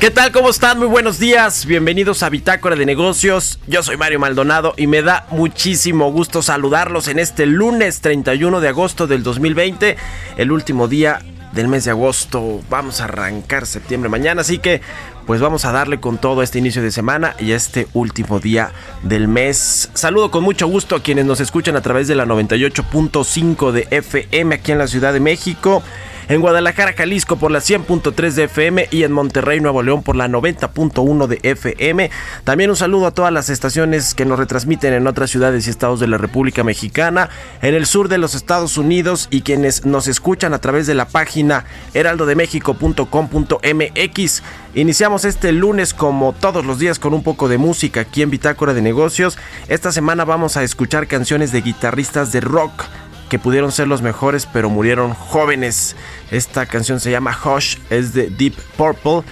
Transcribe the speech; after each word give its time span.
¿Qué 0.00 0.10
tal? 0.10 0.32
¿Cómo 0.32 0.48
están? 0.48 0.78
Muy 0.78 0.86
buenos 0.86 1.18
días. 1.18 1.66
Bienvenidos 1.66 2.22
a 2.22 2.30
Bitácora 2.30 2.74
de 2.74 2.86
Negocios. 2.86 3.58
Yo 3.66 3.82
soy 3.82 3.98
Mario 3.98 4.18
Maldonado 4.18 4.72
y 4.78 4.86
me 4.86 5.02
da 5.02 5.26
muchísimo 5.30 6.10
gusto 6.10 6.40
saludarlos 6.40 7.06
en 7.08 7.18
este 7.18 7.44
lunes 7.44 8.00
31 8.00 8.62
de 8.62 8.68
agosto 8.68 9.06
del 9.06 9.22
2020, 9.22 9.98
el 10.38 10.52
último 10.52 10.88
día 10.88 11.20
del 11.52 11.68
mes 11.68 11.84
de 11.84 11.90
agosto. 11.90 12.62
Vamos 12.70 13.02
a 13.02 13.04
arrancar 13.04 13.66
septiembre 13.66 14.08
mañana, 14.08 14.40
así 14.40 14.58
que 14.58 14.80
pues 15.26 15.42
vamos 15.42 15.66
a 15.66 15.72
darle 15.72 16.00
con 16.00 16.16
todo 16.16 16.42
este 16.42 16.60
inicio 16.60 16.80
de 16.80 16.92
semana 16.92 17.36
y 17.38 17.52
este 17.52 17.86
último 17.92 18.40
día 18.40 18.72
del 19.02 19.28
mes. 19.28 19.90
Saludo 19.92 20.30
con 20.30 20.42
mucho 20.42 20.66
gusto 20.66 20.96
a 20.96 21.02
quienes 21.02 21.26
nos 21.26 21.40
escuchan 21.40 21.76
a 21.76 21.82
través 21.82 22.08
de 22.08 22.14
la 22.14 22.24
98.5 22.24 23.70
de 23.70 23.86
FM 23.90 24.54
aquí 24.54 24.72
en 24.72 24.78
la 24.78 24.86
Ciudad 24.86 25.12
de 25.12 25.20
México 25.20 25.82
en 26.30 26.40
Guadalajara, 26.40 26.92
Jalisco 26.92 27.36
por 27.36 27.50
la 27.50 27.58
100.3 27.58 28.34
de 28.34 28.44
FM 28.44 28.86
y 28.92 29.02
en 29.02 29.10
Monterrey, 29.10 29.58
Nuevo 29.58 29.82
León 29.82 30.04
por 30.04 30.14
la 30.14 30.28
90.1 30.28 31.26
de 31.26 31.40
FM. 31.42 32.08
También 32.44 32.70
un 32.70 32.76
saludo 32.76 33.08
a 33.08 33.10
todas 33.10 33.32
las 33.32 33.48
estaciones 33.48 34.14
que 34.14 34.24
nos 34.24 34.38
retransmiten 34.38 34.94
en 34.94 35.08
otras 35.08 35.30
ciudades 35.30 35.66
y 35.66 35.70
estados 35.70 35.98
de 35.98 36.06
la 36.06 36.18
República 36.18 36.62
Mexicana, 36.62 37.30
en 37.62 37.74
el 37.74 37.84
sur 37.84 38.08
de 38.08 38.18
los 38.18 38.36
Estados 38.36 38.78
Unidos 38.78 39.26
y 39.32 39.40
quienes 39.40 39.84
nos 39.84 40.06
escuchan 40.06 40.54
a 40.54 40.60
través 40.60 40.86
de 40.86 40.94
la 40.94 41.08
página 41.08 41.64
heraldodemexico.com.mx. 41.94 44.42
Iniciamos 44.76 45.24
este 45.24 45.50
lunes 45.50 45.94
como 45.94 46.32
todos 46.32 46.64
los 46.64 46.78
días 46.78 47.00
con 47.00 47.12
un 47.12 47.24
poco 47.24 47.48
de 47.48 47.58
música 47.58 48.02
aquí 48.02 48.22
en 48.22 48.30
Bitácora 48.30 48.72
de 48.72 48.82
Negocios. 48.82 49.36
Esta 49.66 49.90
semana 49.90 50.24
vamos 50.24 50.56
a 50.56 50.62
escuchar 50.62 51.08
canciones 51.08 51.50
de 51.50 51.62
guitarristas 51.62 52.30
de 52.30 52.40
rock 52.40 52.84
que 53.30 53.38
pudieron 53.38 53.72
ser 53.72 53.88
los 53.88 54.02
mejores 54.02 54.44
pero 54.44 54.68
murieron 54.68 55.14
jóvenes. 55.14 55.96
Esta 56.30 56.66
canción 56.66 57.00
se 57.00 57.10
llama 57.10 57.38
Hush, 57.42 57.78
es 57.88 58.12
de 58.12 58.28
Deep 58.28 58.54
Purple. 58.76 59.22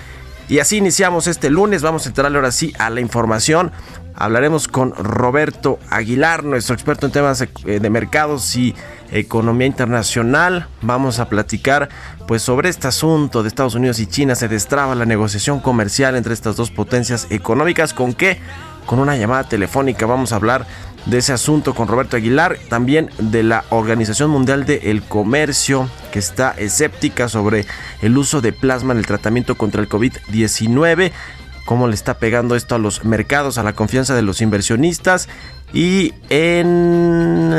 Y 0.49 0.61
así 0.61 0.79
iniciamos 0.79 1.27
este 1.27 1.51
lunes, 1.51 1.83
vamos 1.83 2.07
a 2.07 2.09
entrarle 2.09 2.39
ahora 2.39 2.53
sí 2.53 2.73
a 2.79 2.89
la 2.89 3.03
información. 3.03 3.71
Hablaremos 4.15 4.67
con 4.67 4.95
Roberto 4.95 5.79
Aguilar, 5.91 6.43
nuestro 6.43 6.75
experto 6.75 7.07
en 7.07 7.13
temas 7.13 7.43
eh, 7.43 7.49
de 7.81 7.91
mercados 7.91 8.57
y 8.57 8.75
economía 9.13 9.67
internacional. 9.67 10.69
Vamos 10.81 11.19
a 11.19 11.29
platicar 11.29 11.89
pues 12.27 12.43
sobre 12.43 12.69
este 12.69 12.89
asunto 12.89 13.43
de 13.43 13.49
Estados 13.49 13.75
Unidos 13.75 14.01
y 14.01 14.07
China. 14.07 14.35
Se 14.35 14.49
destraba 14.49 14.95
la 14.95 15.07
negociación 15.07 15.61
comercial 15.61 16.17
entre 16.17 16.35
estas 16.35 16.57
dos 16.57 16.71
potencias 16.71 17.27
económicas. 17.31 17.95
¿Con 17.95 18.15
qué? 18.15 18.41
Con 18.87 19.01
una 19.01 19.17
llamada 19.17 19.45
telefónica 19.45 20.07
vamos 20.07 20.33
a 20.33 20.37
hablar 20.37 20.67
de 21.09 21.19
ese 21.19 21.33
asunto 21.33 21.75
con 21.75 21.89
Roberto 21.89 22.17
Aguilar, 22.17 22.59
también 22.69 23.11
de 23.19 23.43
la 23.43 23.65
Organización 23.71 24.31
Mundial 24.31 24.67
del 24.67 25.03
Comercio, 25.03 25.89
que 26.13 26.19
está 26.19 26.51
escéptica 26.51 27.29
sobre 27.29 27.65
el 28.03 28.17
uso 28.19 28.43
de 28.43 28.53
plasma 28.53 28.93
en 28.93 28.99
el 28.99 29.07
tratamiento 29.07 29.57
contra 29.57 29.81
el 29.81 29.89
COVID-19, 29.89 31.13
cómo 31.65 31.89
le 31.89 31.95
está 31.95 32.19
pegando 32.19 32.57
esto 32.57 32.75
a 32.75 32.79
los 32.79 33.05
mercados, 33.05 33.57
a 33.57 33.63
la 33.63 33.73
confianza 33.73 34.15
de 34.15 34.23
los 34.23 34.43
inversionistas. 34.43 35.29
Y 35.73 36.15
en... 36.31 37.51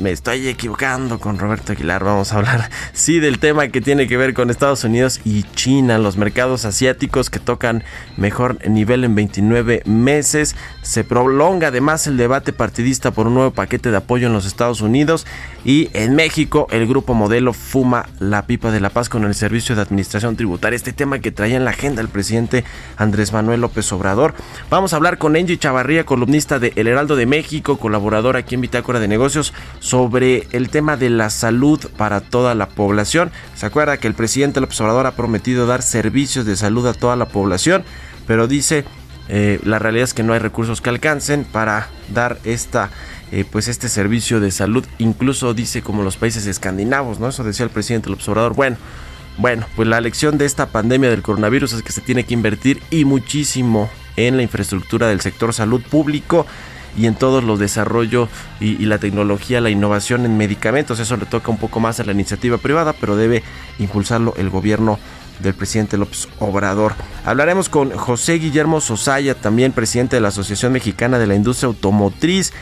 Me 0.00 0.10
estoy 0.10 0.48
equivocando 0.48 1.20
con 1.20 1.38
Roberto 1.38 1.72
Aguilar. 1.72 2.02
Vamos 2.02 2.32
a 2.32 2.38
hablar, 2.38 2.70
sí, 2.92 3.20
del 3.20 3.38
tema 3.38 3.68
que 3.68 3.80
tiene 3.80 4.08
que 4.08 4.16
ver 4.16 4.34
con 4.34 4.50
Estados 4.50 4.82
Unidos 4.84 5.20
y 5.24 5.44
China, 5.54 5.98
los 5.98 6.16
mercados 6.16 6.64
asiáticos 6.64 7.30
que 7.30 7.38
tocan 7.38 7.84
mejor 8.16 8.58
nivel 8.68 9.04
en 9.04 9.14
29 9.14 9.82
meses. 9.84 10.56
Se 10.82 11.04
prolonga 11.04 11.68
además 11.68 12.06
el 12.06 12.16
debate 12.16 12.52
partidista 12.52 13.12
por 13.12 13.28
un 13.28 13.34
nuevo 13.34 13.52
paquete 13.52 13.90
de 13.90 13.96
apoyo 13.96 14.26
en 14.26 14.32
los 14.32 14.46
Estados 14.46 14.80
Unidos. 14.80 15.26
Y 15.64 15.90
en 15.92 16.16
México, 16.16 16.66
el 16.70 16.88
grupo 16.88 17.14
modelo 17.14 17.52
fuma 17.52 18.08
la 18.18 18.46
pipa 18.46 18.72
de 18.72 18.80
la 18.80 18.90
paz 18.90 19.08
con 19.08 19.24
el 19.24 19.34
Servicio 19.34 19.76
de 19.76 19.82
Administración 19.82 20.34
Tributaria. 20.34 20.76
Este 20.76 20.92
tema 20.92 21.20
que 21.20 21.30
traía 21.30 21.56
en 21.56 21.64
la 21.64 21.70
agenda 21.70 22.02
el 22.02 22.08
presidente 22.08 22.64
Andrés 22.96 23.32
Manuel 23.32 23.60
López 23.60 23.92
Obrador. 23.92 24.34
Vamos 24.68 24.92
a 24.92 24.96
hablar 24.96 25.18
con 25.18 25.36
Angie 25.36 25.58
Chavarría, 25.58 26.04
columnista 26.04 26.58
de 26.58 26.72
El 26.74 26.88
Heraldo 26.88 27.14
de 27.14 27.26
México, 27.26 27.51
colaborador 27.60 28.36
aquí 28.36 28.54
en 28.54 28.62
Bitácora 28.62 29.00
de 29.00 29.08
Negocios, 29.08 29.52
sobre 29.80 30.46
el 30.52 30.70
tema 30.70 30.96
de 30.96 31.10
la 31.10 31.28
salud 31.28 31.80
para 31.96 32.20
toda 32.20 32.54
la 32.54 32.68
población. 32.68 33.30
Se 33.54 33.66
acuerda 33.66 33.98
que 33.98 34.08
el 34.08 34.14
presidente 34.14 34.60
López 34.60 34.80
Obrador 34.80 35.06
ha 35.06 35.16
prometido 35.16 35.66
dar 35.66 35.82
servicios 35.82 36.46
de 36.46 36.56
salud 36.56 36.86
a 36.86 36.94
toda 36.94 37.16
la 37.16 37.26
población, 37.26 37.84
pero 38.26 38.46
dice 38.46 38.84
eh, 39.28 39.60
la 39.64 39.78
realidad 39.78 40.04
es 40.04 40.14
que 40.14 40.22
no 40.22 40.32
hay 40.32 40.40
recursos 40.40 40.80
que 40.80 40.90
alcancen 40.90 41.44
para 41.44 41.88
dar 42.12 42.38
esta 42.44 42.90
eh, 43.30 43.44
pues 43.50 43.68
este 43.68 43.88
servicio 43.88 44.40
de 44.40 44.50
salud 44.50 44.84
incluso 44.98 45.54
dice 45.54 45.80
como 45.80 46.02
los 46.02 46.16
países 46.16 46.46
escandinavos 46.46 47.20
no 47.20 47.28
eso 47.28 47.44
decía 47.44 47.64
el 47.64 47.70
presidente 47.70 48.10
López 48.10 48.28
Obrador. 48.28 48.54
Bueno 48.54 48.76
bueno 49.38 49.66
pues 49.76 49.88
la 49.88 50.00
lección 50.00 50.38
de 50.38 50.44
esta 50.44 50.66
pandemia 50.66 51.08
del 51.08 51.22
coronavirus 51.22 51.72
es 51.72 51.82
que 51.82 51.92
se 51.92 52.00
tiene 52.00 52.24
que 52.24 52.34
invertir 52.34 52.82
y 52.90 53.04
muchísimo 53.04 53.88
en 54.16 54.36
la 54.36 54.42
infraestructura 54.42 55.08
del 55.08 55.20
sector 55.20 55.54
salud 55.54 55.80
público 55.82 56.46
y 56.96 57.06
en 57.06 57.14
todos 57.14 57.44
los 57.44 57.58
desarrollo 57.58 58.28
y, 58.60 58.82
y, 58.82 58.86
la 58.86 58.98
tecnología, 58.98 59.60
la 59.60 59.70
innovación 59.70 60.24
en 60.24 60.36
medicamentos. 60.36 60.98
Eso 61.00 61.16
le 61.16 61.26
toca 61.26 61.50
un 61.50 61.58
poco 61.58 61.80
más 61.80 62.00
a 62.00 62.04
la 62.04 62.12
iniciativa 62.12 62.58
privada, 62.58 62.92
pero 62.92 63.16
debe 63.16 63.42
impulsarlo 63.78 64.34
el 64.36 64.50
gobierno 64.50 64.98
del 65.42 65.54
presidente 65.54 65.98
López 65.98 66.28
Obrador. 66.38 66.94
Hablaremos 67.24 67.68
con 67.68 67.90
José 67.90 68.34
Guillermo 68.34 68.80
Sosaya, 68.80 69.34
también 69.34 69.72
presidente 69.72 70.16
de 70.16 70.20
la 70.20 70.28
Asociación 70.28 70.72
Mexicana 70.72 71.18
de 71.18 71.26
la 71.26 71.34
Industria 71.34 71.68
Automotriz. 71.68 72.52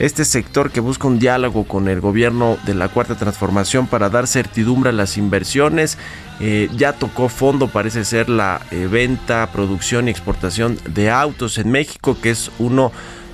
Este 0.00 0.24
sector 0.24 0.72
que 0.72 0.80
busca 0.80 1.06
un 1.06 1.20
diálogo 1.20 1.64
con 1.64 1.86
el 1.86 2.00
gobierno 2.00 2.58
de 2.66 2.74
la 2.74 2.88
Cuarta 2.88 3.14
Transformación 3.14 3.86
para 3.86 4.10
dar 4.10 4.26
certidumbre 4.26 4.90
a 4.90 4.92
las 4.92 5.16
inversiones. 5.16 5.98
Eh, 6.40 6.68
ya 6.76 6.94
tocó 6.94 7.28
fondo, 7.28 7.68
parece 7.68 8.04
ser, 8.04 8.28
la 8.28 8.60
eh, 8.72 8.88
venta, 8.90 9.48
producción 9.52 10.08
y 10.08 10.10
exportación 10.10 10.78
de 10.88 11.10
autos 11.10 11.58
en 11.58 11.70
México, 11.70 12.16
que 12.20 12.30
es 12.30 12.50
uno 12.58 12.90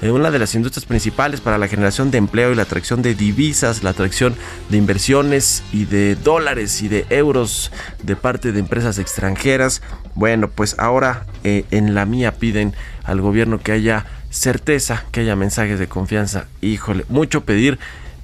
una 0.08 0.30
de 0.30 0.38
las 0.38 0.54
industrias 0.54 0.86
principales 0.86 1.40
para 1.42 1.58
la 1.58 1.68
generación 1.68 2.10
de 2.10 2.16
empleo 2.16 2.52
y 2.52 2.54
la 2.54 2.62
atracción 2.62 3.02
de 3.02 3.14
divisas, 3.14 3.82
la 3.82 3.90
atracción 3.90 4.34
de 4.70 4.78
inversiones 4.78 5.62
y 5.72 5.84
de 5.84 6.14
dólares 6.14 6.80
y 6.80 6.88
de 6.88 7.04
euros 7.10 7.70
de 8.02 8.16
parte 8.16 8.52
de 8.52 8.60
empresas 8.60 8.98
extranjeras. 8.98 9.82
Bueno, 10.14 10.48
pues 10.48 10.74
ahora 10.78 11.26
eh, 11.44 11.66
en 11.70 11.94
la 11.94 12.06
mía 12.06 12.32
piden 12.32 12.74
al 13.04 13.20
gobierno 13.20 13.58
que 13.58 13.72
haya 13.72 14.06
certeza, 14.30 15.04
que 15.12 15.20
haya 15.20 15.36
mensajes 15.36 15.78
de 15.78 15.88
confianza. 15.88 16.46
Híjole, 16.62 17.04
mucho 17.10 17.42
pedir. 17.42 17.78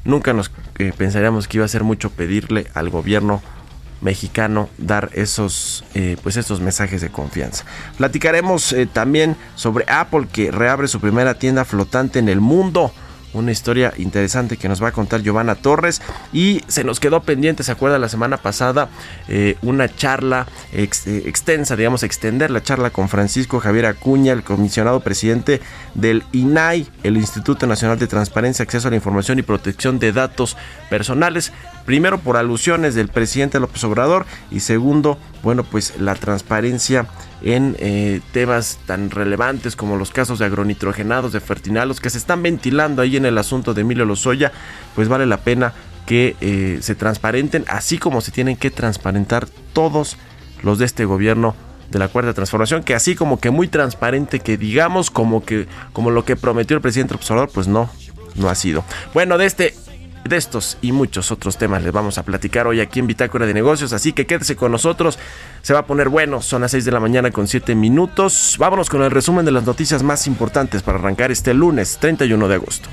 Nunca 0.04 0.32
nos 0.32 0.52
eh, 0.78 0.92
pensaríamos 0.96 1.46
que 1.48 1.58
iba 1.58 1.66
a 1.66 1.68
ser 1.68 1.84
mucho 1.84 2.10
pedirle 2.10 2.68
al 2.74 2.88
gobierno 2.88 3.42
mexicano 4.06 4.70
dar 4.78 5.10
esos, 5.14 5.84
eh, 5.94 6.16
pues 6.22 6.36
mensajes 6.60 7.00
de 7.00 7.10
confianza. 7.10 7.64
Platicaremos 7.98 8.72
eh, 8.72 8.86
también 8.86 9.36
sobre 9.56 9.84
Apple 9.88 10.28
que 10.32 10.52
reabre 10.52 10.86
su 10.86 11.00
primera 11.00 11.34
tienda 11.34 11.64
flotante 11.64 12.20
en 12.20 12.28
el 12.28 12.40
mundo 12.40 12.92
una 13.32 13.52
historia 13.52 13.92
interesante 13.98 14.56
que 14.56 14.66
nos 14.66 14.82
va 14.82 14.88
a 14.88 14.92
contar 14.92 15.20
Giovanna 15.20 15.56
Torres. 15.56 16.00
Y 16.32 16.62
se 16.68 16.84
nos 16.84 17.00
quedó 17.00 17.20
pendiente, 17.22 17.64
¿se 17.64 17.72
acuerda? 17.72 17.98
La 17.98 18.08
semana 18.08 18.38
pasada, 18.38 18.88
eh, 19.28 19.56
una 19.60 19.94
charla 19.94 20.46
extensa, 20.72 21.76
digamos, 21.76 22.02
extender 22.02 22.50
la 22.50 22.62
charla 22.62 22.88
con 22.88 23.10
Francisco 23.10 23.60
Javier 23.60 23.86
Acuña, 23.86 24.32
el 24.32 24.42
comisionado 24.42 25.00
presidente 25.00 25.60
del 25.94 26.24
INAI, 26.32 26.86
el 27.02 27.18
Instituto 27.18 27.66
Nacional 27.66 27.98
de 27.98 28.06
Transparencia, 28.06 28.62
Acceso 28.62 28.88
a 28.88 28.90
la 28.90 28.96
Información 28.96 29.38
y 29.38 29.42
Protección 29.42 29.98
de 29.98 30.12
Datos 30.12 30.56
Personales. 30.88 31.52
Primero 31.86 32.18
por 32.18 32.36
alusiones 32.36 32.96
del 32.96 33.08
presidente 33.08 33.60
López 33.60 33.82
Obrador 33.84 34.26
y 34.50 34.60
segundo, 34.60 35.18
bueno, 35.44 35.62
pues 35.62 35.94
la 36.00 36.16
transparencia 36.16 37.06
en 37.42 37.76
eh, 37.78 38.20
temas 38.32 38.80
tan 38.86 39.08
relevantes 39.10 39.76
como 39.76 39.96
los 39.96 40.10
casos 40.10 40.40
de 40.40 40.46
agronitrogenados, 40.46 41.32
de 41.32 41.40
fertinalos 41.40 42.00
que 42.00 42.10
se 42.10 42.18
están 42.18 42.42
ventilando 42.42 43.02
ahí 43.02 43.16
en 43.16 43.24
el 43.24 43.38
asunto 43.38 43.72
de 43.72 43.82
Emilio 43.82 44.04
Lozoya, 44.04 44.50
pues 44.96 45.08
vale 45.08 45.26
la 45.26 45.38
pena 45.38 45.74
que 46.06 46.34
eh, 46.40 46.78
se 46.80 46.96
transparenten, 46.96 47.64
así 47.68 47.98
como 47.98 48.20
se 48.20 48.32
tienen 48.32 48.56
que 48.56 48.72
transparentar 48.72 49.46
todos 49.72 50.16
los 50.64 50.80
de 50.80 50.86
este 50.86 51.04
gobierno 51.04 51.54
de 51.90 52.00
la 52.00 52.08
cuarta 52.08 52.34
transformación, 52.34 52.82
que 52.82 52.96
así 52.96 53.14
como 53.14 53.38
que 53.38 53.50
muy 53.50 53.68
transparente 53.68 54.40
que 54.40 54.56
digamos 54.56 55.10
como 55.10 55.44
que 55.44 55.68
como 55.92 56.10
lo 56.10 56.24
que 56.24 56.34
prometió 56.34 56.76
el 56.76 56.82
presidente 56.82 57.14
Obrador, 57.14 57.50
pues 57.52 57.68
no, 57.68 57.88
no 58.34 58.48
ha 58.48 58.56
sido. 58.56 58.84
Bueno, 59.14 59.38
de 59.38 59.46
este 59.46 59.74
de 60.28 60.36
estos 60.36 60.78
y 60.82 60.92
muchos 60.92 61.30
otros 61.30 61.56
temas 61.56 61.82
les 61.82 61.92
vamos 61.92 62.18
a 62.18 62.22
platicar 62.22 62.66
hoy 62.66 62.80
aquí 62.80 63.00
en 63.00 63.06
Bitácora 63.06 63.46
de 63.46 63.54
Negocios, 63.54 63.92
así 63.92 64.12
que 64.12 64.26
quédese 64.26 64.56
con 64.56 64.72
nosotros, 64.72 65.18
se 65.62 65.72
va 65.72 65.80
a 65.80 65.86
poner 65.86 66.08
bueno, 66.08 66.42
son 66.42 66.62
las 66.62 66.70
6 66.70 66.84
de 66.84 66.92
la 66.92 67.00
mañana 67.00 67.30
con 67.30 67.48
7 67.48 67.74
minutos. 67.74 68.56
Vámonos 68.58 68.88
con 68.88 69.02
el 69.02 69.10
resumen 69.10 69.44
de 69.44 69.52
las 69.52 69.64
noticias 69.64 70.02
más 70.02 70.26
importantes 70.26 70.82
para 70.82 70.98
arrancar 70.98 71.30
este 71.30 71.54
lunes 71.54 71.98
31 72.00 72.48
de 72.48 72.54
agosto. 72.54 72.88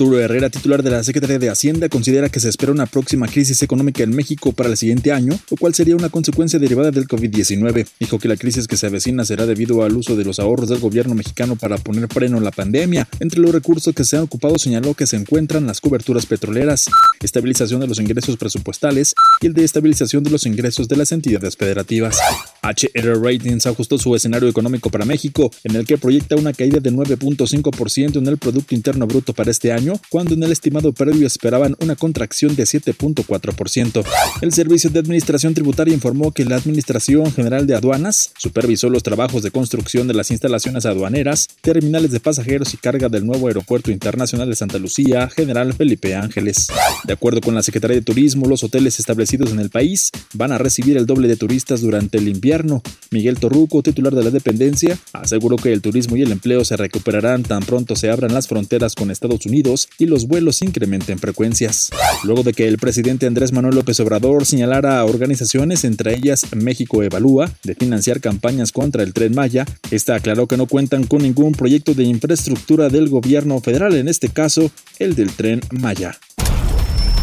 Arturo 0.00 0.18
Herrera, 0.18 0.48
titular 0.48 0.82
de 0.82 0.88
la 0.88 1.04
Secretaría 1.04 1.38
de 1.38 1.50
Hacienda, 1.50 1.90
considera 1.90 2.30
que 2.30 2.40
se 2.40 2.48
espera 2.48 2.72
una 2.72 2.86
próxima 2.86 3.28
crisis 3.28 3.62
económica 3.62 4.02
en 4.02 4.16
México 4.16 4.52
para 4.52 4.70
el 4.70 4.78
siguiente 4.78 5.12
año, 5.12 5.38
lo 5.50 5.58
cual 5.58 5.74
sería 5.74 5.94
una 5.94 6.08
consecuencia 6.08 6.58
derivada 6.58 6.90
del 6.90 7.06
COVID-19. 7.06 7.86
Dijo 8.00 8.18
que 8.18 8.26
la 8.26 8.38
crisis 8.38 8.66
que 8.66 8.78
se 8.78 8.86
avecina 8.86 9.26
será 9.26 9.44
debido 9.44 9.82
al 9.82 9.94
uso 9.94 10.16
de 10.16 10.24
los 10.24 10.40
ahorros 10.40 10.70
del 10.70 10.78
gobierno 10.78 11.14
mexicano 11.14 11.54
para 11.54 11.76
poner 11.76 12.08
freno 12.10 12.38
a 12.38 12.40
la 12.40 12.50
pandemia. 12.50 13.06
Entre 13.18 13.40
los 13.40 13.52
recursos 13.52 13.94
que 13.94 14.04
se 14.04 14.16
han 14.16 14.22
ocupado 14.22 14.58
señaló 14.58 14.94
que 14.94 15.06
se 15.06 15.16
encuentran 15.16 15.66
las 15.66 15.82
coberturas 15.82 16.24
petroleras, 16.24 16.86
estabilización 17.22 17.82
de 17.82 17.86
los 17.86 18.00
ingresos 18.00 18.38
presupuestales 18.38 19.14
y 19.42 19.48
el 19.48 19.52
de 19.52 19.64
estabilización 19.64 20.24
de 20.24 20.30
los 20.30 20.46
ingresos 20.46 20.88
de 20.88 20.96
las 20.96 21.12
entidades 21.12 21.58
federativas. 21.58 22.16
HR 22.62 23.22
Ratings 23.22 23.66
ajustó 23.66 23.98
su 23.98 24.16
escenario 24.16 24.48
económico 24.48 24.88
para 24.88 25.04
México, 25.04 25.50
en 25.64 25.76
el 25.76 25.84
que 25.84 25.98
proyecta 25.98 26.36
una 26.36 26.54
caída 26.54 26.80
de 26.80 26.90
9.5% 26.90 28.16
en 28.16 28.26
el 28.26 28.38
Producto 28.38 28.74
Interno 28.74 29.06
Bruto 29.06 29.34
para 29.34 29.50
este 29.50 29.72
año, 29.72 29.89
cuando 30.10 30.34
en 30.34 30.42
el 30.42 30.52
estimado 30.52 30.92
previo 30.92 31.26
esperaban 31.26 31.76
una 31.80 31.96
contracción 31.96 32.56
de 32.56 32.64
7.4%. 32.64 34.04
El 34.42 34.52
Servicio 34.52 34.90
de 34.90 34.98
Administración 35.00 35.54
Tributaria 35.54 35.94
informó 35.94 36.32
que 36.32 36.44
la 36.44 36.56
Administración 36.56 37.32
General 37.32 37.66
de 37.66 37.74
Aduanas 37.74 38.32
supervisó 38.36 38.90
los 38.90 39.02
trabajos 39.02 39.42
de 39.42 39.50
construcción 39.50 40.06
de 40.08 40.14
las 40.14 40.30
instalaciones 40.30 40.86
aduaneras, 40.86 41.48
terminales 41.60 42.10
de 42.10 42.20
pasajeros 42.20 42.74
y 42.74 42.76
carga 42.76 43.08
del 43.08 43.26
nuevo 43.26 43.48
Aeropuerto 43.48 43.90
Internacional 43.90 44.48
de 44.48 44.56
Santa 44.56 44.78
Lucía, 44.78 45.28
General 45.28 45.72
Felipe 45.72 46.14
Ángeles. 46.14 46.68
De 47.04 47.12
acuerdo 47.12 47.40
con 47.40 47.54
la 47.54 47.62
Secretaría 47.62 47.96
de 47.96 48.02
Turismo, 48.02 48.46
los 48.46 48.64
hoteles 48.64 48.98
establecidos 48.98 49.50
en 49.50 49.60
el 49.60 49.70
país 49.70 50.10
van 50.34 50.52
a 50.52 50.58
recibir 50.58 50.96
el 50.96 51.06
doble 51.06 51.28
de 51.28 51.36
turistas 51.36 51.80
durante 51.80 52.18
el 52.18 52.28
invierno. 52.28 52.82
Miguel 53.10 53.38
Torruco, 53.38 53.82
titular 53.82 54.14
de 54.14 54.24
la 54.24 54.30
dependencia, 54.30 54.98
aseguró 55.12 55.56
que 55.56 55.72
el 55.72 55.82
turismo 55.82 56.16
y 56.16 56.22
el 56.22 56.32
empleo 56.32 56.64
se 56.64 56.76
recuperarán 56.76 57.42
tan 57.42 57.62
pronto 57.62 57.96
se 57.96 58.10
abran 58.10 58.32
las 58.32 58.48
fronteras 58.48 58.94
con 58.94 59.10
Estados 59.10 59.44
Unidos 59.46 59.69
y 59.98 60.06
los 60.06 60.26
vuelos 60.26 60.62
incrementen 60.62 61.18
frecuencias. 61.18 61.90
Luego 62.24 62.42
de 62.42 62.52
que 62.52 62.66
el 62.66 62.78
presidente 62.78 63.26
Andrés 63.26 63.52
Manuel 63.52 63.74
López 63.74 64.00
Obrador 64.00 64.46
señalara 64.46 65.00
a 65.00 65.04
organizaciones, 65.04 65.84
entre 65.84 66.14
ellas 66.14 66.46
México 66.54 67.02
Evalúa, 67.02 67.50
de 67.62 67.74
financiar 67.74 68.20
campañas 68.20 68.72
contra 68.72 69.02
el 69.02 69.12
tren 69.12 69.34
Maya, 69.34 69.66
esta 69.90 70.14
aclaró 70.14 70.46
que 70.46 70.56
no 70.56 70.66
cuentan 70.66 71.04
con 71.04 71.22
ningún 71.22 71.52
proyecto 71.52 71.94
de 71.94 72.04
infraestructura 72.04 72.88
del 72.88 73.08
gobierno 73.08 73.60
federal, 73.60 73.94
en 73.94 74.08
este 74.08 74.28
caso 74.28 74.70
el 74.98 75.14
del 75.14 75.30
tren 75.32 75.60
Maya. 75.70 76.18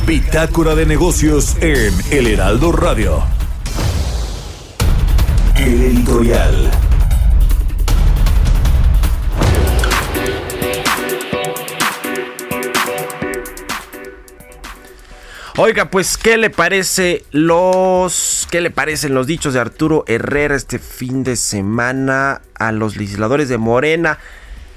Bitácora 0.07 0.73
de 0.75 0.85
negocios 0.85 1.55
en 1.59 1.93
El 2.11 2.27
Heraldo 2.27 2.71
Radio. 2.71 3.23
El 5.57 5.81
editorial. 5.83 6.86
Oiga, 15.59 15.89
pues, 15.89 16.17
¿qué 16.17 16.37
le 16.37 16.51
parece 16.51 17.25
los. 17.31 18.47
¿Qué 18.51 18.61
le 18.61 18.69
parecen 18.69 19.15
los 19.15 19.25
dichos 19.25 19.55
de 19.55 19.59
Arturo 19.59 20.03
Herrera 20.05 20.55
este 20.55 20.77
fin 20.77 21.23
de 21.23 21.35
semana 21.35 22.41
a 22.59 22.71
los 22.71 22.95
legisladores 22.95 23.49
de 23.49 23.57
Morena? 23.57 24.19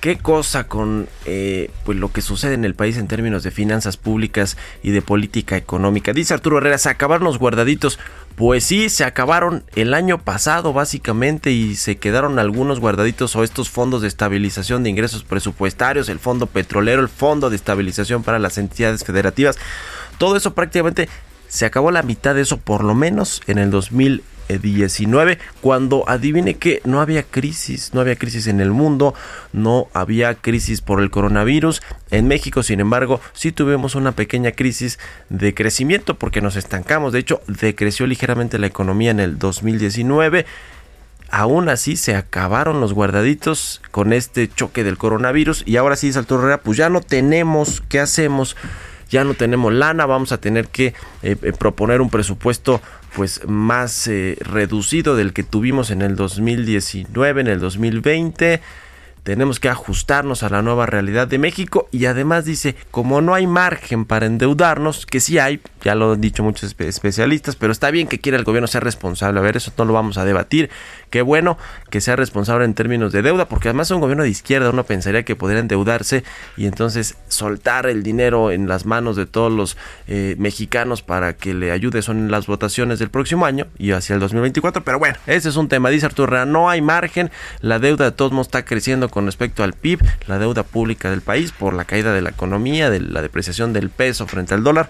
¿Qué 0.00 0.16
cosa 0.16 0.64
con 0.64 1.06
eh, 1.26 1.70
pues 1.84 1.98
lo 1.98 2.10
que 2.10 2.22
sucede 2.22 2.54
en 2.54 2.64
el 2.64 2.74
país 2.74 2.96
en 2.96 3.08
términos 3.08 3.42
de 3.42 3.50
finanzas 3.50 3.98
públicas 3.98 4.56
y 4.82 4.92
de 4.92 5.02
política 5.02 5.58
económica? 5.58 6.14
Dice 6.14 6.32
Arturo 6.32 6.56
Herrera, 6.56 6.78
se 6.78 6.88
acabaron 6.88 7.24
los 7.24 7.38
guardaditos. 7.38 7.98
Pues 8.36 8.64
sí, 8.64 8.88
se 8.88 9.04
acabaron 9.04 9.64
el 9.76 9.92
año 9.92 10.16
pasado 10.16 10.72
básicamente 10.72 11.50
y 11.50 11.76
se 11.76 11.96
quedaron 11.96 12.38
algunos 12.38 12.80
guardaditos 12.80 13.36
o 13.36 13.44
estos 13.44 13.68
fondos 13.68 14.00
de 14.00 14.08
estabilización 14.08 14.82
de 14.82 14.88
ingresos 14.88 15.24
presupuestarios, 15.24 16.08
el 16.08 16.18
fondo 16.18 16.46
petrolero, 16.46 17.02
el 17.02 17.10
fondo 17.10 17.50
de 17.50 17.56
estabilización 17.56 18.22
para 18.22 18.38
las 18.38 18.56
entidades 18.56 19.04
federativas. 19.04 19.58
Todo 20.20 20.36
eso 20.36 20.52
prácticamente 20.52 21.08
se 21.48 21.64
acabó 21.64 21.90
la 21.90 22.02
mitad 22.02 22.34
de 22.34 22.42
eso 22.42 22.58
por 22.58 22.84
lo 22.84 22.94
menos 22.94 23.40
en 23.46 23.56
el 23.56 23.70
2019 23.70 25.38
cuando 25.62 26.06
adivine 26.06 26.58
que 26.58 26.82
no 26.84 27.00
había 27.00 27.22
crisis, 27.22 27.94
no 27.94 28.02
había 28.02 28.16
crisis 28.16 28.46
en 28.46 28.60
el 28.60 28.70
mundo, 28.70 29.14
no 29.54 29.88
había 29.94 30.34
crisis 30.34 30.82
por 30.82 31.00
el 31.00 31.10
coronavirus. 31.10 31.80
En 32.10 32.28
México, 32.28 32.62
sin 32.62 32.80
embargo, 32.80 33.22
sí 33.32 33.50
tuvimos 33.50 33.94
una 33.94 34.12
pequeña 34.12 34.52
crisis 34.52 34.98
de 35.30 35.54
crecimiento 35.54 36.18
porque 36.18 36.42
nos 36.42 36.56
estancamos. 36.56 37.14
De 37.14 37.20
hecho, 37.20 37.40
decreció 37.46 38.06
ligeramente 38.06 38.58
la 38.58 38.66
economía 38.66 39.12
en 39.12 39.20
el 39.20 39.38
2019 39.38 40.44
aún 41.32 41.68
así 41.68 41.96
se 41.96 42.16
acabaron 42.16 42.80
los 42.80 42.92
guardaditos 42.92 43.80
con 43.92 44.12
este 44.12 44.48
choque 44.48 44.82
del 44.82 44.98
coronavirus 44.98 45.62
y 45.64 45.76
ahora 45.76 45.94
sí, 45.94 46.12
Salto 46.12 46.38
Herrera, 46.38 46.58
pues 46.58 46.76
ya 46.76 46.90
no 46.90 47.00
tenemos, 47.00 47.84
¿qué 47.88 48.00
hacemos? 48.00 48.56
Ya 49.10 49.24
no 49.24 49.34
tenemos 49.34 49.72
lana, 49.72 50.06
vamos 50.06 50.32
a 50.32 50.40
tener 50.40 50.68
que 50.68 50.94
eh, 51.22 51.36
eh, 51.42 51.52
proponer 51.52 52.00
un 52.00 52.10
presupuesto 52.10 52.80
pues 53.14 53.46
más 53.46 54.06
eh, 54.06 54.36
reducido 54.40 55.16
del 55.16 55.32
que 55.32 55.42
tuvimos 55.42 55.90
en 55.90 56.00
el 56.00 56.16
2019, 56.16 57.40
en 57.40 57.46
el 57.48 57.60
2020 57.60 58.60
tenemos 59.22 59.60
que 59.60 59.68
ajustarnos 59.68 60.42
a 60.42 60.48
la 60.48 60.62
nueva 60.62 60.86
realidad 60.86 61.28
de 61.28 61.38
México 61.38 61.88
y 61.90 62.06
además 62.06 62.44
dice, 62.44 62.74
como 62.90 63.20
no 63.20 63.34
hay 63.34 63.46
margen 63.46 64.04
para 64.04 64.26
endeudarnos, 64.26 65.06
que 65.06 65.20
sí 65.20 65.38
hay, 65.38 65.60
ya 65.84 65.94
lo 65.94 66.12
han 66.12 66.20
dicho 66.20 66.42
muchos 66.42 66.74
especialistas, 66.78 67.56
pero 67.56 67.72
está 67.72 67.90
bien 67.90 68.08
que 68.08 68.18
quiera 68.18 68.38
el 68.38 68.44
gobierno 68.44 68.66
ser 68.66 68.82
responsable, 68.82 69.38
a 69.38 69.42
ver, 69.42 69.56
eso 69.56 69.72
no 69.76 69.84
lo 69.84 69.92
vamos 69.92 70.16
a 70.16 70.24
debatir, 70.24 70.70
qué 71.10 71.22
bueno 71.22 71.58
que 71.90 72.00
sea 72.00 72.16
responsable 72.16 72.64
en 72.64 72.74
términos 72.74 73.12
de 73.12 73.22
deuda, 73.22 73.46
porque 73.46 73.68
además 73.68 73.88
es 73.88 73.92
un 73.92 74.00
gobierno 74.00 74.22
de 74.22 74.30
izquierda, 74.30 74.70
uno 74.70 74.84
pensaría 74.84 75.24
que 75.24 75.36
podría 75.36 75.60
endeudarse 75.60 76.24
y 76.56 76.66
entonces 76.66 77.16
soltar 77.28 77.86
el 77.86 78.02
dinero 78.02 78.50
en 78.50 78.68
las 78.68 78.86
manos 78.86 79.16
de 79.16 79.26
todos 79.26 79.52
los 79.52 79.76
eh, 80.06 80.36
mexicanos 80.38 81.02
para 81.02 81.34
que 81.34 81.52
le 81.52 81.72
ayude. 81.72 82.02
Son 82.02 82.30
las 82.30 82.46
votaciones 82.46 82.98
del 82.98 83.10
próximo 83.10 83.44
año 83.44 83.66
y 83.78 83.90
hacia 83.92 84.14
el 84.14 84.20
2024, 84.20 84.84
pero 84.84 84.98
bueno, 84.98 85.16
ese 85.26 85.48
es 85.48 85.56
un 85.56 85.68
tema, 85.68 85.90
dice 85.90 86.06
Arturo 86.06 86.30
no 86.46 86.70
hay 86.70 86.80
margen, 86.80 87.30
la 87.60 87.78
deuda 87.78 88.04
de 88.06 88.12
todos 88.12 88.32
modos 88.32 88.48
está 88.48 88.64
creciendo 88.64 89.08
con 89.08 89.26
respecto 89.26 89.64
al 89.64 89.72
PIB, 89.72 90.00
la 90.26 90.38
deuda 90.38 90.62
pública 90.62 91.10
del 91.10 91.22
país 91.22 91.52
por 91.52 91.74
la 91.74 91.84
caída 91.84 92.12
de 92.12 92.22
la 92.22 92.30
economía, 92.30 92.90
de 92.90 93.00
la 93.00 93.22
depreciación 93.22 93.72
del 93.72 93.90
peso 93.90 94.26
frente 94.26 94.54
al 94.54 94.62
dólar. 94.62 94.88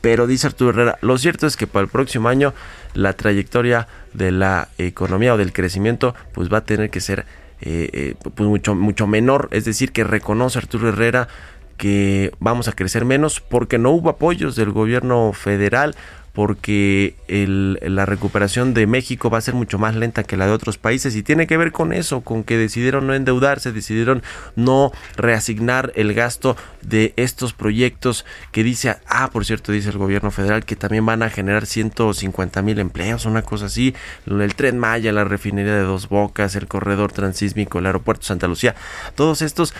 Pero 0.00 0.26
dice 0.26 0.46
Arturo 0.46 0.70
Herrera, 0.70 0.98
lo 1.00 1.18
cierto 1.18 1.46
es 1.46 1.56
que 1.56 1.66
para 1.66 1.82
el 1.82 1.88
próximo 1.88 2.28
año 2.28 2.54
la 2.96 3.12
trayectoria 3.12 3.86
de 4.12 4.32
la 4.32 4.68
economía 4.78 5.34
o 5.34 5.36
del 5.36 5.52
crecimiento 5.52 6.14
pues 6.32 6.52
va 6.52 6.58
a 6.58 6.64
tener 6.64 6.90
que 6.90 7.00
ser 7.00 7.26
eh, 7.60 7.90
eh, 7.92 8.14
pues 8.34 8.48
mucho, 8.48 8.74
mucho 8.74 9.06
menor. 9.06 9.48
Es 9.52 9.64
decir, 9.64 9.92
que 9.92 10.04
reconoce 10.04 10.58
Arturo 10.58 10.88
Herrera 10.88 11.28
que 11.76 12.32
vamos 12.38 12.68
a 12.68 12.72
crecer 12.72 13.04
menos 13.04 13.40
porque 13.40 13.78
no 13.78 13.90
hubo 13.90 14.08
apoyos 14.08 14.56
del 14.56 14.70
gobierno 14.70 15.32
federal 15.34 15.94
porque 16.36 17.14
la 17.26 18.04
recuperación 18.04 18.74
de 18.74 18.86
México 18.86 19.30
va 19.30 19.38
a 19.38 19.40
ser 19.40 19.54
mucho 19.54 19.78
más 19.78 19.96
lenta 19.96 20.22
que 20.22 20.36
la 20.36 20.44
de 20.44 20.52
otros 20.52 20.76
países 20.76 21.16
y 21.16 21.22
tiene 21.22 21.46
que 21.46 21.56
ver 21.56 21.72
con 21.72 21.94
eso, 21.94 22.20
con 22.20 22.44
que 22.44 22.58
decidieron 22.58 23.06
no 23.06 23.14
endeudarse, 23.14 23.72
decidieron 23.72 24.22
no 24.54 24.92
reasignar 25.16 25.92
el 25.94 26.12
gasto 26.12 26.54
de 26.82 27.14
estos 27.16 27.54
proyectos 27.54 28.26
que 28.52 28.62
dice, 28.62 28.96
ah, 29.08 29.30
por 29.30 29.46
cierto, 29.46 29.72
dice 29.72 29.88
el 29.88 29.96
gobierno 29.96 30.30
federal 30.30 30.66
que 30.66 30.76
también 30.76 31.06
van 31.06 31.22
a 31.22 31.30
generar 31.30 31.64
150 31.64 32.60
mil 32.60 32.80
empleos, 32.80 33.24
una 33.24 33.40
cosa 33.40 33.64
así, 33.64 33.94
el 34.26 34.54
tren 34.56 34.78
Maya, 34.78 35.12
la 35.12 35.24
refinería 35.24 35.74
de 35.74 35.84
Dos 35.84 36.10
Bocas, 36.10 36.54
el 36.54 36.68
corredor 36.68 37.12
transísmico, 37.12 37.78
el 37.78 37.86
aeropuerto 37.86 38.26
Santa 38.26 38.46
Lucía, 38.46 38.74
todos 39.14 39.40
estos 39.40 39.72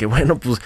que 0.00 0.06
bueno, 0.06 0.38
pues 0.38 0.60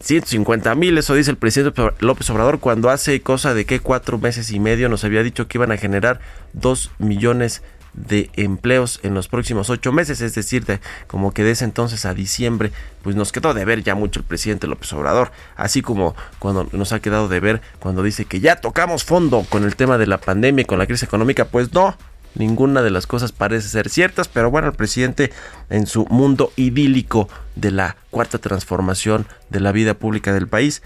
150 0.00 0.74
mil, 0.74 0.98
eso 0.98 1.14
dice 1.14 1.30
el 1.30 1.36
presidente 1.36 1.82
López 2.00 2.28
Obrador 2.30 2.60
cuando 2.60 2.90
hace 2.90 3.20
cosa 3.22 3.54
de 3.54 3.64
que 3.64 3.80
cuatro 3.80 4.18
meses 4.18 4.50
y 4.50 4.60
medio 4.60 4.88
nos 4.88 5.04
había 5.04 5.22
dicho 5.22 5.48
que 5.48 5.58
iban 5.58 5.72
a 5.72 5.78
generar 5.78 6.20
dos 6.52 6.90
millones 6.98 7.62
de 7.96 8.30
empleos 8.34 9.00
en 9.02 9.14
los 9.14 9.26
próximos 9.26 9.70
ocho 9.70 9.90
meses, 9.90 10.20
es 10.20 10.34
decir, 10.34 10.64
de, 10.66 10.80
como 11.06 11.32
que 11.32 11.42
de 11.42 11.52
ese 11.52 11.64
entonces 11.64 12.04
a 12.04 12.14
diciembre, 12.14 12.70
pues 13.02 13.16
nos 13.16 13.32
quedó 13.32 13.54
de 13.54 13.64
ver 13.64 13.82
ya 13.82 13.94
mucho 13.94 14.20
el 14.20 14.26
presidente 14.26 14.66
López 14.66 14.92
Obrador, 14.92 15.32
así 15.56 15.82
como 15.82 16.14
cuando 16.38 16.68
nos 16.72 16.92
ha 16.92 17.00
quedado 17.00 17.28
de 17.28 17.40
ver 17.40 17.62
cuando 17.80 18.02
dice 18.02 18.26
que 18.26 18.40
ya 18.40 18.56
tocamos 18.56 19.04
fondo 19.04 19.44
con 19.48 19.64
el 19.64 19.76
tema 19.76 19.96
de 19.98 20.06
la 20.06 20.18
pandemia 20.18 20.62
y 20.62 20.66
con 20.66 20.78
la 20.78 20.86
crisis 20.86 21.04
económica, 21.04 21.46
pues 21.46 21.72
no, 21.72 21.96
Ninguna 22.36 22.82
de 22.82 22.90
las 22.90 23.06
cosas 23.06 23.32
parece 23.32 23.68
ser 23.68 23.88
ciertas, 23.88 24.28
pero 24.28 24.50
bueno, 24.50 24.68
el 24.68 24.74
presidente 24.74 25.32
en 25.70 25.86
su 25.86 26.06
mundo 26.06 26.52
idílico 26.56 27.28
de 27.54 27.70
la 27.70 27.96
cuarta 28.10 28.38
transformación 28.38 29.26
de 29.48 29.60
la 29.60 29.72
vida 29.72 29.94
pública 29.94 30.32
del 30.32 30.46
país, 30.46 30.82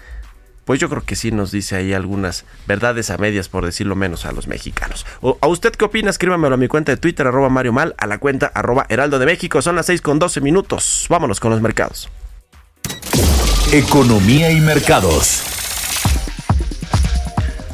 pues 0.65 0.79
yo 0.79 0.89
creo 0.89 1.03
que 1.03 1.15
sí 1.15 1.31
nos 1.31 1.51
dice 1.51 1.75
ahí 1.75 1.93
algunas 1.93 2.45
verdades 2.67 3.09
a 3.09 3.17
medias, 3.17 3.49
por 3.49 3.65
decirlo 3.65 3.95
menos, 3.95 4.25
a 4.25 4.31
los 4.31 4.47
mexicanos. 4.47 5.05
¿A 5.41 5.47
usted 5.47 5.73
qué 5.73 5.85
opina? 5.85 6.09
Escríbamelo 6.09 6.55
a 6.55 6.57
mi 6.57 6.69
cuenta 6.69 6.93
de 6.93 6.97
Twitter, 6.97 7.27
arroba 7.27 7.49
Mario 7.49 7.73
Mal, 7.73 7.95
a 7.97 8.07
la 8.07 8.19
cuenta 8.19 8.51
arroba 8.53 8.85
Heraldo 8.87 9.19
de 9.19 9.25
México. 9.25 9.61
Son 9.61 9.75
las 9.75 9.87
6 9.87 10.01
con 10.01 10.19
12 10.19 10.39
minutos. 10.39 11.07
Vámonos 11.09 11.41
con 11.41 11.51
los 11.51 11.61
mercados. 11.61 12.09
Economía 13.73 14.51
y 14.51 14.61
mercados. 14.61 15.50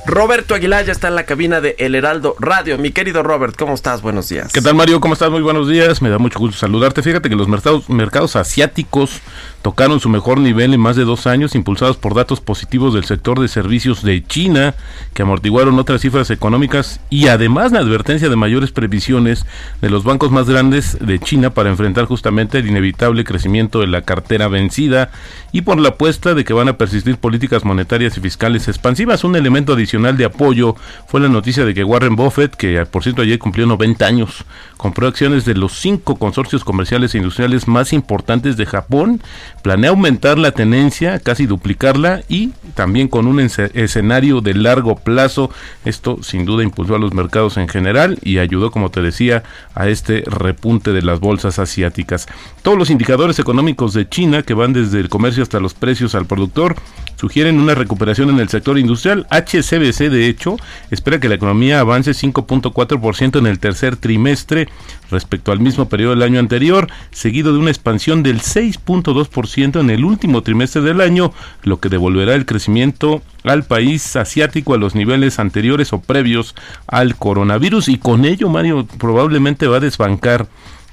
Roberto 0.08 0.56
Aguilar 0.56 0.86
ya 0.86 0.94
está 0.94 1.10
en 1.10 1.16
la 1.16 1.26
cabina 1.26 1.60
de 1.60 1.76
El 1.80 1.94
Heraldo 1.94 2.38
Radio. 2.40 2.78
Mi 2.78 2.92
querido 2.92 3.24
Robert, 3.24 3.58
¿cómo 3.58 3.74
estás? 3.74 4.02
Buenos 4.02 4.30
días. 4.30 4.54
¿Qué 4.54 4.62
tal, 4.62 4.74
Mario? 4.74 5.02
¿Cómo 5.02 5.14
estás? 5.14 5.30
Muy 5.30 5.42
buenos 5.42 5.68
días. 5.68 6.02
Me 6.02 6.10
da 6.10 6.18
mucho 6.18 6.40
gusto 6.40 6.58
saludarte. 6.58 7.04
Fíjate 7.04 7.28
que 7.28 7.36
los 7.36 7.50
mercados, 7.50 7.90
mercados 7.90 8.38
asiáticos 8.38 9.20
tocaron 9.62 10.00
su 10.00 10.08
mejor 10.08 10.40
nivel 10.40 10.74
en 10.74 10.80
más 10.80 10.96
de 10.96 11.04
dos 11.04 11.28
años, 11.28 11.56
impulsados 11.56 11.98
por 11.98 12.16
datos 12.16 12.40
positivos 12.40 12.94
del 12.94 13.04
sector 13.04 13.42
de 13.42 13.50
servicios 13.50 14.02
de 14.02 14.24
China, 14.26 14.76
que 15.14 15.24
amortiguaron 15.24 15.78
otras 15.78 16.00
cifras 16.00 16.30
económicas 16.30 17.02
y 17.10 17.28
además 17.28 17.74
la 17.74 17.80
advertencia 17.80 18.30
de 18.30 18.36
mayores 18.38 18.72
previsiones 18.72 19.46
de 19.82 19.90
los 19.90 20.06
bancos 20.06 20.32
más 20.32 20.50
grandes 20.50 20.98
de 21.02 21.20
China 21.20 21.50
para 21.50 21.70
enfrentar 21.70 22.06
justamente 22.06 22.60
el 22.60 22.68
inevitable 22.68 23.26
crecimiento 23.26 23.82
de 23.82 23.88
la 23.88 24.04
cartera 24.04 24.48
vencida 24.48 25.12
y 25.52 25.64
por 25.64 25.78
la 25.80 25.90
apuesta 25.90 26.34
de 26.34 26.46
que 26.46 26.54
van 26.54 26.70
a 26.70 26.78
persistir 26.78 27.18
políticas 27.18 27.66
monetarias 27.66 28.16
y 28.18 28.22
fiscales 28.22 28.70
expansivas. 28.70 29.26
Un 29.26 29.36
elemento 29.36 29.74
adicional 29.74 29.97
de 29.98 30.26
apoyo 30.26 30.76
fue 31.08 31.20
la 31.20 31.28
noticia 31.28 31.66
de 31.66 31.74
que 31.74 31.84
Warren 31.84 32.16
Buffett, 32.16 32.56
que 32.56 32.86
por 32.86 33.04
cierto 33.04 33.24
ayer 33.24 33.40
cumplió 33.40 33.66
90 33.66 34.06
años, 34.06 34.46
compró 34.78 35.08
acciones 35.08 35.44
de 35.44 35.56
los 35.56 35.74
cinco 35.74 36.18
consorcios 36.18 36.64
comerciales 36.64 37.14
e 37.14 37.18
industriales 37.18 37.68
más 37.68 37.94
importantes 37.94 38.58
de 38.58 38.66
Japón, 38.66 39.22
planea 39.64 39.90
aumentar 39.90 40.38
la 40.38 40.52
tenencia, 40.52 41.20
casi 41.20 41.48
duplicarla 41.48 42.22
y 42.30 42.52
también 42.76 43.08
con 43.08 43.26
un 43.26 43.40
escenario 43.40 44.42
de 44.42 44.54
largo 44.54 44.96
plazo. 44.96 45.50
Esto 45.84 46.20
sin 46.22 46.46
duda 46.46 46.64
impulsó 46.64 46.96
a 46.96 47.00
los 47.00 47.14
mercados 47.14 47.58
en 47.58 47.68
general 47.68 48.20
y 48.22 48.38
ayudó, 48.38 48.72
como 48.72 48.92
te 48.92 49.02
decía, 49.02 49.44
a 49.74 49.90
este 49.90 50.24
repunte 50.28 50.94
de 50.94 51.02
las 51.02 51.20
bolsas 51.20 51.58
asiáticas. 51.60 52.28
Todos 52.62 52.78
los 52.78 52.92
indicadores 52.92 53.40
económicos 53.40 53.94
de 53.94 54.08
China, 54.08 54.44
que 54.44 54.54
van 54.54 54.74
desde 54.74 55.00
el 55.00 55.10
comercio 55.10 55.42
hasta 55.42 55.60
los 55.60 55.74
precios 55.74 56.14
al 56.14 56.28
productor, 56.28 56.76
sugieren 57.18 57.60
una 57.60 57.76
recuperación 57.76 58.30
en 58.30 58.40
el 58.40 58.48
sector 58.48 58.78
industrial. 58.80 59.28
HCBC, 59.30 60.10
de 60.10 60.28
hecho, 60.28 60.58
espera 60.92 61.20
que 61.20 61.28
la 61.28 61.36
economía 61.36 61.80
avance 61.80 62.12
5.4% 62.12 63.40
en 63.40 63.48
el 63.48 63.60
tercer 63.60 63.98
trimestre 63.98 64.70
respecto 65.12 65.52
al 65.52 65.60
mismo 65.60 65.90
periodo 65.90 66.12
del 66.12 66.24
año 66.24 66.40
anterior, 66.40 66.88
seguido 67.12 67.52
de 67.54 67.60
una 67.60 67.72
expansión 67.72 68.24
del 68.24 68.42
6.2% 68.42 69.80
en 69.80 69.90
el 69.90 70.06
último 70.06 70.44
trimestre 70.44 70.82
del 70.82 71.02
año, 71.02 71.34
lo 71.64 71.80
que 71.80 71.90
devolverá 71.90 72.36
el 72.36 72.46
crecimiento 72.46 73.22
al 73.44 73.64
país 73.64 74.16
asiático 74.16 74.74
a 74.74 74.78
los 74.78 74.96
niveles 74.96 75.40
anteriores 75.40 75.94
o 75.94 76.02
previos 76.02 76.56
al 76.88 77.16
coronavirus 77.16 77.88
y 77.90 77.98
con 77.98 78.26
ello 78.26 78.50
Mario 78.50 78.86
probablemente 78.98 79.68
va 79.68 79.78
a 79.78 79.82
desbancar 79.82 80.48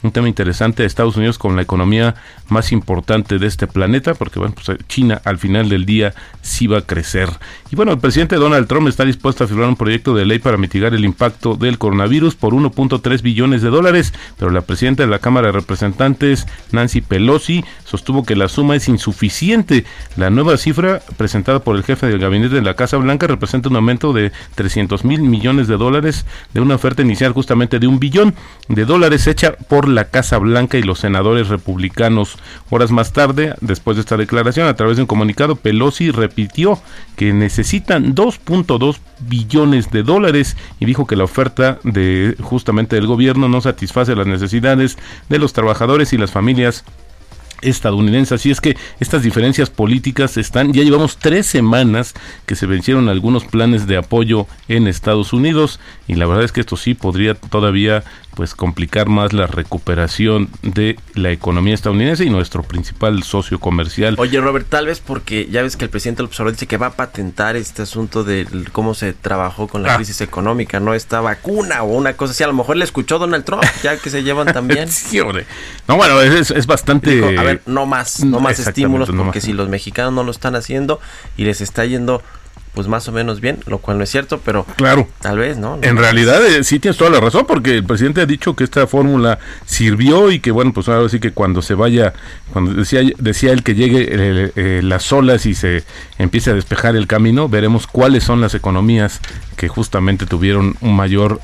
un 0.05 0.13
tema 0.13 0.29
interesante 0.29 0.83
de 0.83 0.87
Estados 0.87 1.17
Unidos 1.17 1.39
con 1.39 1.57
la 1.57 1.63
economía 1.63 2.15
más 2.49 2.73
importante 2.73 3.39
de 3.39 3.47
este 3.47 3.67
planeta, 3.67 4.15
porque 4.15 4.39
bueno, 4.39 4.55
pues 4.55 4.79
China 4.87 5.21
al 5.25 5.39
final 5.39 5.71
del 5.71 5.87
día 5.87 6.15
sí 6.43 6.67
va 6.67 6.79
a 6.79 6.83
crecer. 6.83 7.31
Y 7.71 7.77
bueno, 7.77 7.93
el 7.93 7.99
presidente 7.99 8.37
Donald 8.37 8.69
Trump 8.69 8.87
está 8.87 9.05
dispuesto 9.05 9.45
a 9.45 9.47
firmar 9.47 9.69
un 9.69 9.77
proyecto 9.77 10.15
de 10.15 10.27
ley 10.27 10.39
para 10.39 10.59
mitigar 10.59 10.95
el 10.95 11.05
impacto 11.05 11.57
del 11.57 11.79
coronavirus 11.79 12.35
por 12.35 12.53
1.3 12.53 13.23
billones 13.23 13.63
de 13.63 13.71
dólares, 13.71 14.13
pero 14.39 14.51
la 14.51 14.61
presidenta 14.61 15.03
de 15.03 15.09
la 15.09 15.21
Cámara 15.21 15.47
de 15.47 15.53
Representantes, 15.53 16.47
Nancy 16.71 17.01
Pelosi, 17.01 17.65
sostuvo 17.85 18.25
que 18.25 18.37
la 18.37 18.49
suma 18.49 18.77
es 18.77 18.89
insuficiente. 18.89 19.87
La 20.17 20.29
nueva 20.29 20.59
cifra 20.59 21.01
presentada 21.17 21.61
por 21.61 21.77
el 21.77 21.83
jefe 21.83 22.07
del 22.09 22.19
gabinete 22.19 22.57
de 22.57 22.63
la 22.63 22.75
Casa 22.75 22.99
Blanca 22.99 23.27
representa 23.27 23.71
un 23.71 23.77
aumento 23.77 24.13
de 24.13 24.33
300 24.55 25.05
mil 25.05 25.23
millones 25.23 25.67
de 25.67 25.79
dólares 25.79 26.27
de 26.53 26.61
una 26.61 26.75
oferta 26.75 27.01
inicial 27.01 27.33
justamente 27.33 27.79
de 27.79 27.87
un 27.87 27.99
billón 27.99 28.35
de 28.69 28.85
dólares 28.85 29.27
hecha 29.27 29.53
por 29.53 29.94
Casa 30.03 30.39
Blanca 30.39 30.77
y 30.77 30.83
los 30.83 30.99
senadores 30.99 31.49
republicanos. 31.49 32.37
Horas 32.71 32.91
más 32.91 33.13
tarde, 33.13 33.55
después 33.61 33.97
de 33.97 34.01
esta 34.01 34.17
declaración, 34.17 34.67
a 34.67 34.75
través 34.75 34.97
de 34.97 35.05
un 35.05 35.07
comunicado, 35.07 35.55
Pelosi 35.55 36.11
repitió 36.11 36.81
que 37.17 37.33
necesitan 37.33 38.17
2.2 38.17 38.99
billones 39.21 39.93
de 39.93 40.03
dólares 40.03 40.57
y 40.81 40.87
dijo 40.87 41.07
que 41.07 41.15
la 41.15 41.25
oferta 41.25 41.79
de 41.85 42.37
justamente 42.41 42.97
del 42.97 43.07
gobierno 43.07 43.49
no 43.49 43.61
satisface 43.61 44.17
las 44.17 44.27
necesidades 44.27 44.99
de 45.29 45.39
los 45.39 45.53
trabajadores 45.53 46.13
y 46.13 46.19
las 46.19 46.33
familias 46.33 46.85
estadounidense. 47.65 48.35
Así 48.35 48.51
es 48.51 48.61
que 48.61 48.77
estas 49.01 49.23
diferencias 49.23 49.71
políticas 49.71 50.37
están, 50.37 50.73
ya 50.73 50.83
llevamos 50.83 51.17
tres 51.17 51.47
semanas 51.47 52.15
que 52.47 52.57
se 52.57 52.67
vencieron 52.67 53.09
algunos 53.09 53.45
planes 53.45 53.87
de 53.87 53.97
apoyo 53.97 54.47
en 54.69 54.87
Estados 54.87 55.33
Unidos 55.33 55.81
y 56.07 56.15
la 56.15 56.27
verdad 56.27 56.45
es 56.45 56.53
que 56.53 56.61
esto 56.61 56.77
sí 56.77 56.95
podría 56.95 57.35
todavía 57.35 58.05
pues 58.35 58.55
complicar 58.55 59.09
más 59.09 59.33
la 59.33 59.47
recuperación 59.47 60.49
de 60.63 60.99
la 61.15 61.31
economía 61.31 61.75
estadounidense 61.75 62.25
y 62.25 62.31
nuestro 62.31 62.63
principal 62.63 63.23
socio 63.23 63.61
comercial. 63.61 64.17
Oye 64.19 64.41
Robert, 64.41 64.67
tal 64.69 64.87
vez 64.87 65.01
porque 65.01 65.49
ya 65.51 65.63
ves 65.63 65.77
que 65.77 65.85
el 65.85 65.91
presidente 65.91 66.23
López 66.23 66.41
Obrador 66.41 66.55
dice 66.55 66.67
que 66.67 66.77
va 66.77 66.89
a 66.89 66.93
patentar 66.93 67.57
este 67.57 67.83
asunto 67.83 68.25
de 68.25 68.47
cómo 68.73 68.95
se 68.95 69.13
trabajó 69.13 69.69
con 69.69 69.83
la 69.83 69.95
ah. 69.95 69.97
crisis 69.97 70.21
económica, 70.21 70.81
no 70.81 70.95
esta 70.95 71.21
vacuna 71.21 71.83
o 71.83 71.95
una 71.95 72.15
cosa 72.15 72.33
así, 72.33 72.43
a 72.43 72.49
lo 72.49 72.55
mejor 72.55 72.77
le 72.77 72.85
escuchó 72.85 73.19
Donald 73.19 73.45
Trump, 73.45 73.65
ya 73.83 73.97
que 73.97 74.11
se 74.11 74.23
llevan 74.23 74.53
también. 74.53 74.89
sí, 74.91 75.21
hombre. 75.21 75.47
No, 75.89 75.97
bueno, 75.97 76.21
es, 76.21 76.51
es 76.51 76.67
bastante... 76.67 77.39
a 77.39 77.43
ver, 77.43 77.63
no 77.67 77.87
más, 77.87 78.25
no 78.25 78.41
más 78.41 78.59
estímulos, 78.59 79.11
porque 79.11 79.41
si 79.41 79.53
los 79.53 79.69
mexicanos 79.69 80.13
no 80.13 80.25
lo 80.25 80.31
están 80.31 80.57
haciendo 80.57 81.01
y 81.37 81.45
les 81.45 81.61
está 81.61 81.85
yendo 81.85 82.23
pues 82.75 82.89
más 82.89 83.07
o 83.09 83.13
menos 83.13 83.41
bien, 83.41 83.61
lo 83.67 83.79
cual 83.79 83.99
no 83.99 84.05
es 84.05 84.11
cierto, 84.11 84.41
pero 84.45 84.67
claro, 84.77 85.09
tal 85.21 85.39
vez, 85.39 85.57
¿no? 85.57 85.79
en 85.81 85.97
realidad 85.97 86.45
eh, 86.45 86.65
sí 86.65 86.81
tienes 86.81 86.99
toda 86.99 87.11
la 87.11 87.21
razón, 87.21 87.45
porque 87.47 87.77
el 87.77 87.85
presidente 87.85 88.21
ha 88.21 88.27
dicho 88.27 88.57
que 88.57 88.65
esta 88.65 88.87
fórmula 88.87 89.39
sirvió 89.65 90.33
y 90.33 90.41
que 90.41 90.51
bueno, 90.51 90.73
pues 90.73 90.89
ahora 90.89 91.09
sí 91.09 91.21
que 91.21 91.31
cuando 91.31 91.63
se 91.63 91.75
vaya, 91.75 92.13
cuando 92.53 92.75
decía, 92.75 93.03
decía 93.19 93.53
él 93.53 93.63
que 93.63 93.77
llegue 93.77 94.09
eh, 94.11 94.53
eh, 94.57 94.81
las 94.83 95.11
olas 95.13 95.47
y 95.47 95.55
se 95.55 95.85
empiece 96.19 96.51
a 96.51 96.55
despejar 96.55 96.97
el 96.97 97.07
camino, 97.07 97.49
veremos 97.49 97.87
cuáles 97.87 98.25
son 98.25 98.41
las 98.41 98.55
economías 98.55 99.21
que 99.57 99.69
justamente 99.69 100.27
tuvieron 100.27 100.77
un 100.81 100.97
mayor, 100.97 101.41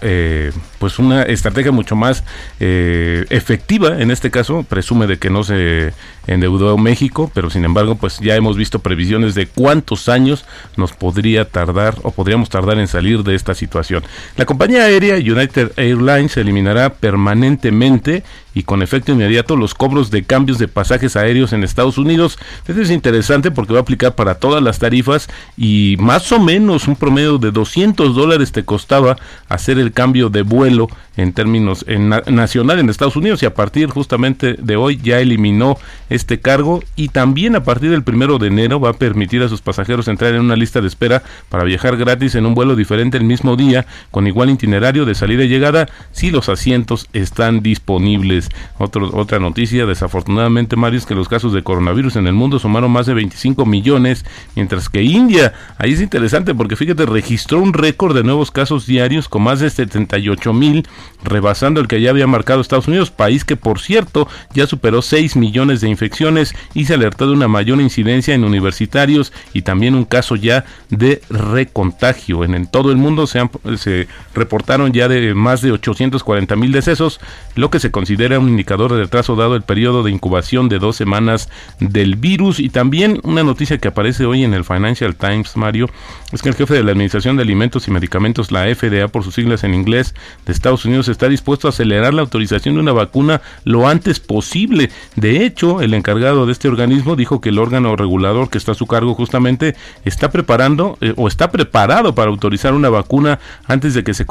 pues 0.81 0.99
una 0.99 1.23
estrategia 1.23 1.71
mucho 1.71 1.95
más 1.95 2.25
efectiva, 2.59 4.01
en 4.01 4.11
este 4.11 4.33
caso, 4.33 4.65
presume 4.65 5.07
de 5.07 5.19
que 5.19 5.31
no 5.31 5.45
se 5.45 5.93
endeudó 6.27 6.77
México, 6.79 7.31
pero 7.35 7.51
sin 7.51 7.65
embargo, 7.65 7.95
pues 7.95 8.19
ya 8.21 8.37
hemos 8.37 8.57
visto 8.57 8.79
previsiones 8.79 9.35
de 9.35 9.47
cuántos 9.47 10.09
años 10.09 10.45
nos 10.77 10.93
podría 10.93 11.45
tardar 11.47 11.95
o 12.03 12.11
podríamos 12.11 12.49
tardar 12.51 12.79
en 12.79 12.89
salir 12.89 13.23
de 13.23 13.35
esta 13.35 13.55
situación. 13.55 14.03
La 14.37 14.47
compañía 14.47 14.85
aérea 14.85 15.17
United 15.17 15.73
Airlines 15.77 16.37
eliminará 16.37 16.95
permanentemente 16.95 18.23
y 18.55 18.63
con 18.65 18.83
efecto 18.83 19.13
inmediato 19.13 19.57
los 19.57 19.75
cobros 19.75 20.11
de 20.11 20.25
cambios 20.25 20.59
de 20.59 20.69
pasajes 20.69 21.17
aéreos 21.17 21.53
en 21.53 21.65
Estados 21.65 21.99
Unidos. 21.99 22.39
Esto 22.67 22.81
es 22.81 22.91
interesante 22.91 23.51
porque 23.51 23.73
va 23.73 23.81
a 23.81 23.83
aplicar 23.83 24.15
para 24.15 24.37
todas 24.37 24.63
las 24.63 24.79
tarifas 24.79 25.29
y 25.57 25.97
más 25.99 26.31
o 26.33 26.41
menos 26.41 26.89
un 26.89 26.97
promedio 26.97 27.39
de 27.39 27.51
200 27.51 28.15
dólares 28.15 28.53
te 28.53 28.65
costaba 28.65 29.17
hacer 29.49 29.79
el 29.79 29.93
cambio 29.93 30.31
de 30.31 30.43
vuelo 30.43 30.89
en 31.17 31.33
términos 31.33 31.85
en 31.87 32.09
nacional 32.09 32.79
en 32.79 32.89
Estados 32.89 33.17
Unidos 33.17 33.43
y 33.43 33.47
a 33.47 33.55
partir 33.55 33.91
justamente 33.91 34.55
de 34.55 34.77
hoy 34.77 34.99
ya 35.03 35.21
eliminó 35.21 35.77
este 36.09 36.41
cargo 36.41 36.83
y 36.97 37.09
también 37.09 37.57
a 37.57 37.65
partir 37.65 37.91
del 37.91 38.03
primero 38.03 38.39
de 38.39 38.47
enero 38.47 38.81
va 38.81 38.91
a 38.91 38.95
permitir 38.95 39.43
a 39.43 39.49
sus 39.49 39.61
pasajeros 39.61 40.09
entrar 40.09 40.35
en 40.35 40.41
una 40.41 40.57
lista 40.57 40.81
de 40.81 40.87
espera 40.87 41.23
para 41.49 41.65
viajar 41.65 41.97
gratis 41.97 42.35
en 42.35 42.47
un 42.47 42.55
vuelo 42.55 42.77
diferente 42.77 43.19
el 43.19 43.25
mismo 43.25 43.57
día 43.57 43.87
con 44.11 44.27
igual 44.27 44.51
itinerario 44.51 45.05
de 45.05 45.15
salida 45.15 45.45
y 45.45 45.49
llegada 45.49 45.89
si 46.13 46.31
los 46.31 46.49
asientos 46.49 47.09
están 47.13 47.61
disponibles. 47.63 48.40
Otra 48.79 49.39
noticia, 49.39 49.87
desafortunadamente, 49.87 50.77
Mario, 50.77 50.99
es 50.99 51.07
que 51.07 51.15
los 51.15 51.29
casos 51.29 51.53
de 51.53 51.63
coronavirus 51.63 52.17
en 52.17 52.27
el 52.27 52.33
mundo 52.33 52.59
sumaron 52.59 52.91
más 52.91 53.07
de 53.07 53.15
25 53.15 53.67
millones, 53.67 54.25
mientras 54.57 54.89
que 54.89 55.03
India, 55.03 55.53
ahí 55.79 55.93
es 55.93 56.01
interesante 56.01 56.55
porque 56.55 56.77
fíjate, 56.77 57.07
registró 57.07 57.61
un 57.61 57.73
récord 57.73 58.15
de 58.15 58.25
nuevos 58.25 58.51
casos 58.51 58.87
diarios 58.87 59.29
con 59.29 59.43
más 59.43 59.61
de 59.61 59.71
78 59.71 60.53
mil, 60.53 60.87
rebasando 61.23 61.81
el 61.81 61.89
que 61.89 62.01
ya 62.01 62.11
había 62.11 62.27
marcado 62.27 62.61
Estados 62.61 62.89
Unidos, 62.89 63.11
país 63.11 63.45
que 63.45 63.57
por 63.57 63.81
cierto 63.81 64.29
ya 64.55 64.67
superó 64.67 65.03
6 65.03 65.37
millones 65.37 65.81
de 65.81 65.89
infecciones 65.89 66.55
y 66.75 66.85
se 66.87 66.95
alertó 66.95 67.27
de 67.27 67.33
una 67.33 67.49
mayor 67.49 67.81
incidencia 67.81 68.35
en 68.35 68.45
universitarios 68.45 69.33
y 69.53 69.63
también 69.63 69.95
un 69.95 70.05
caso 70.05 70.37
ya 70.37 70.65
de 70.89 71.21
recontagio. 71.31 72.45
En, 72.45 72.55
en 72.55 72.67
todo 72.67 72.91
el 72.91 72.97
mundo 72.97 73.27
se, 73.27 73.41
se 73.77 74.09
reportaron 74.35 74.93
ya 74.93 75.09
de 75.09 75.35
más 75.35 75.63
de 75.63 75.73
840 75.73 76.57
mil 76.57 76.73
decesos, 76.73 77.21
lo 77.55 77.71
que 77.71 77.81
se 77.81 77.91
considera 77.91 78.30
un 78.39 78.49
indicador 78.49 78.93
de 78.93 78.99
retraso 78.99 79.37
dado 79.37 79.57
el 79.57 79.63
periodo 79.63 80.03
de 80.03 80.11
incubación 80.11 80.69
de 80.69 80.79
dos 80.79 80.97
semanas 80.97 81.49
del 81.81 82.17
virus. 82.17 82.61
Y 82.61 82.69
también 82.69 83.21
una 83.25 83.43
noticia 83.43 83.79
que 83.79 83.89
aparece 83.89 84.27
hoy 84.27 84.45
en 84.45 84.55
el 84.55 84.65
Financial 84.65 85.15
Times, 85.17 85.57
Mario, 85.57 85.91
es 86.33 86.43
que 86.43 86.49
el 86.49 86.55
jefe 86.55 86.75
de 86.75 86.85
la 86.85 86.93
Administración 86.93 87.37
de 87.37 87.43
Alimentos 87.43 87.89
y 87.89 87.91
Medicamentos, 87.91 88.53
la 88.53 88.73
FDA 88.75 89.09
por 89.09 89.25
sus 89.25 89.35
siglas 89.35 89.65
en 89.65 89.75
inglés, 89.75 90.15
de 90.47 90.53
Estados 90.53 90.85
Unidos, 90.85 91.09
está 91.09 91.29
dispuesto 91.29 91.67
a 91.67 91.71
acelerar 91.71 92.15
la 92.15 92.23
autorización 92.23 92.75
de 92.75 92.81
una 92.81 92.93
vacuna 92.93 93.41
lo 93.65 93.89
antes 93.89 94.21
posible. 94.21 94.91
De 95.17 95.45
hecho, 95.45 95.81
el 95.81 95.95
encargado 95.95 96.47
de 96.47 96.53
este 96.53 96.69
organismo 96.69 97.17
dijo 97.17 97.41
que 97.41 97.49
el 97.49 97.59
órgano 97.59 97.97
regulador 97.97 98.51
que 98.51 98.59
está 98.59 98.73
a 98.73 98.75
su 98.77 98.87
cargo 98.87 99.15
justamente 99.15 99.75
está 100.05 100.31
preparando 100.31 100.99
eh, 101.01 101.15
o 101.17 101.29
está 101.29 101.51
preparado 101.51 102.15
para 102.15 102.31
autorizar 102.31 102.75
una 102.75 102.89
vacuna 102.89 103.39
antes 103.67 103.95
de 103.95 104.05
que 104.05 104.15
se, 104.15 104.27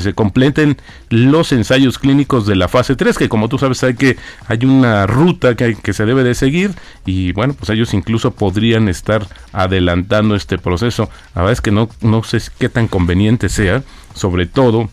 se 0.00 0.14
completen 0.14 0.76
los 1.10 1.52
ensayos 1.52 1.98
clínicos 1.98 2.46
de 2.46 2.56
la 2.56 2.68
fase 2.68 2.96
3, 2.96 3.17
que 3.18 3.28
como 3.28 3.48
tú 3.48 3.58
sabes 3.58 3.82
hay 3.82 3.94
que 3.94 4.16
hay 4.46 4.64
una 4.64 5.06
ruta 5.06 5.56
que, 5.56 5.74
que 5.74 5.92
se 5.92 6.06
debe 6.06 6.22
de 6.22 6.34
seguir 6.34 6.70
y 7.04 7.32
bueno, 7.32 7.54
pues 7.54 7.68
ellos 7.70 7.92
incluso 7.92 8.30
podrían 8.30 8.88
estar 8.88 9.26
adelantando 9.52 10.34
este 10.36 10.56
proceso. 10.56 11.10
La 11.34 11.42
verdad 11.42 11.52
es 11.52 11.60
que 11.60 11.72
no, 11.72 11.90
no 12.00 12.22
sé 12.22 12.38
qué 12.58 12.68
tan 12.68 12.88
conveniente 12.88 13.48
sea, 13.48 13.82
sobre 14.14 14.46
todo 14.46 14.88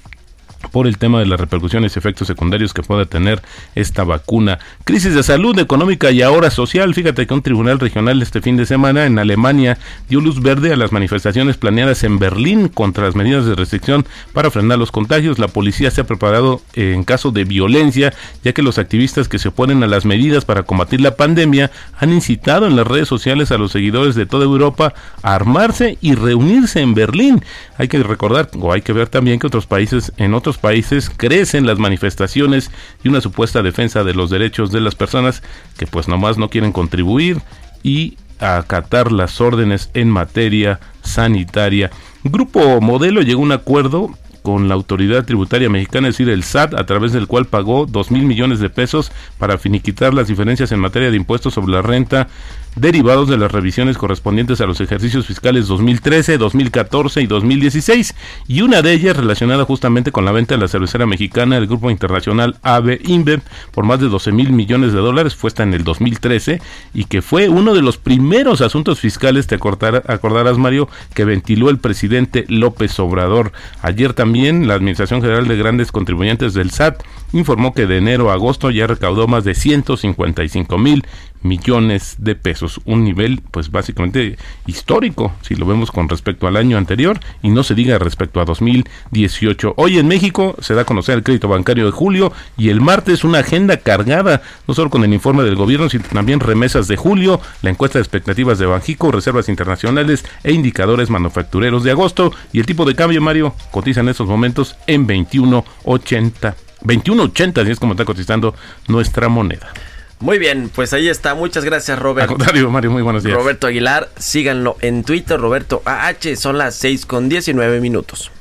por 0.71 0.87
el 0.87 0.97
tema 0.97 1.19
de 1.19 1.25
las 1.25 1.39
repercusiones 1.39 1.95
y 1.95 1.99
efectos 1.99 2.27
secundarios 2.27 2.73
que 2.73 2.83
pueda 2.83 3.05
tener 3.05 3.41
esta 3.75 4.03
vacuna. 4.03 4.59
Crisis 4.83 5.13
de 5.13 5.23
salud 5.23 5.57
económica 5.59 6.11
y 6.11 6.21
ahora 6.21 6.49
social. 6.49 6.93
Fíjate 6.93 7.27
que 7.27 7.33
un 7.33 7.41
tribunal 7.41 7.79
regional 7.79 8.21
este 8.21 8.41
fin 8.41 8.57
de 8.57 8.65
semana 8.65 9.05
en 9.05 9.19
Alemania 9.19 9.77
dio 10.09 10.21
luz 10.21 10.41
verde 10.41 10.73
a 10.73 10.75
las 10.75 10.91
manifestaciones 10.91 11.57
planeadas 11.57 12.03
en 12.03 12.19
Berlín 12.19 12.67
contra 12.67 13.05
las 13.05 13.15
medidas 13.15 13.45
de 13.45 13.55
restricción 13.55 14.05
para 14.33 14.51
frenar 14.51 14.79
los 14.79 14.91
contagios. 14.91 15.39
La 15.39 15.47
policía 15.47 15.91
se 15.91 16.01
ha 16.01 16.05
preparado 16.05 16.61
en 16.73 17.03
caso 17.03 17.31
de 17.31 17.43
violencia, 17.43 18.13
ya 18.43 18.53
que 18.53 18.61
los 18.61 18.77
activistas 18.77 19.27
que 19.27 19.39
se 19.39 19.49
oponen 19.49 19.83
a 19.83 19.87
las 19.87 20.05
medidas 20.05 20.45
para 20.45 20.63
combatir 20.63 21.01
la 21.01 21.15
pandemia 21.15 21.71
han 21.97 22.13
incitado 22.13 22.67
en 22.67 22.75
las 22.75 22.87
redes 22.87 23.07
sociales 23.07 23.51
a 23.51 23.57
los 23.57 23.71
seguidores 23.71 24.15
de 24.15 24.25
toda 24.25 24.45
Europa 24.45 24.93
a 25.21 25.35
armarse 25.35 25.97
y 26.01 26.15
reunirse 26.15 26.81
en 26.81 26.93
Berlín. 26.93 27.43
Hay 27.77 27.87
que 27.87 28.01
recordar 28.01 28.49
o 28.59 28.71
hay 28.71 28.81
que 28.81 28.93
ver 28.93 29.09
también 29.09 29.39
que 29.39 29.47
otros 29.47 29.65
países 29.65 30.11
en 30.17 30.33
otros 30.33 30.54
países 30.57 31.09
crecen 31.09 31.65
las 31.65 31.79
manifestaciones 31.79 32.71
y 33.03 33.09
una 33.09 33.21
supuesta 33.21 33.61
defensa 33.61 34.03
de 34.03 34.13
los 34.13 34.29
derechos 34.29 34.71
de 34.71 34.81
las 34.81 34.95
personas 34.95 35.43
que 35.77 35.87
pues 35.87 36.07
nomás 36.07 36.37
no 36.37 36.49
quieren 36.49 36.71
contribuir 36.71 37.41
y 37.83 38.17
acatar 38.39 39.11
las 39.11 39.41
órdenes 39.41 39.89
en 39.93 40.09
materia 40.09 40.79
sanitaria. 41.03 41.91
Grupo 42.23 42.81
Modelo 42.81 43.21
llegó 43.21 43.41
a 43.41 43.45
un 43.45 43.51
acuerdo 43.51 44.17
con 44.45 44.69
la 44.69 44.75
autoridad 44.75 45.25
tributaria 45.25 45.69
mexicana, 45.69 46.07
es 46.07 46.13
decir, 46.13 46.29
el 46.31 46.43
SAT, 46.43 46.75
a 46.75 46.85
través 46.85 47.11
del 47.11 47.25
cual 47.25 47.47
pagó 47.47 47.87
dos 47.87 48.11
mil 48.11 48.25
millones 48.25 48.59
de 48.59 48.69
pesos 48.69 49.11
para 49.39 49.57
finiquitar 49.57 50.13
las 50.13 50.27
diferencias 50.27 50.71
en 50.71 50.79
materia 50.79 51.09
de 51.09 51.17
impuestos 51.17 51.55
sobre 51.55 51.73
la 51.73 51.81
renta 51.81 52.27
derivados 52.75 53.29
de 53.29 53.37
las 53.37 53.51
revisiones 53.51 53.97
correspondientes 53.97 54.61
a 54.61 54.65
los 54.65 54.81
ejercicios 54.81 55.25
fiscales 55.25 55.67
2013, 55.67 56.37
2014 56.37 57.21
y 57.21 57.27
2016, 57.27 58.15
y 58.47 58.61
una 58.61 58.81
de 58.81 58.93
ellas 58.93 59.15
relacionada 59.15 59.63
justamente 59.63 60.11
con 60.11 60.25
la 60.25 60.31
venta 60.31 60.55
de 60.55 60.61
la 60.61 60.67
cervecera 60.67 61.05
mexicana 61.05 61.55
del 61.55 61.67
grupo 61.67 61.89
internacional 61.89 62.57
AB 62.63 62.99
InBev 63.03 63.41
por 63.71 63.85
más 63.85 63.99
de 63.99 64.09
12 64.09 64.31
mil 64.31 64.51
millones 64.51 64.93
de 64.93 64.99
dólares, 64.99 65.35
fue 65.35 65.47
hasta 65.47 65.63
en 65.63 65.73
el 65.73 65.83
2013, 65.83 66.61
y 66.93 67.05
que 67.05 67.21
fue 67.21 67.49
uno 67.49 67.73
de 67.73 67.81
los 67.81 67.97
primeros 67.97 68.61
asuntos 68.61 68.99
fiscales, 68.99 69.47
te 69.47 69.55
acordarás 69.55 70.57
Mario, 70.57 70.89
que 71.13 71.25
ventiló 71.25 71.69
el 71.69 71.77
presidente 71.77 72.45
López 72.49 72.99
Obrador. 72.99 73.53
Ayer 73.81 74.13
también 74.13 74.34
la 74.35 74.73
Administración 74.73 75.21
General 75.21 75.47
de 75.47 75.55
Grandes 75.55 75.91
Contribuyentes 75.91 76.53
del 76.53 76.71
SAT 76.71 77.03
informó 77.35 77.73
que 77.73 77.85
de 77.85 77.97
enero 77.97 78.31
a 78.31 78.33
agosto 78.33 78.71
ya 78.71 78.87
recaudó 78.87 79.27
más 79.27 79.43
de 79.43 79.55
155 79.55 80.77
mil 80.77 81.05
millones 81.41 82.15
de 82.17 82.35
pesos, 82.35 82.81
un 82.85 83.03
nivel 83.03 83.41
pues 83.51 83.69
básicamente 83.69 84.37
histórico 84.65 85.31
si 85.41 85.55
lo 85.55 85.65
vemos 85.65 85.91
con 85.91 86.09
respecto 86.09 86.47
al 86.47 86.57
año 86.57 86.77
anterior 86.77 87.19
y 87.43 87.49
no 87.49 87.63
se 87.63 87.75
diga 87.75 87.99
respecto 87.99 88.41
a 88.41 88.45
2018. 88.45 89.75
Hoy 89.77 89.99
en 89.99 90.07
México 90.07 90.55
se 90.59 90.73
da 90.73 90.81
a 90.81 90.85
conocer 90.85 91.15
el 91.15 91.23
crédito 91.23 91.47
bancario 91.47 91.85
de 91.85 91.91
julio 91.91 92.31
y 92.57 92.69
el 92.69 92.81
martes 92.81 93.23
una 93.23 93.39
agenda 93.39 93.77
cargada 93.77 94.41
no 94.67 94.73
solo 94.73 94.89
con 94.89 95.03
el 95.03 95.13
informe 95.13 95.43
del 95.43 95.55
gobierno 95.55 95.89
sino 95.89 96.05
también 96.05 96.39
remesas 96.39 96.87
de 96.87 96.95
julio, 96.95 97.39
la 97.61 97.69
encuesta 97.69 97.99
de 97.99 98.03
expectativas 98.03 98.57
de 98.57 98.65
Banjico, 98.65 99.11
reservas 99.11 99.49
internacionales 99.49 100.25
e 100.43 100.53
indicadores 100.53 101.09
manufactureros 101.09 101.83
de 101.83 101.91
agosto 101.91 102.33
y 102.53 102.59
el 102.59 102.65
tipo 102.65 102.85
de 102.85 102.95
cambio 102.95 103.21
Mario 103.21 103.53
cotiza 103.71 103.99
en 103.99 104.09
estos 104.09 104.27
momentos 104.27 104.77
en 104.87 105.05
21.80. 105.05 106.64
21.80 106.85 107.61
así 107.61 107.71
es 107.71 107.79
como 107.79 107.93
está 107.93 108.05
cotizando 108.05 108.55
nuestra 108.87 109.29
moneda. 109.29 109.73
Muy 110.19 110.39
bien, 110.39 110.71
pues 110.73 110.93
ahí 110.93 111.09
está. 111.09 111.35
Muchas 111.35 111.65
gracias, 111.65 111.99
Robert. 111.99 112.29
Al 112.29 112.35
contrario, 112.35 112.71
Mario, 112.71 112.91
muy 112.91 113.01
buenos 113.01 113.23
días. 113.23 113.35
Roberto 113.35 113.67
Aguilar, 113.67 114.09
síganlo 114.17 114.77
en 114.81 115.03
Twitter, 115.03 115.39
Roberto 115.39 115.81
AH. 115.85 116.35
Son 116.37 116.57
las 116.57 116.75
6 116.75 117.05
con 117.05 117.27
19 117.27 117.81
minutos. 117.81 118.31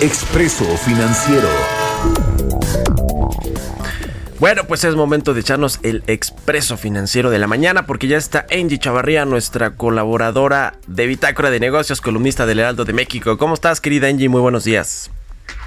Expreso 0.00 0.64
Financiero. 0.78 1.48
Bueno, 4.40 4.64
pues 4.66 4.82
es 4.82 4.96
momento 4.96 5.34
de 5.34 5.40
echarnos 5.40 5.78
el 5.84 6.02
expreso 6.08 6.76
financiero 6.76 7.30
de 7.30 7.38
la 7.38 7.46
mañana 7.46 7.86
porque 7.86 8.08
ya 8.08 8.16
está 8.16 8.44
Angie 8.50 8.80
Chavarría, 8.80 9.24
nuestra 9.24 9.76
colaboradora 9.76 10.74
de 10.88 11.06
Bitácora 11.06 11.50
de 11.50 11.60
Negocios, 11.60 12.00
columnista 12.00 12.44
del 12.44 12.58
Heraldo 12.58 12.84
de 12.84 12.92
México. 12.92 13.38
¿Cómo 13.38 13.54
estás, 13.54 13.80
querida 13.80 14.08
Angie? 14.08 14.28
Muy 14.28 14.40
buenos 14.40 14.64
días. 14.64 15.12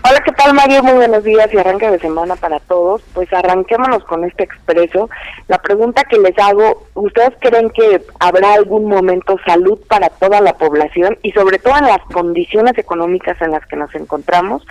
Hola, 0.08 0.22
¿qué 0.24 0.34
tal 0.34 0.54
Mario? 0.54 0.84
Muy 0.84 0.94
buenos 0.94 1.24
días 1.24 1.52
y 1.52 1.58
arranque 1.58 1.89
de 1.89 1.98
semana 1.98 2.36
para 2.36 2.60
todos. 2.60 3.02
Pues 3.15 3.34
arranquémonos 3.34 4.04
con 4.04 4.24
este 4.24 4.44
expreso. 4.44 5.10
La 5.48 5.58
pregunta 5.58 6.04
que 6.04 6.20
les 6.20 6.38
hago, 6.38 6.84
¿ustedes 6.94 7.32
creen 7.39 7.72
que 7.72 8.04
habrá 8.20 8.54
algún 8.54 8.86
momento 8.86 9.36
salud 9.48 9.80
para 9.89 10.10
toda 10.10 10.41
la 10.41 10.54
población 10.54 11.18
y 11.24 11.32
sobre 11.32 11.58
todo 11.58 11.76
en 11.78 11.86
las 11.86 12.02
condiciones 12.13 12.78
económicas 12.78 13.41
en 13.41 13.50
las 13.50 13.65
que 13.65 13.78
nos 13.78 13.96
encontramos? 13.96 14.63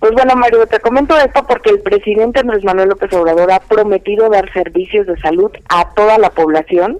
Pues 0.00 0.10
bueno, 0.10 0.34
Mario, 0.34 0.66
te 0.66 0.80
comento 0.80 1.16
esto 1.16 1.46
porque 1.46 1.70
el 1.70 1.80
presidente 1.80 2.40
Andrés 2.40 2.64
Manuel 2.64 2.88
López 2.88 3.12
Obrador 3.12 3.52
ha 3.52 3.60
prometido 3.60 4.28
dar 4.28 4.52
servicios 4.52 5.06
de 5.06 5.16
salud 5.20 5.52
a 5.68 5.88
toda 5.94 6.18
la 6.18 6.30
población. 6.30 6.98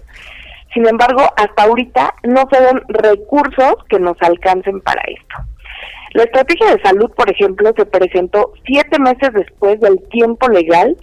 Sin 0.72 0.86
embargo, 0.86 1.22
hasta 1.36 1.64
ahorita 1.64 2.14
no 2.22 2.48
se 2.52 2.60
ven 2.60 2.82
recursos 2.86 3.74
que 3.88 3.98
nos 3.98 4.16
alcancen 4.22 4.80
para 4.80 5.02
esto. 5.08 5.38
La 6.12 6.24
estrategia 6.24 6.74
de 6.74 6.82
salud, 6.82 7.10
por 7.16 7.30
ejemplo, 7.30 7.72
se 7.76 7.86
presentó 7.86 8.52
siete 8.66 8.98
meses 8.98 9.32
después 9.34 9.78
del 9.80 10.00
tiempo 10.10 10.48
legal 10.48 10.96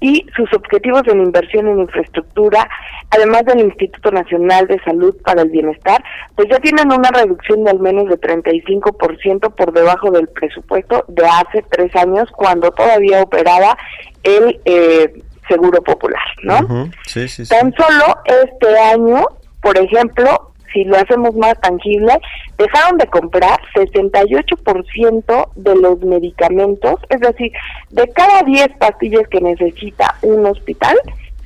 y 0.00 0.24
sus 0.36 0.52
objetivos 0.54 1.02
en 1.06 1.20
inversión 1.20 1.66
en 1.66 1.80
infraestructura, 1.80 2.68
además 3.10 3.44
del 3.46 3.60
Instituto 3.60 4.10
Nacional 4.10 4.66
de 4.68 4.80
Salud 4.84 5.16
para 5.24 5.42
el 5.42 5.50
Bienestar, 5.50 6.02
pues 6.36 6.48
ya 6.50 6.58
tienen 6.60 6.92
una 6.92 7.10
reducción 7.10 7.64
de 7.64 7.70
al 7.70 7.80
menos 7.80 8.08
de 8.08 8.20
35% 8.20 9.54
por 9.54 9.72
debajo 9.72 10.10
del 10.10 10.28
presupuesto 10.28 11.04
de 11.08 11.26
hace 11.26 11.64
tres 11.70 11.94
años, 11.96 12.30
cuando 12.32 12.70
todavía 12.70 13.22
operaba 13.22 13.76
el 14.22 14.60
eh, 14.64 15.22
Seguro 15.48 15.82
Popular, 15.82 16.22
¿no? 16.42 16.90
sí, 17.06 17.26
sí, 17.26 17.44
sí. 17.44 17.48
Tan 17.48 17.72
solo 17.72 18.18
este 18.26 18.78
año, 18.78 19.24
por 19.62 19.78
ejemplo, 19.78 20.52
si 20.72 20.84
lo 20.84 20.96
hacemos 20.96 21.34
más 21.34 21.60
tangible, 21.60 22.18
dejaron 22.56 22.98
de 22.98 23.06
comprar 23.06 23.58
68% 23.74 25.48
de 25.56 25.74
los 25.76 26.00
medicamentos, 26.00 26.94
es 27.08 27.20
decir, 27.20 27.52
de 27.90 28.08
cada 28.08 28.42
10 28.42 28.68
pastillas 28.78 29.28
que 29.28 29.40
necesita 29.40 30.14
un 30.22 30.46
hospital, 30.46 30.96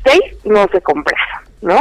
6 0.05 0.21
no 0.45 0.67
se 0.73 0.81
compraron. 0.81 1.42
¿No? 1.63 1.81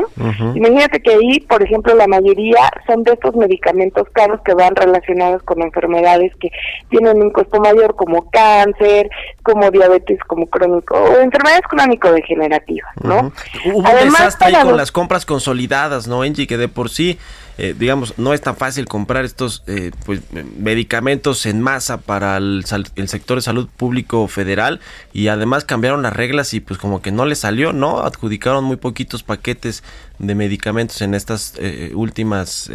Imagínate 0.56 1.02
que 1.02 1.12
ahí, 1.12 1.40
por 1.42 1.62
ejemplo, 1.64 1.94
la 1.96 2.08
mayoría 2.08 2.70
son 2.88 3.04
de 3.04 3.14
estos 3.14 3.36
medicamentos 3.36 4.08
caros 4.14 4.40
que 4.46 4.54
van 4.54 4.76
relacionados 4.76 5.42
con 5.44 5.62
enfermedades 5.62 6.34
que 6.40 6.50
tienen 6.90 7.22
un 7.22 7.32
costo 7.32 7.60
mayor 7.60 7.96
como 7.96 8.30
cáncer, 8.30 9.10
como 9.44 9.70
diabetes 9.72 10.20
como 10.26 10.46
crónico 10.46 10.96
o 10.96 11.18
enfermedades 11.18 11.64
crónico-degenerativas, 11.70 12.92
¿no? 13.04 13.32
Hubo 13.66 13.80
un 13.80 13.84
desastre 13.84 14.56
ahí 14.56 14.64
con 14.64 14.78
las 14.78 14.92
compras 14.92 15.26
consolidadas, 15.26 16.08
¿no, 16.08 16.22
Angie? 16.22 16.48
Que 16.48 16.58
de 16.58 16.68
por 16.68 16.90
sí 16.90 17.18
eh, 17.64 17.76
digamos, 17.78 18.18
no 18.18 18.34
es 18.34 18.42
tan 18.42 18.56
fácil 18.56 18.88
comprar 18.88 19.24
estos 19.24 19.64
eh, 19.68 19.92
pues, 20.04 20.22
medicamentos 20.58 21.46
en 21.46 21.62
masa 21.62 21.98
para 21.98 22.38
el, 22.38 22.66
sector 22.66 23.38
de 23.38 23.44
salud 23.44 23.70
público 23.78 24.28
federal 24.28 24.80
y 25.14 25.28
además 25.28 25.64
cambiaron 25.64 26.02
las 26.02 26.12
reglas 26.12 26.56
y 26.56 26.60
pues 26.60 26.80
como 26.80 27.04
que 27.04 27.12
no 27.12 27.24
le 27.26 27.36
salió, 27.36 27.72
¿no? 27.72 28.00
Adjudicaron 28.00 28.64
muy 28.64 28.78
poquitos 28.78 29.22
paquetes 29.22 29.84
de 30.18 30.34
medicamentos 30.34 31.04
en 31.04 31.14
estas 31.14 31.54
eh, 31.60 31.92
últimas 31.94 32.68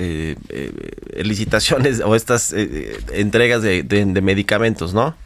licitaciones 1.17 1.99
o 1.99 2.15
estas 2.15 2.53
entregas 2.53 3.63
de, 3.63 3.83
de 3.83 4.21
medicamentos, 4.23 4.95
¿no? 4.95 5.17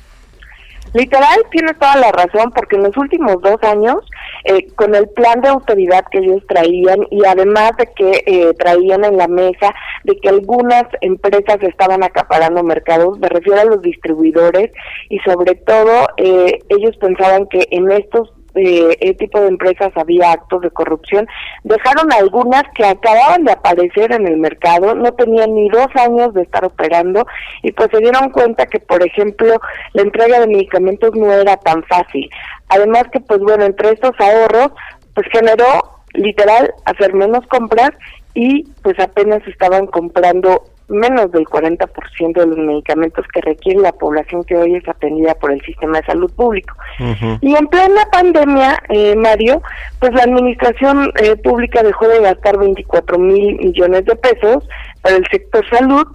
Literal, 0.93 1.39
tiene 1.53 1.73
toda 1.75 1.97
la 1.97 2.11
razón, 2.11 2.51
porque 2.53 2.77
en 2.77 2.85
los 2.85 2.97
últimos 2.97 3.41
dos 3.43 3.63
años, 3.63 3.99
eh, 4.45 4.67
con 4.75 4.95
el 4.95 5.09
plan 5.11 5.41
de 5.41 5.49
autoridad 5.49 6.05
que 6.11 6.19
ellos 6.19 6.43
traían 6.49 7.07
y 7.11 7.25
además 7.25 7.73
de 7.79 7.87
que 7.95 8.23
eh, 8.27 8.55
traían 8.59 9.05
en 9.05 9.17
la 9.17 9.29
mesa 9.29 9.75
de 10.05 10.17
que 10.17 10.29
algunas 10.29 10.85
empresas 11.01 11.63
estaban 11.63 12.03
acaparando 12.03 12.63
mercados, 12.63 13.19
me 13.19 13.29
refiero 13.29 13.61
a 13.61 13.65
los 13.65 13.83
distribuidores 13.83 14.71
y 15.09 15.19
sobre 15.21 15.55
todo 15.55 16.09
eh, 16.17 16.59
ellos 16.69 16.97
pensaban 16.97 17.47
que 17.47 17.67
en 17.71 17.91
estos 17.91 18.33
este 18.55 19.15
tipo 19.15 19.41
de 19.41 19.49
empresas 19.49 19.93
había 19.97 20.33
actos 20.33 20.63
de 20.63 20.71
corrupción, 20.71 21.27
dejaron 21.65 22.13
algunas 22.13 22.65
que 22.75 22.85
acababan 22.85 23.45
de 23.45 23.53
aparecer 23.53 24.13
en 24.13 24.27
el 24.27 24.37
mercado, 24.37 24.95
no 24.95 25.13
tenían 25.13 25.55
ni 25.55 25.69
dos 25.69 25.89
años 25.95 26.35
de 26.35 26.43
estar 26.43 26.65
operando 26.65 27.27
y 27.63 27.73
pues 27.73 27.89
se 27.93 27.99
dieron 27.99 28.31
cuenta 28.31 28.67
que, 28.67 28.81
por 28.81 29.03
ejemplo, 29.03 29.61
la 29.93 30.03
entrega 30.03 30.41
de 30.41 30.47
medicamentos 30.47 31.15
no 31.15 31.33
era 31.33 31.57
tan 31.57 31.83
fácil. 31.85 32.29
Además 32.69 33.05
que, 33.13 33.21
pues 33.21 33.41
bueno, 33.41 33.65
entre 33.65 33.91
estos 33.91 34.13
ahorros, 34.19 34.73
pues 35.15 35.27
generó 35.33 36.01
literal 36.15 36.73
hacer 36.85 37.15
menos 37.15 37.47
compras 37.47 37.91
y 38.35 38.65
pues 38.83 38.99
apenas 38.99 39.47
estaban 39.47 39.87
comprando 39.87 40.65
menos 40.91 41.31
del 41.33 41.45
40% 41.45 42.33
de 42.35 42.47
los 42.47 42.59
medicamentos 42.59 43.25
que 43.33 43.41
requiere 43.41 43.81
la 43.81 43.93
población 43.93 44.45
que 44.45 44.57
hoy 44.57 44.77
es 44.77 44.89
atendida 44.89 45.35
por 45.35 45.53
el 45.53 45.61
sistema 45.63 46.01
de 46.01 46.07
salud 46.07 46.31
público. 46.33 46.75
Y 47.41 47.55
en 47.55 47.67
plena 47.69 48.03
pandemia, 48.13 48.77
eh, 48.89 49.17
Mario, 49.17 49.63
pues 49.99 50.13
la 50.13 50.25
administración 50.25 51.13
eh, 51.23 51.37
pública 51.37 51.83
dejó 51.83 52.09
de 52.09 52.21
gastar 52.21 52.59
24 52.59 53.19
mil 53.19 53.57
millones 53.57 54.05
de 54.05 54.17
pesos 54.17 54.69
para 55.03 55.17
el 55.17 55.27
sector 55.31 55.65
salud 55.71 56.07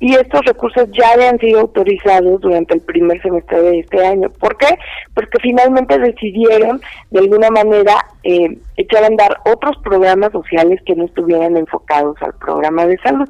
y 0.00 0.14
estos 0.14 0.42
recursos 0.46 0.88
ya 0.92 1.10
habían 1.12 1.38
sido 1.38 1.60
autorizados 1.60 2.40
durante 2.40 2.74
el 2.74 2.80
primer 2.80 3.20
semestre 3.20 3.60
de 3.60 3.80
este 3.80 4.04
año. 4.04 4.30
¿Por 4.30 4.56
qué? 4.56 4.78
Porque 5.14 5.38
finalmente 5.42 5.98
decidieron 5.98 6.80
de 7.10 7.20
alguna 7.20 7.50
manera 7.50 8.06
eh, 8.22 8.56
echar 8.78 9.04
a 9.04 9.08
andar 9.08 9.36
otros 9.44 9.76
programas 9.84 10.32
sociales 10.32 10.80
que 10.86 10.96
no 10.96 11.04
estuvieran 11.04 11.58
enfocados 11.58 12.16
al 12.22 12.32
programa 12.34 12.86
de 12.86 12.96
salud. 12.98 13.28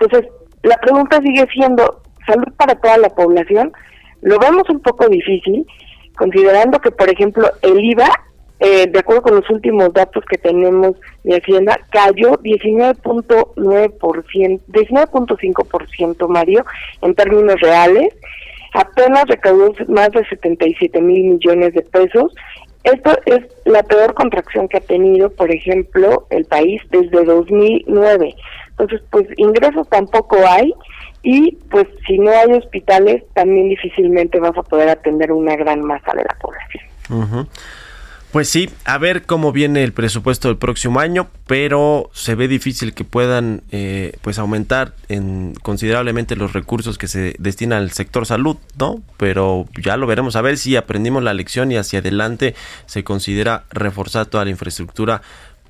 Entonces, 0.00 0.30
la 0.62 0.76
pregunta 0.76 1.20
sigue 1.20 1.46
siendo, 1.52 2.02
¿salud 2.26 2.52
para 2.56 2.76
toda 2.76 2.96
la 2.98 3.10
población? 3.10 3.72
Lo 4.20 4.38
vemos 4.38 4.68
un 4.68 4.80
poco 4.80 5.08
difícil, 5.08 5.66
considerando 6.16 6.80
que, 6.80 6.90
por 6.90 7.08
ejemplo, 7.08 7.48
el 7.62 7.84
IVA, 7.84 8.10
eh, 8.60 8.88
de 8.88 8.98
acuerdo 8.98 9.22
con 9.22 9.36
los 9.36 9.48
últimos 9.50 9.92
datos 9.92 10.24
que 10.28 10.38
tenemos 10.38 10.96
de 11.22 11.36
Hacienda, 11.36 11.78
cayó 11.90 12.32
19.9%, 12.38 14.60
19.5%, 14.68 16.28
Mario, 16.28 16.64
en 17.02 17.14
términos 17.14 17.60
reales. 17.60 18.12
Apenas 18.74 19.24
recaudó 19.28 19.72
más 19.88 20.10
de 20.10 20.26
77 20.26 21.00
mil 21.00 21.24
millones 21.24 21.72
de 21.74 21.82
pesos. 21.82 22.34
Esto 22.84 23.10
es 23.26 23.40
la 23.64 23.82
peor 23.82 24.14
contracción 24.14 24.68
que 24.68 24.76
ha 24.78 24.80
tenido, 24.80 25.30
por 25.30 25.50
ejemplo, 25.50 26.26
el 26.30 26.44
país 26.44 26.80
desde 26.90 27.24
2009. 27.24 28.36
Entonces, 28.78 29.00
pues 29.10 29.26
ingresos 29.36 29.88
tampoco 29.88 30.36
hay 30.46 30.72
y 31.22 31.56
pues 31.70 31.86
si 32.06 32.18
no 32.18 32.30
hay 32.30 32.52
hospitales, 32.52 33.24
también 33.34 33.68
difícilmente 33.68 34.38
vas 34.38 34.56
a 34.56 34.62
poder 34.62 34.88
atender 34.88 35.32
una 35.32 35.56
gran 35.56 35.82
masa 35.82 36.12
de 36.14 36.22
la 36.22 36.36
población. 36.40 37.48
Pues 38.30 38.50
sí, 38.50 38.68
a 38.84 38.98
ver 38.98 39.22
cómo 39.22 39.52
viene 39.52 39.82
el 39.82 39.94
presupuesto 39.94 40.48
del 40.48 40.58
próximo 40.58 41.00
año, 41.00 41.28
pero 41.46 42.10
se 42.12 42.34
ve 42.34 42.46
difícil 42.46 42.92
que 42.92 43.02
puedan 43.02 43.62
eh, 43.70 44.12
pues 44.20 44.38
aumentar 44.38 44.92
en 45.08 45.54
considerablemente 45.62 46.36
los 46.36 46.52
recursos 46.52 46.98
que 46.98 47.08
se 47.08 47.34
destinan 47.38 47.78
al 47.78 47.90
sector 47.92 48.26
salud, 48.26 48.58
¿no? 48.78 49.00
Pero 49.16 49.64
ya 49.82 49.96
lo 49.96 50.06
veremos 50.06 50.36
a 50.36 50.42
ver 50.42 50.58
si 50.58 50.76
aprendimos 50.76 51.22
la 51.22 51.32
lección 51.32 51.72
y 51.72 51.78
hacia 51.78 52.00
adelante 52.00 52.54
se 52.84 53.02
considera 53.02 53.64
reforzar 53.70 54.26
toda 54.26 54.44
la 54.44 54.50
infraestructura 54.50 55.22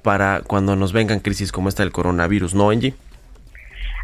para 0.09 0.41
cuando 0.41 0.75
nos 0.75 0.95
vengan 0.95 1.21
crisis 1.21 1.53
como 1.53 1.69
esta 1.69 1.83
del 1.83 1.93
coronavirus, 1.93 2.55
¿no, 2.55 2.71
Angie? 2.71 2.95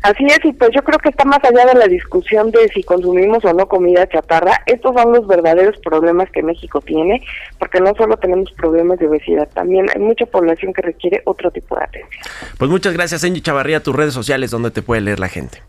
Así 0.03 0.27
es, 0.27 0.39
y 0.45 0.53
pues 0.53 0.69
yo 0.75 0.85
creo 0.85 0.99
que 0.99 1.09
está 1.09 1.25
más 1.25 1.39
allá 1.43 1.65
de 1.65 1.79
la 1.79 1.87
discusión 1.87 2.51
de 2.51 2.69
si 2.75 2.83
consumimos 2.83 3.43
o 3.43 3.55
no 3.55 3.67
comida 3.67 4.07
chatarra. 4.07 4.61
Estos 4.67 4.95
son 4.95 5.15
los 5.15 5.27
verdaderos 5.27 5.79
problemas 5.79 6.31
que 6.31 6.43
México 6.43 6.83
tiene, 6.83 7.23
porque 7.59 7.81
no 7.81 7.95
solo 7.97 8.19
tenemos 8.19 8.53
problemas 8.53 8.99
de 8.99 9.07
obesidad, 9.07 9.49
también 9.55 9.87
hay 9.95 10.03
mucha 10.03 10.27
población 10.27 10.75
que 10.75 10.83
requiere 10.83 11.23
otro 11.25 11.51
tipo 11.51 11.75
de 11.75 11.85
atención. 11.85 12.23
Pues 12.59 12.71
muchas 12.71 12.93
gracias, 12.93 13.25
Angie 13.25 13.41
Chavarría, 13.41 13.83
tus 13.83 13.97
redes 13.97 14.13
sociales 14.13 14.51
donde 14.51 14.71
te 14.71 14.83
puede 14.83 15.01
leer 15.01 15.21
la 15.21 15.29
gente. 15.29 15.63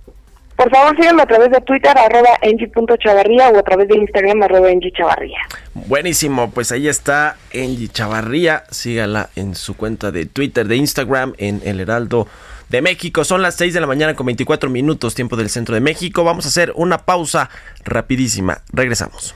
Por 0.56 0.70
favor, 0.70 0.96
síganme 0.96 1.24
a 1.24 1.26
través 1.26 1.52
de 1.52 1.60
Twitter, 1.62 1.92
arroba 1.98 2.40
Chavarría 2.98 3.50
o 3.50 3.60
a 3.60 3.64
través 3.64 3.88
de 3.90 3.98
Instagram, 3.98 4.44
arroba 4.44 4.70
Chavarría. 4.96 5.40
Buenísimo, 5.74 6.50
pues 6.52 6.72
ahí 6.72 6.88
está 6.88 7.36
Engie 7.52 7.90
Chavarría. 7.90 8.64
Sígala 8.72 9.30
en 9.36 9.56
su 9.56 9.76
cuenta 9.76 10.12
de 10.12 10.26
Twitter, 10.26 10.68
de 10.68 10.78
Instagram, 10.78 11.34
en 11.38 11.62
El 11.66 11.82
Heraldo 11.82 12.28
de 12.70 12.82
México. 12.82 13.26
Son 13.26 13.42
las 13.42 13.56
6 13.56 13.74
de 13.74 13.82
la 13.82 13.88
mañana 13.88 14.16
con 14.16 14.26
24 14.28 14.70
minutos, 14.70 15.14
tiempo 15.14 15.36
del 15.36 15.50
centro 15.50 15.76
de 15.76 15.82
México. 15.82 16.24
Vamos 16.24 16.46
a 16.46 16.50
hacer 16.50 16.72
una 16.76 17.00
pausa 17.00 17.50
rapidísima. 17.84 18.62
Regresamos. 18.72 19.36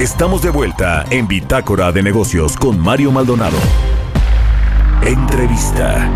Estamos 0.00 0.40
de 0.40 0.48
vuelta 0.48 1.04
en 1.10 1.28
Bitácora 1.28 1.92
de 1.92 2.02
Negocios 2.02 2.56
con 2.56 2.78
Mario 2.78 3.12
Maldonado. 3.12 3.58
Entrevista. 5.04 6.10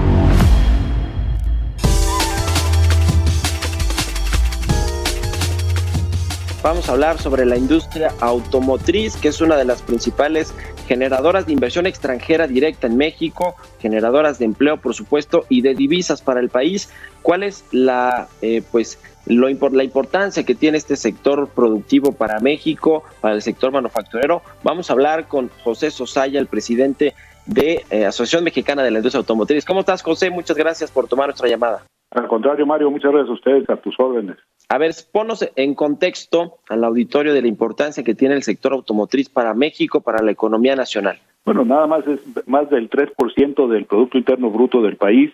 Vamos 6.62 6.88
a 6.88 6.92
hablar 6.92 7.20
sobre 7.20 7.44
la 7.44 7.59
industria 7.59 8.14
automotriz, 8.20 9.16
que 9.16 9.29
es 9.29 9.42
una 9.42 9.55
de 9.55 9.66
las 9.66 9.83
principales 9.83 10.55
generadoras 10.88 11.44
de 11.44 11.53
inversión 11.53 11.87
extranjera 11.87 12.47
directa 12.47 12.87
en 12.87 12.97
México, 12.97 13.55
generadoras 13.81 14.38
de 14.38 14.47
empleo, 14.47 14.79
por 14.79 14.94
supuesto, 14.94 15.44
y 15.51 15.61
de 15.61 15.75
divisas 15.75 16.23
para 16.23 16.40
el 16.40 16.49
país. 16.49 16.88
¿Cuál 17.20 17.42
es 17.42 17.66
la, 17.70 18.29
eh, 18.40 18.62
pues, 18.73 18.99
lo, 19.27 19.49
la 19.49 19.85
importancia 19.85 20.45
que 20.45 20.55
tiene 20.55 20.79
este 20.79 20.97
sector 20.97 21.49
productivo 21.49 22.13
para 22.13 22.41
México, 22.41 23.05
para 23.21 23.35
el 23.35 23.43
sector 23.43 23.73
manufacturero? 23.73 24.43
Vamos 24.63 24.91
a 24.91 24.93
hablar 24.93 25.29
con 25.29 25.51
José 25.63 25.91
Sosaya, 25.91 26.41
el 26.41 26.47
presidente 26.47 27.15
de 27.47 27.85
eh, 27.91 28.07
Asociación 28.07 28.45
Mexicana 28.45 28.83
de 28.83 28.91
la 28.91 28.99
Industria 28.99 29.21
Automotriz. 29.21 29.65
¿Cómo 29.65 29.81
estás, 29.81 30.03
José? 30.03 30.31
Muchas 30.31 30.57
gracias 30.57 30.91
por 30.91 31.09
tomar 31.09 31.29
nuestra 31.29 31.49
llamada. 31.49 31.83
Al 32.11 32.29
contrario, 32.29 32.65
Mario, 32.65 32.91
muchas 32.91 33.11
gracias 33.11 33.31
a 33.31 33.35
ustedes, 33.35 33.69
a 33.69 33.77
tus 33.77 33.99
órdenes. 33.99 34.37
A 34.69 34.79
ver, 34.79 34.95
ponnos 35.13 35.47
en 35.57 35.75
contexto 35.75 36.59
al 36.69 36.85
auditorio 36.85 37.35
de 37.35 37.43
la 37.43 37.49
importancia 37.49 38.05
que 38.05 38.15
tiene 38.15 38.35
el 38.35 38.43
sector 38.43 38.73
automotriz 38.73 39.29
para 39.29 39.53
México, 39.53 40.01
para 40.01 40.23
la 40.23 40.31
economía 40.31 40.77
nacional. 40.77 41.19
Bueno, 41.45 41.65
nada 41.65 41.87
más 41.87 42.07
es 42.07 42.21
más 42.47 42.71
del 42.71 42.89
3% 42.89 43.69
del 43.69 43.85
Producto 43.85 44.17
Interno 44.17 44.51
Bruto 44.51 44.81
del 44.81 44.97
país. 44.97 45.33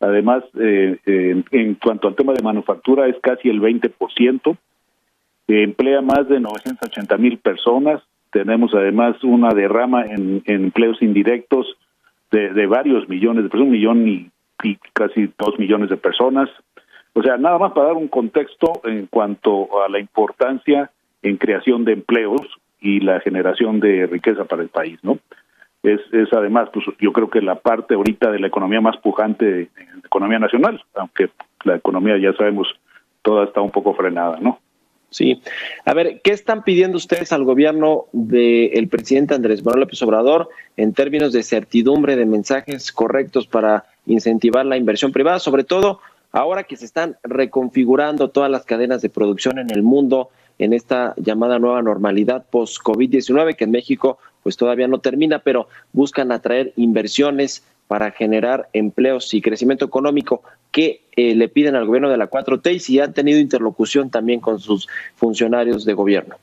Además, 0.00 0.44
eh, 0.58 0.98
eh, 1.06 1.42
en 1.50 1.74
cuanto 1.74 2.08
al 2.08 2.14
tema 2.14 2.32
de 2.32 2.42
manufactura, 2.42 3.08
es 3.08 3.16
casi 3.22 3.48
el 3.48 3.60
20%. 3.60 4.56
Eh, 5.48 5.62
emplea 5.62 6.02
más 6.02 6.28
de 6.28 6.40
980 6.40 7.16
mil 7.16 7.38
personas. 7.38 8.02
Tenemos 8.30 8.74
además 8.74 9.22
una 9.24 9.54
derrama 9.54 10.04
en, 10.04 10.42
empleos 10.46 11.00
indirectos 11.00 11.66
de, 12.30 12.66
varios 12.66 13.08
millones 13.08 13.44
de 13.44 13.48
personas, 13.48 13.68
un 13.68 13.72
millón 13.72 14.08
y 14.08 14.30
casi 14.92 15.32
dos 15.38 15.58
millones 15.58 15.88
de 15.88 15.96
personas. 15.96 16.50
O 17.14 17.22
sea, 17.22 17.38
nada 17.38 17.58
más 17.58 17.72
para 17.72 17.86
dar 17.86 17.96
un 17.96 18.08
contexto 18.08 18.82
en 18.84 19.06
cuanto 19.06 19.82
a 19.82 19.88
la 19.88 19.98
importancia 19.98 20.90
en 21.22 21.38
creación 21.38 21.84
de 21.84 21.92
empleos 21.92 22.42
y 22.78 23.00
la 23.00 23.20
generación 23.20 23.80
de 23.80 24.06
riqueza 24.06 24.44
para 24.44 24.62
el 24.62 24.68
país, 24.68 24.98
¿no? 25.02 25.18
Es, 25.86 26.00
es 26.12 26.32
además, 26.32 26.68
pues 26.72 26.84
yo 26.98 27.12
creo 27.12 27.30
que 27.30 27.40
la 27.40 27.54
parte 27.54 27.94
ahorita 27.94 28.32
de 28.32 28.40
la 28.40 28.48
economía 28.48 28.80
más 28.80 28.96
pujante 28.96 29.44
de 29.44 29.70
la 29.76 30.00
economía 30.04 30.40
nacional, 30.40 30.82
aunque 30.94 31.30
la 31.64 31.76
economía 31.76 32.18
ya 32.18 32.32
sabemos 32.36 32.66
toda 33.22 33.44
está 33.44 33.60
un 33.60 33.70
poco 33.70 33.94
frenada, 33.94 34.38
¿no? 34.40 34.58
Sí. 35.10 35.40
A 35.84 35.94
ver, 35.94 36.20
¿qué 36.22 36.32
están 36.32 36.64
pidiendo 36.64 36.96
ustedes 36.96 37.32
al 37.32 37.44
gobierno 37.44 38.06
del 38.12 38.88
presidente 38.88 39.34
Andrés 39.34 39.64
Manuel 39.64 39.82
López 39.82 40.02
Obrador 40.02 40.48
en 40.76 40.92
términos 40.92 41.32
de 41.32 41.44
certidumbre 41.44 42.16
de 42.16 42.26
mensajes 42.26 42.90
correctos 42.90 43.46
para 43.46 43.84
incentivar 44.06 44.66
la 44.66 44.76
inversión 44.76 45.12
privada, 45.12 45.38
sobre 45.38 45.62
todo 45.62 46.00
ahora 46.32 46.64
que 46.64 46.76
se 46.76 46.84
están 46.84 47.16
reconfigurando 47.22 48.30
todas 48.30 48.50
las 48.50 48.64
cadenas 48.64 49.02
de 49.02 49.08
producción 49.08 49.58
en 49.60 49.70
el 49.70 49.82
mundo 49.82 50.30
en 50.58 50.72
esta 50.72 51.14
llamada 51.16 51.58
nueva 51.58 51.80
normalidad 51.82 52.44
post-COVID-19 52.50 53.54
que 53.56 53.64
en 53.64 53.70
México 53.70 54.18
pues 54.46 54.56
todavía 54.56 54.86
no 54.86 55.00
termina, 55.00 55.40
pero 55.40 55.66
buscan 55.92 56.30
atraer 56.30 56.72
inversiones 56.76 57.66
para 57.88 58.12
generar 58.12 58.68
empleos 58.74 59.34
y 59.34 59.42
crecimiento 59.42 59.84
económico 59.84 60.42
que 60.70 61.00
eh, 61.16 61.34
le 61.34 61.48
piden 61.48 61.74
al 61.74 61.84
gobierno 61.84 62.08
de 62.08 62.16
la 62.16 62.30
4T 62.30 62.74
y 62.74 62.78
si 62.78 63.00
han 63.00 63.12
tenido 63.12 63.40
interlocución 63.40 64.08
también 64.08 64.38
con 64.38 64.60
sus 64.60 64.86
funcionarios 65.16 65.84
de 65.84 65.94
gobierno. 65.94 66.36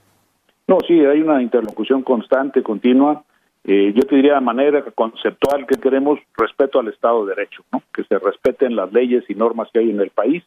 No, 0.68 0.80
sí, 0.86 1.00
hay 1.00 1.22
una 1.22 1.42
interlocución 1.42 2.04
constante, 2.04 2.62
continua. 2.62 3.24
Eh, 3.63 3.94
yo 3.96 4.02
te 4.02 4.18
diría 4.18 4.34
de 4.34 4.42
manera 4.42 4.84
conceptual 4.94 5.66
que 5.66 5.80
queremos 5.80 6.20
respeto 6.36 6.82
al 6.82 6.89
Estado 6.89 7.26
de 7.26 7.36
Derecho, 7.36 7.63
¿no? 7.72 7.84
que 7.94 8.04
se 8.04 8.20
respeten 8.20 8.76
las 8.76 8.92
leyes 8.92 9.24
y 9.30 9.34
normas 9.34 9.70
que 9.72 9.80
hay 9.80 9.92
en 9.92 10.02
el 10.02 10.10
país. 10.10 10.44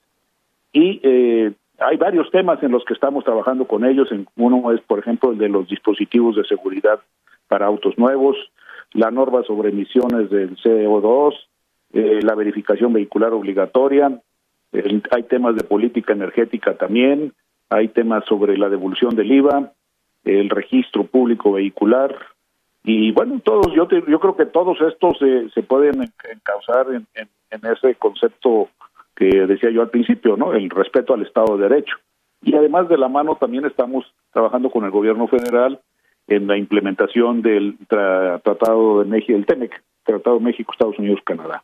Y 0.74 1.00
eh, 1.02 1.52
hay 1.78 1.96
varios 1.96 2.30
temas 2.30 2.62
en 2.62 2.72
los 2.72 2.84
que 2.84 2.92
estamos 2.92 3.24
trabajando 3.24 3.66
con 3.66 3.86
ellos. 3.86 4.10
Uno 4.36 4.72
es, 4.72 4.82
por 4.82 4.98
ejemplo, 4.98 5.32
el 5.32 5.38
de 5.38 5.48
los 5.48 5.66
dispositivos 5.68 6.36
de 6.36 6.44
seguridad 6.44 7.00
para 7.48 7.66
autos 7.66 7.96
nuevos, 7.98 8.36
la 8.92 9.10
norma 9.10 9.42
sobre 9.44 9.70
emisiones 9.70 10.30
del 10.30 10.56
CO2, 10.56 11.34
eh, 11.92 12.20
la 12.22 12.34
verificación 12.34 12.92
vehicular 12.92 13.32
obligatoria, 13.32 14.20
hay 15.10 15.22
temas 15.22 15.56
de 15.56 15.64
política 15.64 16.12
energética 16.12 16.74
también, 16.74 17.32
hay 17.70 17.88
temas 17.88 18.24
sobre 18.26 18.58
la 18.58 18.68
devolución 18.68 19.14
del 19.16 19.32
IVA, 19.32 19.72
el 20.24 20.50
registro 20.50 21.04
público 21.04 21.52
vehicular 21.52 22.14
y 22.84 23.10
bueno, 23.10 23.40
todos 23.42 23.72
yo 23.74 23.88
yo 23.88 24.20
creo 24.20 24.36
que 24.36 24.46
todos 24.46 24.80
estos 24.80 25.18
se 25.18 25.62
pueden 25.62 26.02
encauzar 26.30 26.86
en, 26.94 27.06
en 27.50 27.72
ese 27.72 27.96
concepto 27.96 28.68
que 29.16 29.26
decía 29.46 29.70
yo 29.70 29.82
al 29.82 29.90
principio, 29.90 30.36
¿no? 30.36 30.52
El 30.52 30.70
respeto 30.70 31.14
al 31.14 31.22
Estado 31.22 31.56
de 31.56 31.68
Derecho. 31.68 31.96
Y 32.42 32.54
además 32.54 32.88
de 32.88 32.98
la 32.98 33.08
mano 33.08 33.36
también 33.36 33.64
estamos 33.64 34.04
trabajando 34.32 34.70
con 34.70 34.84
el 34.84 34.90
gobierno 34.90 35.26
federal 35.26 35.80
en 36.28 36.46
la 36.46 36.56
implementación 36.56 37.42
del 37.42 37.76
Tratado 37.88 39.00
de 39.00 39.04
México, 39.06 39.36
el 39.36 39.46
TEMEC, 39.46 39.82
Tratado 40.04 40.40
México, 40.40 40.72
Estados 40.72 40.98
Unidos, 40.98 41.20
Canadá. 41.24 41.62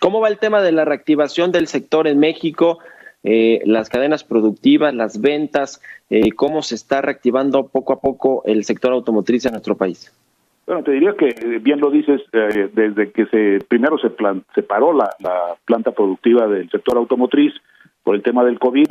¿Cómo 0.00 0.20
va 0.20 0.28
el 0.28 0.38
tema 0.38 0.60
de 0.62 0.72
la 0.72 0.84
reactivación 0.84 1.52
del 1.52 1.66
sector 1.66 2.06
en 2.06 2.18
México? 2.18 2.78
Eh, 3.22 3.62
las 3.64 3.88
cadenas 3.88 4.22
productivas, 4.22 4.94
las 4.94 5.20
ventas, 5.20 5.80
eh, 6.10 6.32
cómo 6.32 6.60
se 6.62 6.74
está 6.74 7.00
reactivando 7.00 7.68
poco 7.68 7.94
a 7.94 8.00
poco 8.00 8.42
el 8.44 8.64
sector 8.64 8.92
automotriz 8.92 9.46
en 9.46 9.52
nuestro 9.52 9.76
país. 9.76 10.12
Bueno, 10.66 10.82
te 10.82 10.92
diría 10.92 11.14
que 11.14 11.28
eh, 11.28 11.58
bien 11.60 11.80
lo 11.80 11.90
dices, 11.90 12.20
desde 12.32 13.12
que 13.12 13.26
se 13.26 13.64
primero 13.66 13.98
se, 13.98 14.10
plan, 14.10 14.44
se 14.54 14.62
paró 14.62 14.92
la, 14.92 15.10
la, 15.20 15.56
planta 15.64 15.92
productiva 15.92 16.46
del 16.46 16.70
sector 16.70 16.98
automotriz 16.98 17.54
por 18.02 18.14
el 18.14 18.22
tema 18.22 18.44
del 18.44 18.58
COVID 18.58 18.88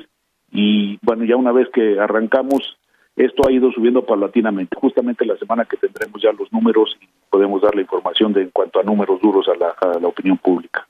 y 0.52 0.98
bueno, 1.04 1.26
ya 1.26 1.36
una 1.36 1.52
vez 1.52 1.68
que 1.70 2.00
arrancamos 2.00 2.78
esto 3.16 3.48
ha 3.48 3.52
ido 3.52 3.72
subiendo 3.72 4.06
paulatinamente. 4.06 4.76
Justamente 4.80 5.26
la 5.26 5.38
semana 5.38 5.66
que 5.66 5.78
tendremos 5.78 6.22
ya 6.22 6.32
los 6.32 6.52
números 6.52 6.98
y 7.02 7.08
podemos 7.30 7.62
dar 7.62 7.76
la 7.76 7.82
información 7.82 8.34
de 8.34 8.42
en 8.44 8.50
cuanto 8.50 8.80
a 8.80 8.84
números 8.84 9.22
duros 9.22 9.48
a 9.48 9.56
la, 9.56 10.08
opinión 10.08 10.38
pública. 10.38 10.88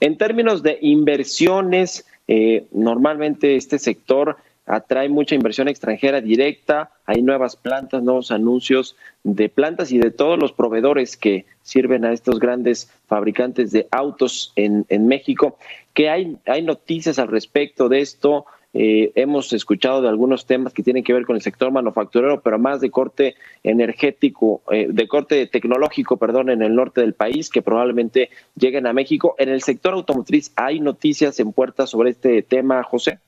En 0.00 0.16
términos 0.16 0.62
de 0.62 0.78
inversiones, 0.80 2.06
eh, 2.26 2.66
normalmente 2.72 3.56
este 3.56 3.78
sector 3.78 4.38
atrae 4.66 5.08
mucha 5.08 5.34
inversión 5.34 5.68
extranjera 5.68 6.20
directa, 6.20 6.90
hay 7.04 7.20
nuevas 7.20 7.56
plantas, 7.56 8.02
nuevos 8.02 8.30
anuncios 8.30 8.96
de 9.24 9.48
plantas 9.48 9.92
y 9.92 9.98
de 9.98 10.10
todos 10.10 10.38
los 10.38 10.52
proveedores 10.52 11.16
que 11.16 11.44
sirven 11.62 12.04
a 12.04 12.12
estos 12.12 12.38
grandes 12.38 12.90
fabricantes 13.06 13.72
de 13.72 13.86
autos 13.90 14.52
en, 14.56 14.86
México. 15.06 15.58
¿Qué 15.94 16.08
hay, 16.08 16.36
hay 16.46 16.62
noticias 16.62 17.18
al 17.18 17.28
respecto 17.28 17.88
de 17.88 18.00
esto? 18.00 18.46
Eh, 18.74 19.12
hemos 19.16 19.52
escuchado 19.52 20.00
de 20.00 20.08
algunos 20.08 20.46
temas 20.46 20.72
que 20.72 20.82
tienen 20.82 21.04
que 21.04 21.12
ver 21.12 21.26
con 21.26 21.36
el 21.36 21.42
sector 21.42 21.70
manufacturero, 21.70 22.40
pero 22.40 22.58
más 22.58 22.80
de 22.80 22.90
corte 22.90 23.34
energético, 23.62 24.62
eh, 24.70 24.86
de 24.88 25.08
corte 25.08 25.46
tecnológico, 25.46 26.16
perdón, 26.16 26.48
en 26.48 26.62
el 26.62 26.74
norte 26.74 27.02
del 27.02 27.12
país, 27.12 27.50
que 27.50 27.60
probablemente 27.60 28.30
lleguen 28.56 28.86
a 28.86 28.94
México. 28.94 29.34
En 29.38 29.50
el 29.50 29.60
sector 29.60 29.92
automotriz, 29.92 30.52
¿hay 30.56 30.80
noticias 30.80 31.38
en 31.40 31.52
puerta 31.52 31.86
sobre 31.86 32.10
este 32.10 32.42
tema, 32.42 32.82
José? 32.82 33.18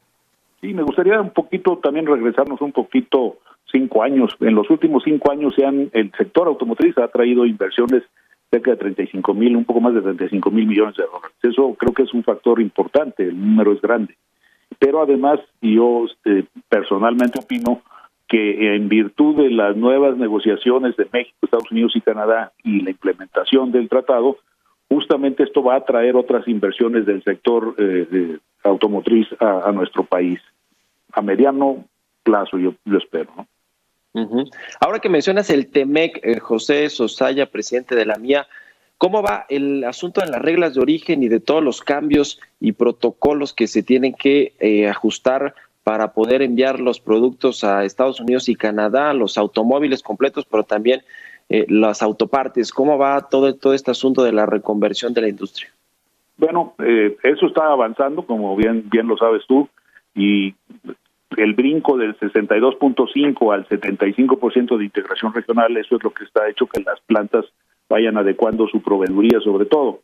Sí, 0.63 0.73
me 0.73 0.83
gustaría 0.83 1.21
un 1.21 1.31
poquito 1.31 1.77
también 1.77 2.07
regresarnos 2.07 2.61
un 2.63 2.73
poquito 2.73 3.37
cinco 3.71 4.03
años. 4.03 4.35
En 4.41 4.55
los 4.55 4.71
últimos 4.71 5.03
cinco 5.05 5.31
años 5.31 5.55
se 5.55 5.67
han, 5.67 5.91
el 5.93 6.11
sector 6.17 6.49
automotriz 6.49 6.97
ha 6.97 7.09
traído 7.09 7.45
inversiones 7.45 8.03
cerca 8.51 8.71
de 8.71 8.77
35 8.79 9.35
mil, 9.35 9.57
un 9.57 9.65
poco 9.65 9.81
más 9.81 9.93
de 9.93 10.01
35 10.01 10.51
mil 10.51 10.67
millones 10.67 10.97
de 10.97 11.03
dólares. 11.03 11.37
Eso 11.43 11.75
creo 11.75 11.93
que 11.93 12.05
es 12.05 12.15
un 12.15 12.23
factor 12.23 12.63
importante, 12.63 13.25
el 13.25 13.39
número 13.39 13.73
es 13.73 13.81
grande 13.83 14.17
pero 14.85 15.01
además 15.01 15.41
yo 15.63 16.05
este, 16.05 16.47
personalmente 16.69 17.39
opino 17.39 17.81
que 18.29 18.77
en 18.77 18.91
virtud 18.91 19.35
de 19.37 19.51
las 19.51 19.75
nuevas 19.75 20.19
negociaciones 20.19 20.95
de 20.97 21.09
México, 21.11 21.39
Estados 21.41 21.71
Unidos 21.71 21.93
y 21.95 22.03
Canadá 22.03 22.53
y 22.63 22.83
la 22.83 22.91
implementación 22.91 23.73
del 23.73 23.89
tratado, 23.89 24.37
justamente 24.91 25.43
esto 25.43 25.63
va 25.63 25.73
a 25.75 25.79
atraer 25.79 26.17
otras 26.17 26.47
inversiones 26.49 27.07
del 27.07 27.25
sector 27.25 27.75
eh, 27.79 28.39
automotriz 28.63 29.27
a, 29.41 29.73
nuestro 29.73 30.05
país 30.05 30.39
a 31.15 31.23
mediano 31.23 31.87
plazo, 32.23 32.59
yo, 32.59 32.75
espero. 32.99 33.31
Ahora 34.81 34.99
que 34.99 35.09
mencionas 35.09 35.49
el 35.49 35.71
TEMEC, 35.71 36.21
eh, 36.23 36.41
José 36.41 36.91
Sosaya, 36.91 37.47
presidente 37.47 37.95
de 37.95 38.05
la 38.05 38.17
MIA, 38.17 38.47
¿Cómo 39.05 39.23
va 39.23 39.45
el 39.51 39.85
asunto 39.85 40.23
de 40.23 40.31
las 40.31 40.41
reglas 40.41 40.73
de 40.73 40.81
origen 40.81 41.23
y 41.23 41.29
de 41.29 41.39
todos 41.39 41.63
los 41.63 41.83
cambios 41.83 42.41
y 42.59 42.73
protocolos 42.73 43.53
que 43.53 43.67
se 43.67 43.83
tienen 43.83 44.15
que 44.15 44.55
eh, 44.61 44.89
ajustar 44.89 45.55
para 45.83 46.15
poder 46.15 46.41
enviar 46.41 46.81
los 46.81 47.01
productos 47.01 47.65
a 47.65 47.85
Estados 47.85 48.19
Unidos 48.19 48.49
y 48.49 48.55
Canadá, 48.55 49.13
los 49.13 49.37
automóviles 49.37 50.03
completos, 50.03 50.47
pero 50.51 50.63
también 50.63 51.03
eh, 51.51 51.67
las 51.69 52.03
autopartes? 52.03 52.73
¿Cómo 52.73 52.97
va 52.97 53.29
todo, 53.29 53.75
este 53.75 53.91
asunto 53.91 54.25
de 54.25 54.33
la 54.33 54.47
reconversión 54.47 55.13
de 55.13 55.21
la 55.21 55.29
industria? 55.29 55.69
Bueno, 56.39 56.73
eh, 56.79 57.15
eso 57.25 57.49
está 57.49 57.67
avanzando, 57.67 58.25
como 58.25 58.57
bien, 58.57 58.89
bien 58.89 59.07
lo 59.07 59.19
sabes 59.19 59.43
tú, 59.47 59.69
y 60.15 60.55
el 61.37 61.53
brinco 61.53 61.99
del 61.99 62.19
62.5 62.19 63.53
al 63.53 63.69
75% 63.69 64.79
de 64.79 64.85
integración 64.85 65.35
regional, 65.35 65.77
eso 65.77 65.97
es 65.97 66.03
lo 66.03 66.11
que 66.11 66.25
está 66.25 66.49
hecho 66.49 66.67
que 66.67 66.81
las 66.81 66.99
plantas 67.03 67.45
vayan 67.89 68.17
adecuando 68.17 68.67
su 68.69 68.83
proveeduría 68.83 69.41
sobre 69.41 69.67
todo. 69.67 70.01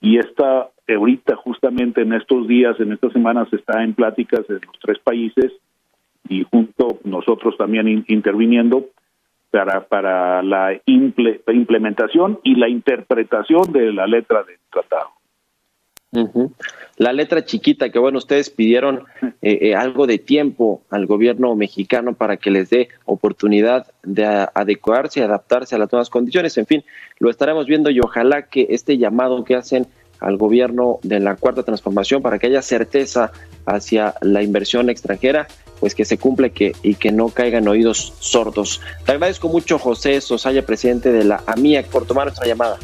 Y 0.00 0.18
esta 0.18 0.68
ahorita 0.94 1.36
justamente 1.36 2.02
en 2.02 2.12
estos 2.12 2.48
días, 2.48 2.78
en 2.80 2.92
estas 2.92 3.12
semanas 3.12 3.52
está 3.52 3.82
en 3.82 3.94
pláticas 3.94 4.48
en 4.48 4.60
los 4.66 4.78
tres 4.80 4.98
países 4.98 5.52
y 6.28 6.44
junto 6.44 6.98
nosotros 7.04 7.56
también 7.56 8.04
interviniendo 8.08 8.86
para, 9.50 9.86
para 9.86 10.42
la 10.42 10.80
implementación 10.86 12.38
y 12.44 12.54
la 12.54 12.68
interpretación 12.68 13.72
de 13.72 13.92
la 13.92 14.06
letra 14.06 14.44
del 14.44 14.58
tratado. 14.70 15.10
La 16.96 17.12
letra 17.12 17.44
chiquita, 17.44 17.90
que 17.90 17.98
bueno, 17.98 18.18
ustedes 18.18 18.50
pidieron 18.50 19.04
eh, 19.22 19.58
eh, 19.62 19.74
algo 19.74 20.06
de 20.06 20.18
tiempo 20.18 20.82
al 20.90 21.06
gobierno 21.06 21.54
mexicano 21.54 22.14
para 22.14 22.36
que 22.36 22.50
les 22.50 22.68
dé 22.70 22.88
oportunidad 23.04 23.86
de 24.02 24.24
adecuarse, 24.24 25.22
adaptarse 25.22 25.74
a 25.74 25.78
las 25.78 25.90
nuevas 25.92 26.10
condiciones. 26.10 26.58
En 26.58 26.66
fin, 26.66 26.84
lo 27.18 27.30
estaremos 27.30 27.66
viendo 27.66 27.90
y 27.90 28.00
ojalá 28.00 28.42
que 28.42 28.66
este 28.70 28.98
llamado 28.98 29.44
que 29.44 29.54
hacen 29.54 29.86
al 30.18 30.36
gobierno 30.36 30.98
de 31.02 31.20
la 31.20 31.36
cuarta 31.36 31.62
transformación 31.62 32.22
para 32.22 32.38
que 32.38 32.48
haya 32.48 32.60
certeza 32.60 33.32
hacia 33.64 34.14
la 34.20 34.42
inversión 34.42 34.90
extranjera, 34.90 35.46
pues 35.78 35.94
que 35.94 36.04
se 36.04 36.18
cumple 36.18 36.52
y 36.82 36.94
que 36.94 37.12
no 37.12 37.30
caigan 37.30 37.66
oídos 37.68 38.12
sordos. 38.18 38.82
Te 39.06 39.12
agradezco 39.12 39.48
mucho, 39.48 39.78
José 39.78 40.20
Sosaya, 40.20 40.66
presidente 40.66 41.10
de 41.10 41.24
la 41.24 41.42
AMIAC, 41.46 41.86
por 41.86 42.04
tomar 42.04 42.26
nuestra 42.26 42.46
llamada. 42.46 42.78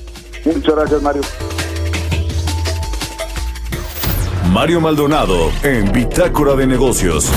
Muchas 0.44 0.74
gracias, 0.74 1.02
Mario. 1.02 1.22
Mario 4.56 4.80
Maldonado 4.80 5.52
en 5.62 5.92
Bitácora 5.92 6.54
de 6.54 6.66
Negocios. 6.66 7.30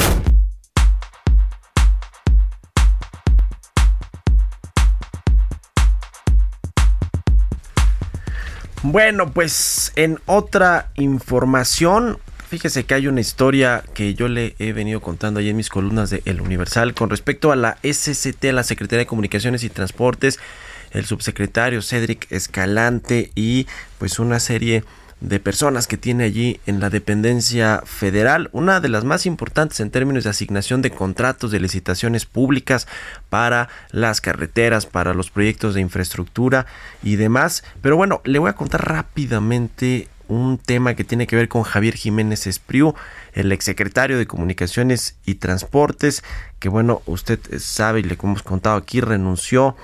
Bueno, 8.83 9.33
pues 9.33 9.91
en 9.97 10.21
otra 10.27 10.91
información, 10.95 12.19
fíjese 12.47 12.85
que 12.85 12.93
hay 12.93 13.07
una 13.07 13.19
historia 13.19 13.83
que 13.93 14.13
yo 14.13 14.29
le 14.29 14.55
he 14.57 14.71
venido 14.71 15.01
contando 15.01 15.41
ahí 15.41 15.49
en 15.49 15.57
mis 15.57 15.67
columnas 15.67 16.09
de 16.09 16.21
El 16.23 16.39
Universal 16.39 16.93
con 16.93 17.09
respecto 17.09 17.51
a 17.51 17.57
la 17.57 17.79
SCT, 17.83 18.45
la 18.53 18.63
Secretaría 18.63 18.99
de 18.99 19.07
Comunicaciones 19.07 19.65
y 19.65 19.69
Transportes, 19.69 20.39
el 20.91 21.03
subsecretario 21.05 21.81
Cedric 21.81 22.31
Escalante 22.31 23.33
y 23.35 23.67
pues 23.97 24.19
una 24.19 24.39
serie 24.39 24.85
personas 25.39 25.87
que 25.87 25.97
tiene 25.97 26.23
allí 26.23 26.59
en 26.65 26.79
la 26.79 26.89
dependencia 26.89 27.81
federal, 27.85 28.49
una 28.53 28.79
de 28.79 28.89
las 28.89 29.03
más 29.03 29.25
importantes 29.25 29.79
en 29.79 29.91
términos 29.91 30.23
de 30.23 30.29
asignación 30.29 30.81
de 30.81 30.91
contratos 30.91 31.51
de 31.51 31.59
licitaciones 31.59 32.25
públicas 32.25 32.87
para 33.29 33.69
las 33.91 34.21
carreteras, 34.21 34.85
para 34.85 35.13
los 35.13 35.29
proyectos 35.29 35.75
de 35.75 35.81
infraestructura 35.81 36.65
y 37.03 37.17
demás. 37.17 37.63
Pero 37.81 37.97
bueno, 37.97 38.21
le 38.23 38.39
voy 38.39 38.49
a 38.49 38.55
contar 38.55 38.87
rápidamente 38.87 40.07
un 40.29 40.59
tema 40.59 40.93
que 40.93 41.03
tiene 41.03 41.27
que 41.27 41.35
ver 41.35 41.49
con 41.49 41.63
Javier 41.63 41.95
Jiménez 41.95 42.47
Espriu, 42.47 42.93
el 43.33 43.51
exsecretario 43.51 44.17
de 44.17 44.27
Comunicaciones 44.27 45.17
y 45.25 45.35
Transportes, 45.35 46.23
que 46.59 46.69
bueno, 46.69 47.01
usted 47.07 47.39
sabe 47.57 47.99
y 47.99 48.03
le 48.03 48.17
hemos 48.21 48.43
contado 48.43 48.77
aquí, 48.77 49.01
renunció 49.01 49.75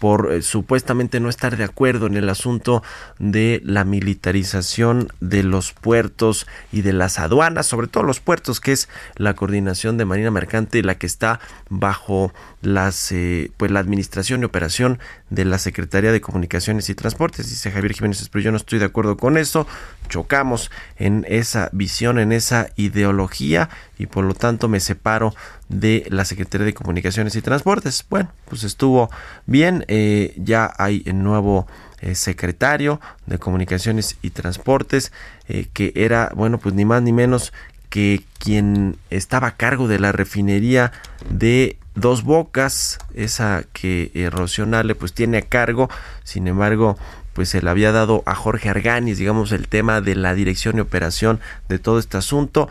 por 0.00 0.32
eh, 0.32 0.42
supuestamente 0.42 1.20
no 1.20 1.28
estar 1.28 1.56
de 1.56 1.62
acuerdo 1.62 2.06
en 2.06 2.16
el 2.16 2.28
asunto 2.30 2.82
de 3.18 3.60
la 3.62 3.84
militarización 3.84 5.12
de 5.20 5.44
los 5.44 5.72
puertos 5.72 6.46
y 6.72 6.80
de 6.80 6.94
las 6.94 7.18
aduanas, 7.18 7.66
sobre 7.66 7.86
todo 7.86 8.02
los 8.02 8.18
puertos, 8.18 8.60
que 8.60 8.72
es 8.72 8.88
la 9.16 9.34
coordinación 9.34 9.98
de 9.98 10.06
Marina 10.06 10.30
Mercante, 10.30 10.82
la 10.82 10.96
que 10.96 11.06
está 11.06 11.38
bajo 11.68 12.32
las 12.62 13.12
eh, 13.12 13.52
pues 13.58 13.70
la 13.70 13.80
administración 13.80 14.40
y 14.40 14.46
operación 14.46 14.98
de 15.28 15.44
la 15.44 15.58
Secretaría 15.58 16.12
de 16.12 16.22
Comunicaciones 16.22 16.88
y 16.88 16.94
Transportes. 16.94 17.50
Dice 17.50 17.70
Javier 17.70 17.92
Jiménez, 17.92 18.26
pero 18.30 18.42
yo 18.42 18.50
no 18.50 18.56
estoy 18.56 18.78
de 18.78 18.86
acuerdo 18.86 19.18
con 19.18 19.36
eso. 19.36 19.66
Chocamos 20.08 20.70
en 20.96 21.26
esa 21.28 21.68
visión, 21.72 22.18
en 22.18 22.32
esa 22.32 22.70
ideología 22.76 23.68
y 24.00 24.06
por 24.06 24.24
lo 24.24 24.32
tanto 24.32 24.66
me 24.66 24.80
separo 24.80 25.34
de 25.68 26.06
la 26.08 26.24
Secretaría 26.24 26.64
de 26.64 26.72
Comunicaciones 26.72 27.36
y 27.36 27.42
Transportes. 27.42 28.06
Bueno, 28.08 28.32
pues 28.48 28.64
estuvo 28.64 29.10
bien, 29.44 29.84
eh, 29.88 30.32
ya 30.38 30.72
hay 30.78 31.02
el 31.04 31.22
nuevo 31.22 31.66
eh, 32.00 32.14
secretario 32.14 32.98
de 33.26 33.38
Comunicaciones 33.38 34.16
y 34.22 34.30
Transportes, 34.30 35.12
eh, 35.48 35.66
que 35.74 35.92
era, 35.94 36.32
bueno, 36.34 36.56
pues 36.56 36.74
ni 36.74 36.86
más 36.86 37.02
ni 37.02 37.12
menos 37.12 37.52
que 37.90 38.24
quien 38.38 38.96
estaba 39.10 39.48
a 39.48 39.56
cargo 39.56 39.86
de 39.86 39.98
la 39.98 40.12
refinería 40.12 40.92
de 41.28 41.76
Dos 41.94 42.22
Bocas, 42.22 42.98
esa 43.14 43.64
que 43.74 44.10
eh, 44.14 44.94
pues 44.98 45.12
tiene 45.12 45.38
a 45.38 45.42
cargo, 45.42 45.90
sin 46.24 46.48
embargo 46.48 46.96
pues 47.34 47.48
se 47.48 47.62
le 47.62 47.70
había 47.70 47.92
dado 47.92 48.22
a 48.26 48.34
Jorge 48.34 48.68
Arganis, 48.68 49.18
digamos, 49.18 49.52
el 49.52 49.68
tema 49.68 50.00
de 50.00 50.14
la 50.14 50.34
dirección 50.34 50.76
y 50.76 50.80
operación 50.80 51.40
de 51.68 51.78
todo 51.78 51.98
este 51.98 52.16
asunto. 52.16 52.68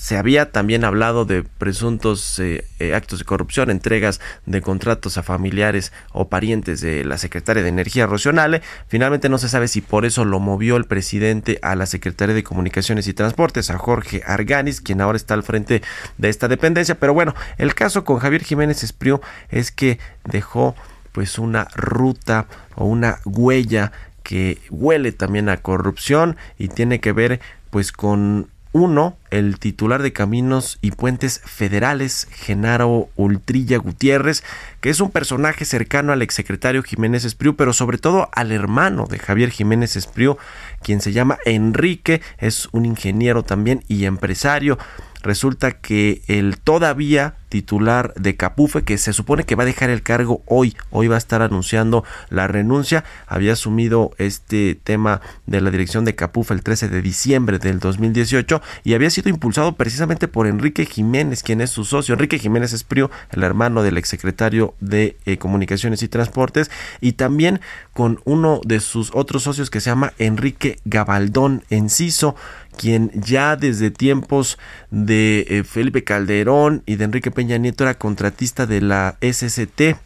Se 0.00 0.16
había 0.16 0.50
también 0.50 0.84
hablado 0.84 1.26
de 1.26 1.42
presuntos 1.42 2.38
eh, 2.38 2.64
eh, 2.78 2.94
actos 2.94 3.18
de 3.18 3.26
corrupción, 3.26 3.68
entregas 3.68 4.18
de 4.46 4.62
contratos 4.62 5.18
a 5.18 5.22
familiares 5.22 5.92
o 6.12 6.30
parientes 6.30 6.80
de 6.80 7.04
la 7.04 7.18
secretaria 7.18 7.62
de 7.62 7.68
Energía 7.68 8.06
Rocionale. 8.06 8.62
Finalmente 8.88 9.28
no 9.28 9.36
se 9.36 9.50
sabe 9.50 9.68
si 9.68 9.82
por 9.82 10.06
eso 10.06 10.24
lo 10.24 10.40
movió 10.40 10.78
el 10.78 10.86
presidente 10.86 11.58
a 11.60 11.74
la 11.74 11.84
secretaria 11.84 12.34
de 12.34 12.42
Comunicaciones 12.42 13.08
y 13.08 13.12
Transportes, 13.12 13.68
a 13.68 13.76
Jorge 13.76 14.22
Arganis, 14.24 14.80
quien 14.80 15.02
ahora 15.02 15.16
está 15.16 15.34
al 15.34 15.42
frente 15.42 15.82
de 16.16 16.30
esta 16.30 16.48
dependencia. 16.48 16.98
Pero 16.98 17.12
bueno, 17.12 17.34
el 17.58 17.74
caso 17.74 18.02
con 18.02 18.20
Javier 18.20 18.42
Jiménez 18.42 18.82
Espriu 18.82 19.20
es 19.50 19.70
que 19.70 19.98
dejó 20.24 20.74
pues 21.12 21.38
una 21.38 21.68
ruta 21.74 22.46
o 22.74 22.86
una 22.86 23.18
huella 23.26 23.92
que 24.22 24.62
huele 24.70 25.12
también 25.12 25.50
a 25.50 25.58
corrupción 25.58 26.38
y 26.56 26.68
tiene 26.68 27.00
que 27.00 27.12
ver 27.12 27.40
pues 27.68 27.92
con 27.92 28.48
uno, 28.72 29.16
el 29.30 29.58
titular 29.58 30.02
de 30.02 30.12
Caminos 30.12 30.78
y 30.80 30.92
Puentes 30.92 31.40
Federales, 31.44 32.28
Genaro 32.30 33.08
Ultrilla 33.16 33.78
Gutiérrez, 33.78 34.44
que 34.80 34.90
es 34.90 35.00
un 35.00 35.10
personaje 35.10 35.64
cercano 35.64 36.12
al 36.12 36.22
exsecretario 36.22 36.82
Jiménez 36.82 37.24
Espriu, 37.24 37.56
pero 37.56 37.72
sobre 37.72 37.98
todo 37.98 38.28
al 38.32 38.52
hermano 38.52 39.06
de 39.06 39.18
Javier 39.18 39.50
Jiménez 39.50 39.96
Espriu, 39.96 40.38
quien 40.82 41.00
se 41.00 41.12
llama 41.12 41.38
Enrique, 41.44 42.22
es 42.38 42.68
un 42.70 42.84
ingeniero 42.84 43.42
también 43.42 43.82
y 43.88 44.04
empresario. 44.04 44.78
Resulta 45.22 45.72
que 45.72 46.22
el 46.28 46.58
todavía 46.58 47.34
titular 47.50 48.14
de 48.14 48.36
Capufe, 48.36 48.82
que 48.82 48.96
se 48.96 49.12
supone 49.12 49.44
que 49.44 49.56
va 49.56 49.64
a 49.64 49.66
dejar 49.66 49.90
el 49.90 50.02
cargo 50.02 50.42
hoy, 50.46 50.76
hoy 50.90 51.08
va 51.08 51.16
a 51.16 51.18
estar 51.18 51.42
anunciando 51.42 52.04
la 52.30 52.46
renuncia, 52.46 53.04
había 53.26 53.52
asumido 53.52 54.12
este 54.16 54.78
tema 54.82 55.20
de 55.46 55.60
la 55.60 55.70
dirección 55.70 56.06
de 56.06 56.14
Capufe 56.14 56.54
el 56.54 56.62
13 56.62 56.88
de 56.88 57.02
diciembre 57.02 57.58
del 57.58 57.80
2018 57.80 58.62
y 58.84 58.94
había 58.94 59.10
sido 59.10 59.28
impulsado 59.28 59.74
precisamente 59.74 60.28
por 60.28 60.46
Enrique 60.46 60.86
Jiménez, 60.86 61.42
quien 61.42 61.60
es 61.60 61.70
su 61.70 61.84
socio. 61.84 62.14
Enrique 62.14 62.38
Jiménez 62.38 62.72
Esprío, 62.72 63.10
el 63.32 63.42
hermano 63.42 63.82
del 63.82 63.98
exsecretario 63.98 64.74
de 64.80 65.16
eh, 65.26 65.36
Comunicaciones 65.36 66.02
y 66.02 66.08
Transportes, 66.08 66.70
y 67.00 67.12
también 67.12 67.60
con 67.92 68.20
uno 68.24 68.60
de 68.64 68.80
sus 68.80 69.10
otros 69.12 69.42
socios 69.42 69.70
que 69.70 69.80
se 69.80 69.90
llama 69.90 70.12
Enrique 70.18 70.78
Gabaldón 70.84 71.64
Enciso, 71.68 72.36
quien 72.76 73.10
ya 73.14 73.56
desde 73.56 73.90
tiempos 73.90 74.58
de 74.90 75.46
eh, 75.48 75.64
Felipe 75.64 76.04
Calderón 76.04 76.82
y 76.86 76.96
de 76.96 77.04
Enrique 77.04 77.30
Peña 77.40 77.56
Nieto 77.56 77.84
era 77.84 77.94
contratista 77.94 78.66
de 78.66 78.82
la 78.82 79.16
SCT. 79.22 79.96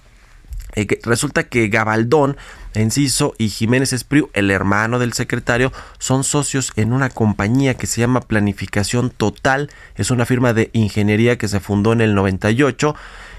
Eh, 0.77 1.01
resulta 1.03 1.43
que 1.43 1.67
Gabaldón 1.67 2.37
Enciso 2.75 3.35
y 3.39 3.49
Jiménez 3.49 3.93
Espriu, 3.93 4.31
el 4.35 4.53
hermano 4.53 5.01
del 5.01 5.15
secretario, 5.15 5.73
son 5.99 6.23
socios 6.23 6.73
en 6.77 6.93
una 6.93 7.11
compañía 7.11 7.75
que 7.75 7.89
se 7.89 8.01
llama 8.01 8.21
Planificación 8.21 9.11
Total. 9.11 9.69
Es 9.97 10.13
una 10.13 10.27
firma 10.27 10.53
de 10.53 10.71
ingeniería 10.75 11.37
que 11.37 11.49
se 11.49 11.59
fundó 11.59 11.93
en 11.93 12.03
el 12.03 12.15
98 12.15 12.95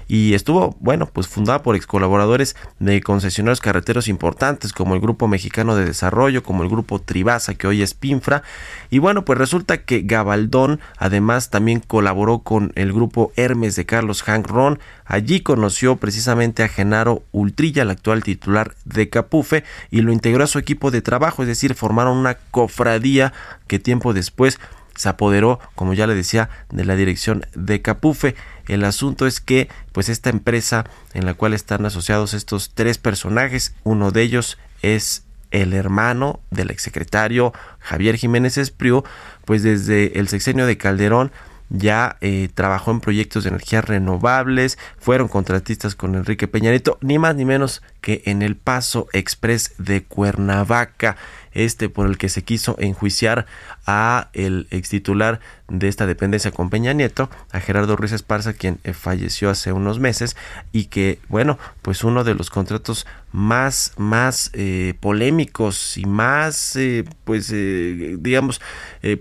y 0.08 0.34
estuvo, 0.34 0.76
bueno, 0.80 1.06
pues 1.06 1.26
fundada 1.26 1.62
por 1.62 1.74
ex 1.74 1.86
colaboradores 1.86 2.54
de 2.78 3.00
concesionarios 3.02 3.60
carreteros 3.60 4.08
importantes 4.08 4.72
como 4.72 4.94
el 4.94 5.00
Grupo 5.00 5.26
Mexicano 5.26 5.74
de 5.74 5.84
Desarrollo, 5.84 6.42
como 6.42 6.62
el 6.62 6.68
Grupo 6.68 7.00
Tribasa, 7.00 7.54
que 7.54 7.66
hoy 7.66 7.82
es 7.82 7.94
Pinfra. 7.94 8.42
Y 8.90 8.98
bueno, 8.98 9.24
pues 9.24 9.38
resulta 9.38 9.78
que 9.78 10.02
Gabaldón 10.02 10.80
además 10.98 11.50
también 11.50 11.80
colaboró 11.80 12.40
con 12.40 12.72
el 12.76 12.92
Grupo 12.92 13.32
Hermes 13.36 13.74
de 13.74 13.86
Carlos 13.86 14.22
Hank 14.22 14.46
Ron. 14.46 14.78
Allí 15.04 15.40
conoció 15.40 15.96
precisamente 15.96 16.62
a 16.62 16.68
Genaro 16.68 17.22
Ultrilla, 17.32 17.82
el 17.82 17.90
actual 17.90 18.22
titular 18.22 18.74
de 18.84 19.08
Capufe, 19.08 19.64
y 19.90 20.02
lo 20.02 20.12
integró 20.12 20.44
a 20.44 20.48
su 20.48 20.58
equipo 20.58 20.90
de 20.90 21.02
trabajo, 21.02 21.42
es 21.42 21.48
decir, 21.48 21.74
formaron 21.74 22.16
una 22.16 22.34
cofradía 22.50 23.32
que 23.66 23.78
tiempo 23.78 24.12
después 24.12 24.60
se 24.96 25.08
apoderó, 25.08 25.60
como 25.74 25.94
ya 25.94 26.06
le 26.06 26.14
decía, 26.14 26.48
de 26.70 26.84
la 26.84 26.96
dirección 26.96 27.46
de 27.54 27.82
Capufe. 27.82 28.34
El 28.66 28.84
asunto 28.84 29.26
es 29.26 29.40
que, 29.40 29.68
pues 29.92 30.08
esta 30.08 30.30
empresa 30.30 30.84
en 31.14 31.26
la 31.26 31.34
cual 31.34 31.54
están 31.54 31.86
asociados 31.86 32.34
estos 32.34 32.72
tres 32.74 32.98
personajes, 32.98 33.74
uno 33.84 34.10
de 34.10 34.22
ellos 34.22 34.58
es 34.82 35.24
el 35.50 35.72
hermano 35.72 36.40
del 36.50 36.70
exsecretario 36.70 37.52
Javier 37.78 38.16
Jiménez 38.16 38.58
Espriu, 38.58 39.04
pues 39.44 39.62
desde 39.62 40.18
el 40.18 40.28
sexenio 40.28 40.66
de 40.66 40.76
Calderón 40.76 41.30
ya 41.68 42.16
eh, 42.20 42.48
trabajó 42.54 42.90
en 42.92 43.00
proyectos 43.00 43.44
de 43.44 43.50
energías 43.50 43.84
renovables, 43.84 44.78
fueron 44.98 45.28
contratistas 45.28 45.94
con 45.94 46.14
Enrique 46.14 46.48
Peña 46.48 46.70
Nieto, 46.70 46.98
ni 47.00 47.18
más 47.18 47.34
ni 47.34 47.44
menos 47.44 47.82
que 48.00 48.22
en 48.26 48.42
el 48.42 48.56
Paso 48.56 49.08
Express 49.12 49.74
de 49.78 50.04
Cuernavaca, 50.04 51.16
este 51.64 51.88
por 51.88 52.06
el 52.06 52.18
que 52.18 52.28
se 52.28 52.44
quiso 52.44 52.76
enjuiciar 52.78 53.46
a 53.86 54.28
el 54.32 54.66
ex 54.70 54.88
titular 54.88 55.40
de 55.68 55.88
esta 55.88 56.06
dependencia 56.06 56.50
con 56.50 56.70
Peña 56.70 56.92
Nieto, 56.92 57.28
a 57.50 57.60
Gerardo 57.60 57.96
Ruiz 57.96 58.12
Esparza, 58.12 58.52
quien 58.52 58.78
eh, 58.84 58.92
falleció 58.92 59.50
hace 59.50 59.72
unos 59.72 59.98
meses 59.98 60.36
y 60.72 60.86
que, 60.86 61.18
bueno, 61.28 61.58
pues 61.82 62.04
uno 62.04 62.24
de 62.24 62.34
los 62.34 62.50
contratos 62.50 63.06
más, 63.36 63.92
más 63.98 64.50
eh, 64.54 64.94
polémicos 64.98 65.98
y 65.98 66.06
más, 66.06 66.74
eh, 66.76 67.04
pues, 67.24 67.52
digamos, 67.52 68.62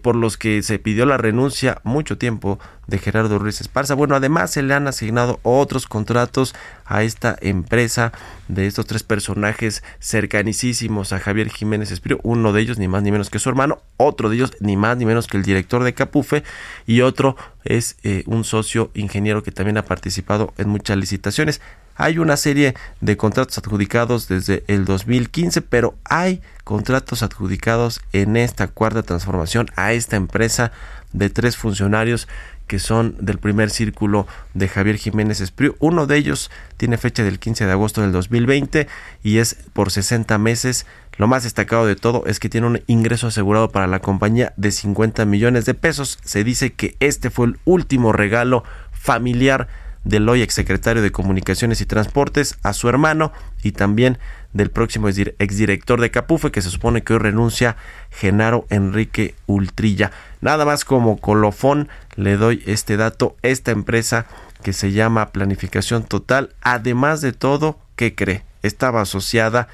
por 0.01 0.15
los 0.15 0.37
que 0.37 0.63
se 0.63 0.79
pidió 0.79 1.05
la 1.05 1.17
renuncia 1.17 1.81
mucho 1.83 2.17
tiempo 2.17 2.57
de 2.87 2.97
Gerardo 2.97 3.39
Ruiz 3.39 3.59
Esparza. 3.59 3.93
Bueno, 3.93 4.15
además 4.15 4.51
se 4.51 4.63
le 4.63 4.73
han 4.73 4.87
asignado 4.87 5.39
otros 5.43 5.85
contratos 5.85 6.55
a 6.85 7.03
esta 7.03 7.35
empresa 7.41 8.13
de 8.47 8.67
estos 8.67 8.85
tres 8.85 9.03
personajes 9.03 9.83
cercanísimos 9.99 11.11
a 11.11 11.19
Javier 11.19 11.49
Jiménez 11.49 11.91
Espíritu, 11.91 12.21
uno 12.23 12.53
de 12.53 12.61
ellos 12.61 12.77
ni 12.77 12.87
más 12.87 13.03
ni 13.03 13.11
menos 13.11 13.29
que 13.29 13.39
su 13.39 13.49
hermano, 13.49 13.81
otro 13.97 14.29
de 14.29 14.37
ellos 14.37 14.53
ni 14.59 14.77
más 14.77 14.97
ni 14.97 15.05
menos 15.05 15.27
que 15.27 15.37
el 15.37 15.43
director 15.43 15.83
de 15.83 15.93
Capufe 15.93 16.43
y 16.85 17.01
otro 17.01 17.35
es 17.63 17.97
eh, 18.03 18.23
un 18.27 18.43
socio 18.43 18.91
ingeniero 18.93 19.43
que 19.43 19.51
también 19.51 19.77
ha 19.77 19.85
participado 19.85 20.53
en 20.57 20.69
muchas 20.69 20.97
licitaciones. 20.97 21.61
Hay 21.95 22.19
una 22.19 22.35
serie 22.35 22.75
de 22.99 23.15
contratos 23.15 23.57
adjudicados 23.57 24.27
desde 24.27 24.63
el 24.67 24.83
2015, 24.83 25.61
pero 25.61 25.95
hay 26.03 26.41
contratos 26.65 27.23
adjudicados 27.23 28.01
en 28.11 28.35
esta 28.35 28.67
cuarta 28.67 29.03
transformación 29.03 29.67
a 29.77 29.93
esta 29.93 30.17
empresa 30.17 30.73
de 31.13 31.29
tres 31.29 31.55
funcionarios 31.55 32.27
que 32.67 32.79
son 32.79 33.15
del 33.19 33.37
primer 33.37 33.69
círculo 33.69 34.27
de 34.53 34.67
Javier 34.67 34.97
Jiménez 34.97 35.39
Espriu. 35.39 35.75
Uno 35.79 36.07
de 36.07 36.17
ellos 36.17 36.51
tiene 36.77 36.97
fecha 36.97 37.23
del 37.23 37.39
15 37.39 37.65
de 37.65 37.71
agosto 37.71 38.01
del 38.01 38.11
2020 38.11 38.87
y 39.23 39.37
es 39.37 39.55
por 39.73 39.91
60 39.91 40.37
meses. 40.37 40.85
Lo 41.17 41.27
más 41.27 41.43
destacado 41.43 41.85
de 41.85 41.95
todo 41.95 42.23
es 42.25 42.39
que 42.39 42.49
tiene 42.49 42.67
un 42.67 42.81
ingreso 42.87 43.27
asegurado 43.27 43.69
para 43.69 43.87
la 43.87 43.99
compañía 43.99 44.53
de 44.57 44.71
50 44.71 45.25
millones 45.25 45.65
de 45.65 45.75
pesos. 45.75 46.19
Se 46.23 46.43
dice 46.43 46.73
que 46.73 46.97
este 46.99 47.29
fue 47.29 47.47
el 47.47 47.59
último 47.65 48.11
regalo 48.11 48.63
familiar 48.91 49.67
del 50.05 50.29
hoy 50.29 50.41
exsecretario 50.41 51.01
de 51.01 51.11
Comunicaciones 51.11 51.81
y 51.81 51.85
Transportes 51.85 52.57
a 52.63 52.71
su 52.73 52.87
hermano 52.87 53.33
y 53.63 53.73
también 53.73 54.17
del 54.53 54.71
próximo 54.71 55.09
exdirector 55.09 55.99
de 55.99 56.11
Capufe 56.11 56.51
que 56.51 56.61
se 56.61 56.69
supone 56.69 57.03
que 57.03 57.13
hoy 57.13 57.19
renuncia 57.19 57.75
Genaro 58.11 58.65
Enrique 58.69 59.35
Ultrilla. 59.47 60.11
Nada 60.39 60.63
más 60.63 60.85
como 60.85 61.17
colofón 61.17 61.89
le 62.15 62.37
doy 62.37 62.63
este 62.65 62.95
dato, 62.95 63.35
esta 63.41 63.71
empresa 63.71 64.27
que 64.63 64.71
se 64.71 64.91
llama 64.91 65.31
Planificación 65.31 66.03
Total, 66.03 66.55
además 66.61 67.21
de 67.21 67.33
todo, 67.33 67.79
¿qué 67.95 68.15
cree? 68.15 68.43
Estaba 68.63 69.01
asociada 69.01 69.67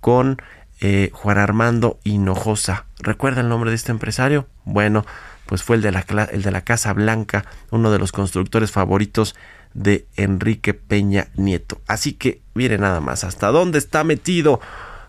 con 0.00 0.40
eh, 0.80 1.10
Juan 1.12 1.38
Armando 1.38 1.98
Hinojosa. 2.04 2.84
¿Recuerda 3.00 3.40
el 3.40 3.48
nombre 3.48 3.70
de 3.70 3.76
este 3.76 3.90
empresario? 3.90 4.46
Bueno, 4.64 5.04
pues 5.46 5.62
fue 5.62 5.76
el 5.76 5.82
de 5.82 5.92
la, 5.92 6.04
el 6.30 6.42
de 6.42 6.50
la 6.50 6.60
Casa 6.60 6.92
Blanca, 6.92 7.44
uno 7.70 7.90
de 7.90 7.98
los 7.98 8.12
constructores 8.12 8.70
favoritos 8.70 9.34
de 9.78 10.06
Enrique 10.16 10.74
Peña 10.74 11.28
Nieto. 11.34 11.80
Así 11.86 12.12
que 12.12 12.42
mire 12.54 12.78
nada 12.78 13.00
más 13.00 13.24
hasta 13.24 13.48
dónde 13.48 13.78
está 13.78 14.04
metido 14.04 14.60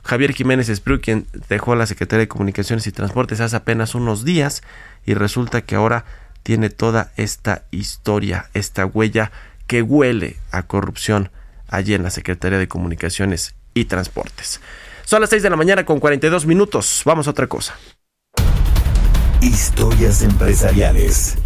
Javier 0.03 0.33
Jiménez 0.33 0.69
Espriu, 0.69 1.01
quien 1.01 1.27
dejó 1.49 1.75
la 1.75 1.85
Secretaría 1.85 2.21
de 2.21 2.27
Comunicaciones 2.27 2.87
y 2.87 2.91
Transportes 2.91 3.41
hace 3.41 3.55
apenas 3.55 3.95
unos 3.95 4.23
días 4.23 4.61
y 5.05 5.13
resulta 5.13 5.61
que 5.61 5.75
ahora 5.75 6.05
tiene 6.43 6.69
toda 6.69 7.11
esta 7.17 7.65
historia, 7.71 8.49
esta 8.53 8.85
huella 8.85 9.31
que 9.67 9.81
huele 9.81 10.37
a 10.51 10.63
corrupción 10.63 11.31
allí 11.67 11.93
en 11.93 12.03
la 12.03 12.09
Secretaría 12.09 12.57
de 12.57 12.67
Comunicaciones 12.67 13.55
y 13.73 13.85
Transportes. 13.85 14.61
Son 15.03 15.21
las 15.21 15.29
6 15.31 15.43
de 15.43 15.49
la 15.49 15.55
mañana 15.55 15.85
con 15.85 15.99
42 15.99 16.45
minutos. 16.45 17.01
Vamos 17.05 17.27
a 17.27 17.31
otra 17.31 17.47
cosa. 17.47 17.75
Historias 19.41 20.21
empresariales. 20.21 21.37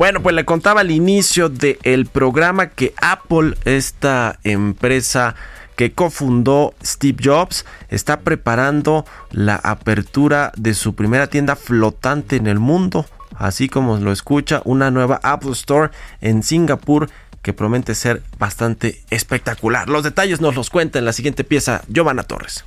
Bueno, 0.00 0.22
pues 0.22 0.34
le 0.34 0.46
contaba 0.46 0.80
al 0.80 0.90
inicio 0.90 1.50
del 1.50 2.06
programa 2.06 2.70
que 2.70 2.94
Apple, 3.02 3.54
esta 3.66 4.38
empresa 4.44 5.34
que 5.76 5.92
cofundó 5.92 6.72
Steve 6.82 7.18
Jobs, 7.22 7.66
está 7.90 8.20
preparando 8.20 9.04
la 9.30 9.56
apertura 9.56 10.52
de 10.56 10.72
su 10.72 10.94
primera 10.94 11.26
tienda 11.26 11.54
flotante 11.54 12.36
en 12.36 12.46
el 12.46 12.58
mundo, 12.58 13.04
así 13.36 13.68
como 13.68 13.98
lo 13.98 14.10
escucha, 14.10 14.62
una 14.64 14.90
nueva 14.90 15.20
Apple 15.22 15.52
Store 15.52 15.90
en 16.22 16.42
Singapur 16.42 17.10
que 17.42 17.52
promete 17.52 17.94
ser 17.94 18.22
bastante 18.38 19.02
espectacular. 19.10 19.90
Los 19.90 20.02
detalles 20.02 20.40
nos 20.40 20.54
los 20.54 20.70
cuenta 20.70 20.98
en 20.98 21.04
la 21.04 21.12
siguiente 21.12 21.44
pieza 21.44 21.82
Giovanna 21.88 22.22
Torres. 22.22 22.64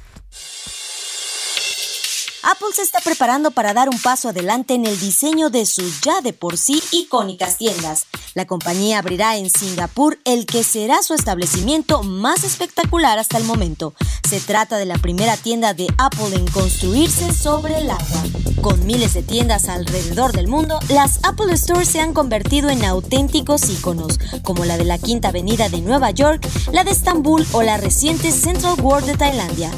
Apple 2.44 2.68
se 2.76 2.82
está 2.82 3.00
preparando 3.00 3.52
para 3.52 3.74
dar 3.74 3.88
un 3.88 3.98
paso 3.98 4.28
adelante 4.28 4.74
en 4.74 4.86
el 4.86 5.00
diseño 5.00 5.50
de 5.50 5.66
sus 5.66 6.02
ya 6.02 6.20
de 6.20 6.34
por 6.34 6.58
sí 6.58 6.84
icónicas 6.92 7.58
tiendas. 7.58 8.06
La 8.34 8.46
compañía 8.46 9.00
abrirá 9.00 9.38
en 9.38 9.50
Singapur 9.50 10.20
el 10.26 10.46
que 10.46 10.66
será 10.66 11.02
su 11.04 11.14
establecimiento 11.14 12.04
más 12.04 12.44
espectacular 12.44 13.18
hasta 13.18 13.38
el 13.38 13.46
momento. 13.46 13.94
Se 14.30 14.42
trata 14.42 14.78
de 14.78 14.86
la 14.86 14.98
primera 14.98 15.38
tienda 15.38 15.74
de 15.74 15.88
Apple 15.98 16.36
en 16.36 16.46
construirse 16.48 17.34
sobre 17.34 17.78
el 17.78 17.90
agua. 17.90 18.24
Con 18.62 18.86
miles 18.86 19.14
de 19.14 19.24
tiendas 19.24 19.70
alrededor 19.70 20.34
del 20.34 20.48
mundo, 20.48 20.80
las 20.90 21.20
Apple 21.24 21.56
Stores 21.58 21.88
se 21.88 22.02
han 22.02 22.14
convertido 22.14 22.70
en 22.70 22.84
auténticos 22.84 23.70
iconos, 23.70 24.20
como 24.42 24.66
la 24.66 24.78
de 24.78 24.86
la 24.86 24.98
Quinta 24.98 25.30
Avenida 25.30 25.70
de 25.70 25.80
Nueva 25.80 26.12
York, 26.12 26.46
la 26.74 26.84
de 26.84 26.92
Estambul 26.92 27.48
o 27.54 27.64
la 27.64 27.78
reciente 27.78 28.32
Central 28.32 28.82
World 28.82 29.08
de 29.08 29.18
Tailandia. 29.18 29.72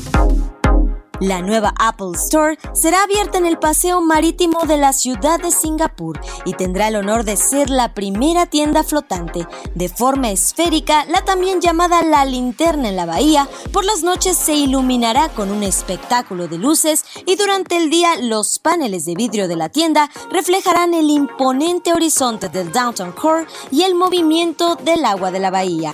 La 1.22 1.41
nueva 1.41 1.74
Apple 1.80 2.11
Store 2.16 2.57
será 2.74 3.03
abierta 3.03 3.38
en 3.38 3.45
el 3.45 3.57
paseo 3.57 4.01
marítimo 4.01 4.66
de 4.66 4.78
la 4.78 4.91
ciudad 4.91 5.39
de 5.39 5.51
Singapur 5.51 6.20
y 6.45 6.53
tendrá 6.53 6.89
el 6.89 6.97
honor 6.97 7.24
de 7.24 7.38
ser 7.38 7.70
la 7.70 7.93
primera 7.93 8.45
tienda 8.47 8.84
flotante. 8.84 9.47
De 9.76 9.88
forma 9.88 10.32
esférica, 10.32 11.05
la 11.05 11.24
también 11.24 11.61
llamada 11.61 12.01
La 12.01 12.26
Linterna 12.26 12.89
en 12.89 12.97
la 12.97 13.05
Bahía, 13.05 13.47
por 13.72 13.86
las 13.86 14.03
noches 14.03 14.38
se 14.38 14.55
iluminará 14.55 15.30
con 15.30 15.51
un 15.51 15.63
espectáculo 15.63 16.47
de 16.47 16.57
luces 16.57 17.05
y 17.26 17.36
durante 17.36 17.78
el 17.78 17.89
día 17.89 18.18
los 18.22 18.59
paneles 18.59 19.05
de 19.05 19.16
vidrio 19.16 19.47
de 19.47 19.55
la 19.55 19.70
tienda 19.70 20.09
reflejarán 20.32 20.93
el 20.93 21.09
imponente 21.09 21.93
horizonte 21.93 22.49
del 22.49 22.72
Downtown 22.72 23.13
Core 23.13 23.47
y 23.72 23.84
el 23.84 23.95
movimiento 23.95 24.76
del 24.76 25.05
agua 25.05 25.32
de 25.32 25.39
la 25.39 25.51
bahía. 25.51 25.93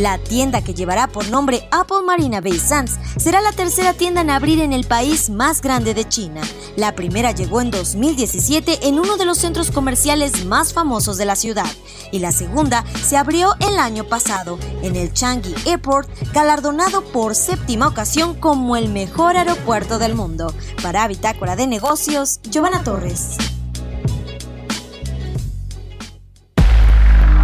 La 0.00 0.16
tienda 0.16 0.64
que 0.64 0.72
llevará 0.72 1.08
por 1.08 1.28
nombre 1.28 1.68
Apple 1.70 2.00
Marina 2.06 2.40
Bay 2.40 2.58
Sands 2.58 2.98
será 3.18 3.42
la 3.42 3.52
tercera 3.52 3.92
tienda 3.92 4.22
en 4.22 4.30
abrir 4.30 4.58
en 4.62 4.72
el 4.72 4.86
país 4.86 5.28
más 5.28 5.60
grande 5.60 5.92
de 5.92 6.08
China. 6.08 6.40
La 6.74 6.94
primera 6.94 7.32
llegó 7.32 7.60
en 7.60 7.70
2017 7.70 8.88
en 8.88 8.98
uno 8.98 9.18
de 9.18 9.26
los 9.26 9.36
centros 9.36 9.70
comerciales 9.70 10.46
más 10.46 10.72
famosos 10.72 11.18
de 11.18 11.26
la 11.26 11.36
ciudad 11.36 11.66
y 12.12 12.20
la 12.20 12.32
segunda 12.32 12.82
se 13.04 13.18
abrió 13.18 13.52
el 13.60 13.78
año 13.78 14.04
pasado 14.04 14.58
en 14.80 14.96
el 14.96 15.12
Changi 15.12 15.54
Airport, 15.66 16.08
galardonado 16.32 17.04
por 17.04 17.34
séptima 17.34 17.86
ocasión 17.86 18.32
como 18.32 18.76
el 18.76 18.88
mejor 18.88 19.36
aeropuerto 19.36 19.98
del 19.98 20.14
mundo. 20.14 20.54
Para 20.82 21.06
Bitácora 21.08 21.56
de 21.56 21.66
Negocios, 21.66 22.40
Giovanna 22.44 22.82
Torres. 22.82 23.36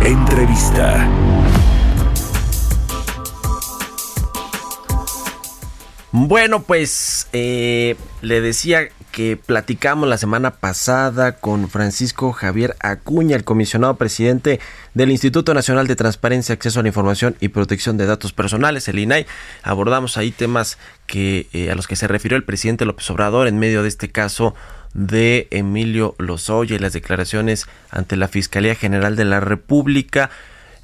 Entrevista. 0.00 1.06
Bueno, 6.18 6.62
pues 6.62 7.28
eh, 7.34 7.94
le 8.22 8.40
decía 8.40 8.88
que 9.12 9.36
platicamos 9.36 10.08
la 10.08 10.16
semana 10.16 10.52
pasada 10.52 11.32
con 11.32 11.68
Francisco 11.68 12.32
Javier 12.32 12.74
Acuña, 12.80 13.36
el 13.36 13.44
comisionado 13.44 13.96
presidente 13.96 14.58
del 14.94 15.10
Instituto 15.10 15.52
Nacional 15.52 15.86
de 15.86 15.94
Transparencia, 15.94 16.54
Acceso 16.54 16.80
a 16.80 16.82
la 16.82 16.88
Información 16.88 17.36
y 17.38 17.48
Protección 17.48 17.98
de 17.98 18.06
Datos 18.06 18.32
Personales, 18.32 18.88
el 18.88 18.98
INAI. 18.98 19.26
Abordamos 19.62 20.16
ahí 20.16 20.30
temas 20.30 20.78
que 21.06 21.48
eh, 21.52 21.70
a 21.70 21.74
los 21.74 21.86
que 21.86 21.96
se 21.96 22.08
refirió 22.08 22.38
el 22.38 22.44
presidente 22.44 22.86
López 22.86 23.10
Obrador 23.10 23.46
en 23.46 23.58
medio 23.58 23.82
de 23.82 23.88
este 23.88 24.10
caso 24.10 24.54
de 24.94 25.48
Emilio 25.50 26.14
Lozoya 26.16 26.76
y 26.76 26.78
las 26.78 26.94
declaraciones 26.94 27.66
ante 27.90 28.16
la 28.16 28.28
Fiscalía 28.28 28.74
General 28.74 29.16
de 29.16 29.26
la 29.26 29.40
República. 29.40 30.30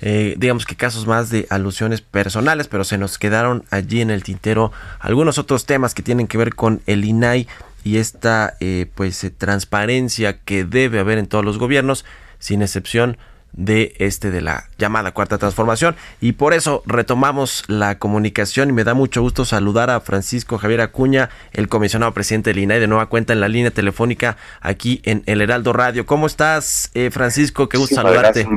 Eh, 0.04 0.34
digamos 0.36 0.66
que 0.66 0.74
casos 0.74 1.06
más 1.06 1.30
de 1.30 1.46
alusiones 1.48 2.00
personales, 2.00 2.66
pero 2.66 2.82
se 2.82 2.98
nos 2.98 3.18
quedaron 3.18 3.64
allí 3.70 4.00
en 4.00 4.10
el 4.10 4.24
tintero 4.24 4.72
algunos 4.98 5.38
otros 5.38 5.64
temas 5.64 5.94
que 5.94 6.02
tienen 6.02 6.26
que 6.26 6.38
ver 6.38 6.56
con 6.56 6.82
el 6.86 7.04
INAI 7.04 7.46
y 7.84 7.98
esta 7.98 8.54
eh, 8.58 8.86
pues 8.96 9.22
eh, 9.22 9.30
transparencia 9.30 10.38
que 10.40 10.64
debe 10.64 10.98
haber 10.98 11.18
en 11.18 11.28
todos 11.28 11.44
los 11.44 11.56
gobiernos, 11.56 12.04
sin 12.40 12.62
excepción 12.62 13.16
de 13.52 13.94
este 13.98 14.32
de 14.32 14.40
la 14.40 14.64
llamada 14.76 15.12
cuarta 15.12 15.36
transformación 15.36 15.94
y 16.22 16.32
por 16.32 16.54
eso 16.54 16.82
retomamos 16.86 17.64
la 17.68 17.98
comunicación 17.98 18.70
y 18.70 18.72
me 18.72 18.82
da 18.82 18.94
mucho 18.94 19.20
gusto 19.20 19.44
saludar 19.44 19.90
a 19.90 20.00
Francisco 20.00 20.58
Javier 20.58 20.80
Acuña, 20.80 21.30
el 21.52 21.68
comisionado 21.68 22.12
presidente 22.12 22.50
del 22.50 22.58
INAI 22.58 22.80
de 22.80 22.88
nueva 22.88 23.06
cuenta 23.06 23.34
en 23.34 23.40
la 23.40 23.48
línea 23.48 23.70
telefónica 23.70 24.36
aquí 24.60 25.00
en 25.04 25.22
el 25.26 25.42
Heraldo 25.42 25.72
Radio. 25.72 26.06
¿Cómo 26.06 26.26
estás, 26.26 26.90
Francisco? 27.12 27.68
Qué 27.68 27.78
gusto 27.78 27.94
saludarte. 27.94 28.48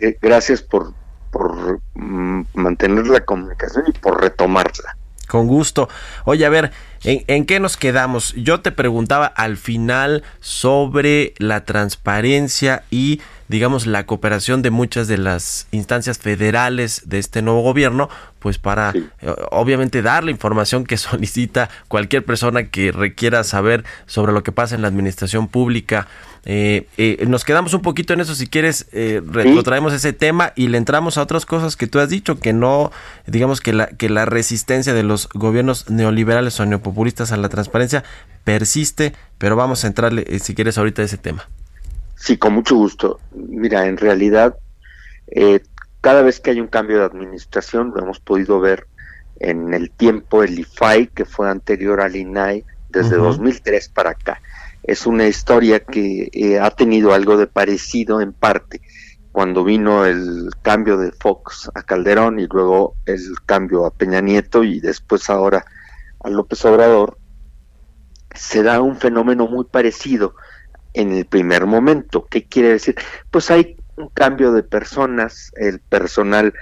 Eh, 0.00 0.16
gracias 0.20 0.62
por, 0.62 0.92
mm, 1.94 2.42
mantener 2.54 3.06
la 3.06 3.20
comunicación 3.20 3.84
y 3.88 3.92
por 3.92 4.20
retomarla. 4.20 4.96
Con 5.28 5.46
gusto. 5.46 5.88
Oye, 6.24 6.44
a 6.44 6.48
ver, 6.48 6.72
¿En, 7.02 7.24
en 7.28 7.46
qué 7.46 7.60
nos 7.60 7.78
quedamos? 7.78 8.34
Yo 8.34 8.60
te 8.60 8.72
preguntaba 8.72 9.26
al 9.26 9.56
final 9.56 10.22
sobre 10.40 11.34
la 11.38 11.64
transparencia 11.64 12.82
y 12.90 13.20
digamos, 13.50 13.88
la 13.88 14.06
cooperación 14.06 14.62
de 14.62 14.70
muchas 14.70 15.08
de 15.08 15.18
las 15.18 15.66
instancias 15.72 16.18
federales 16.18 17.02
de 17.06 17.18
este 17.18 17.42
nuevo 17.42 17.62
gobierno, 17.62 18.08
pues 18.38 18.58
para 18.58 18.92
eh, 18.94 19.04
obviamente 19.50 20.02
dar 20.02 20.22
la 20.22 20.30
información 20.30 20.84
que 20.84 20.96
solicita 20.96 21.68
cualquier 21.88 22.24
persona 22.24 22.68
que 22.68 22.92
requiera 22.92 23.42
saber 23.42 23.84
sobre 24.06 24.32
lo 24.32 24.44
que 24.44 24.52
pasa 24.52 24.76
en 24.76 24.82
la 24.82 24.88
administración 24.88 25.48
pública. 25.48 26.06
Eh, 26.44 26.86
eh, 26.96 27.24
nos 27.26 27.44
quedamos 27.44 27.74
un 27.74 27.82
poquito 27.82 28.14
en 28.14 28.20
eso, 28.20 28.34
si 28.34 28.46
quieres, 28.46 28.86
eh, 28.92 29.20
retrotraemos 29.24 29.92
ese 29.92 30.12
tema 30.12 30.52
y 30.56 30.68
le 30.68 30.78
entramos 30.78 31.18
a 31.18 31.22
otras 31.22 31.44
cosas 31.44 31.76
que 31.76 31.86
tú 31.86 31.98
has 31.98 32.08
dicho, 32.08 32.40
que 32.40 32.52
no, 32.52 32.90
digamos 33.26 33.60
que 33.60 33.72
la, 33.72 33.88
que 33.88 34.08
la 34.08 34.24
resistencia 34.24 34.94
de 34.94 35.02
los 35.02 35.28
gobiernos 35.28 35.90
neoliberales 35.90 36.58
o 36.60 36.66
neopopulistas 36.66 37.32
a 37.32 37.36
la 37.36 37.48
transparencia 37.48 38.04
persiste, 38.44 39.14
pero 39.38 39.56
vamos 39.56 39.84
a 39.84 39.88
entrarle, 39.88 40.38
si 40.38 40.54
quieres, 40.54 40.78
ahorita 40.78 41.02
a 41.02 41.04
ese 41.04 41.18
tema. 41.18 41.46
Sí, 42.16 42.36
con 42.36 42.52
mucho 42.52 42.76
gusto. 42.76 43.18
Mira, 43.32 43.86
en 43.86 43.96
realidad, 43.96 44.54
eh, 45.30 45.60
cada 46.00 46.22
vez 46.22 46.40
que 46.40 46.50
hay 46.50 46.60
un 46.60 46.66
cambio 46.66 46.98
de 46.98 47.04
administración, 47.04 47.92
lo 47.94 48.02
hemos 48.02 48.20
podido 48.20 48.60
ver 48.60 48.86
en 49.40 49.72
el 49.72 49.90
tiempo, 49.90 50.42
el 50.42 50.58
IFAI, 50.58 51.08
que 51.08 51.24
fue 51.24 51.48
anterior 51.48 52.00
al 52.00 52.16
INAI, 52.16 52.64
desde 52.90 53.16
2003 53.16 53.88
para 53.88 54.10
acá. 54.10 54.42
Es 54.82 55.06
una 55.06 55.26
historia 55.26 55.80
que 55.80 56.30
eh, 56.32 56.58
ha 56.58 56.70
tenido 56.70 57.12
algo 57.12 57.36
de 57.36 57.46
parecido 57.46 58.20
en 58.20 58.32
parte 58.32 58.80
cuando 59.32 59.62
vino 59.62 60.04
el 60.06 60.50
cambio 60.62 60.96
de 60.96 61.12
Fox 61.12 61.70
a 61.74 61.82
Calderón 61.82 62.40
y 62.40 62.46
luego 62.46 62.96
el 63.06 63.20
cambio 63.46 63.86
a 63.86 63.92
Peña 63.92 64.20
Nieto 64.20 64.64
y 64.64 64.80
después 64.80 65.30
ahora 65.30 65.64
a 66.22 66.28
López 66.28 66.64
Obrador, 66.64 67.16
se 68.34 68.62
da 68.62 68.80
un 68.80 68.96
fenómeno 68.96 69.46
muy 69.46 69.64
parecido 69.64 70.34
en 70.92 71.12
el 71.12 71.26
primer 71.26 71.66
momento. 71.66 72.26
¿Qué 72.26 72.46
quiere 72.46 72.70
decir? 72.70 72.96
Pues 73.30 73.50
hay 73.50 73.76
un 73.96 74.08
cambio 74.08 74.52
de 74.52 74.62
personas, 74.62 75.52
el 75.56 75.80
personal 75.80 76.52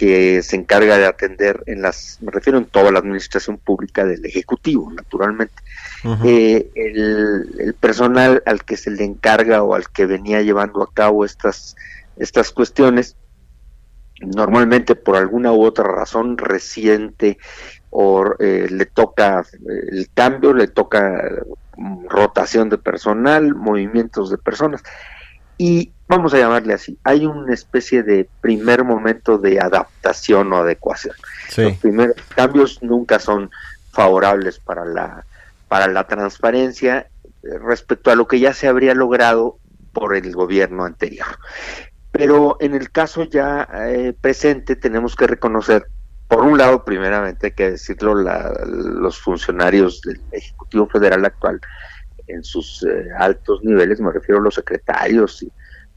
que 0.00 0.42
se 0.42 0.56
encarga 0.56 0.96
de 0.96 1.04
atender 1.04 1.62
en 1.66 1.82
las, 1.82 2.16
me 2.22 2.32
refiero 2.32 2.56
en 2.56 2.64
toda 2.64 2.90
la 2.90 3.00
administración 3.00 3.58
pública 3.58 4.06
del 4.06 4.24
Ejecutivo, 4.24 4.90
naturalmente. 4.90 5.52
Eh, 6.24 6.70
el, 6.74 7.54
el, 7.58 7.74
personal 7.74 8.42
al 8.46 8.64
que 8.64 8.78
se 8.78 8.90
le 8.90 9.04
encarga 9.04 9.62
o 9.62 9.74
al 9.74 9.90
que 9.90 10.06
venía 10.06 10.40
llevando 10.40 10.82
a 10.82 10.90
cabo 10.90 11.26
estas, 11.26 11.76
estas 12.16 12.50
cuestiones, 12.50 13.14
normalmente 14.20 14.94
por 14.94 15.16
alguna 15.16 15.52
u 15.52 15.64
otra 15.64 15.84
razón 15.84 16.38
reciente 16.38 17.36
o 17.90 18.24
eh, 18.38 18.68
le 18.70 18.86
toca 18.86 19.44
el 19.68 20.08
cambio, 20.14 20.54
le 20.54 20.68
toca 20.68 21.28
rotación 22.08 22.70
de 22.70 22.78
personal, 22.78 23.54
movimientos 23.54 24.30
de 24.30 24.38
personas. 24.38 24.82
Y 25.58 25.92
vamos 26.10 26.34
a 26.34 26.38
llamarle 26.38 26.74
así, 26.74 26.98
hay 27.04 27.24
una 27.24 27.54
especie 27.54 28.02
de 28.02 28.28
primer 28.40 28.82
momento 28.82 29.38
de 29.38 29.60
adaptación 29.60 30.52
o 30.52 30.56
adecuación. 30.56 31.14
Los 31.56 31.76
primeros 31.76 32.16
cambios 32.34 32.82
nunca 32.82 33.20
son 33.20 33.48
favorables 33.92 34.58
para 34.58 34.84
la, 34.84 35.24
para 35.68 35.86
la 35.86 36.08
transparencia 36.08 37.06
eh, 37.44 37.58
respecto 37.64 38.10
a 38.10 38.16
lo 38.16 38.26
que 38.26 38.40
ya 38.40 38.52
se 38.52 38.66
habría 38.66 38.92
logrado 38.92 39.58
por 39.92 40.16
el 40.16 40.32
gobierno 40.32 40.84
anterior. 40.84 41.28
Pero 42.10 42.56
en 42.58 42.74
el 42.74 42.90
caso 42.90 43.22
ya 43.22 43.68
eh, 43.86 44.12
presente 44.20 44.74
tenemos 44.74 45.14
que 45.14 45.28
reconocer 45.28 45.86
por 46.26 46.42
un 46.42 46.58
lado, 46.58 46.84
primeramente 46.84 47.48
hay 47.48 47.52
que 47.52 47.70
decirlo, 47.72 48.14
los 48.14 49.18
funcionarios 49.18 50.00
del 50.02 50.20
Ejecutivo 50.32 50.86
Federal 50.88 51.24
actual, 51.24 51.60
en 52.28 52.44
sus 52.44 52.84
eh, 52.84 53.08
altos 53.18 53.62
niveles, 53.64 54.00
me 54.00 54.12
refiero 54.12 54.40
a 54.40 54.44
los 54.44 54.54
secretarios 54.54 55.42
y 55.42 55.50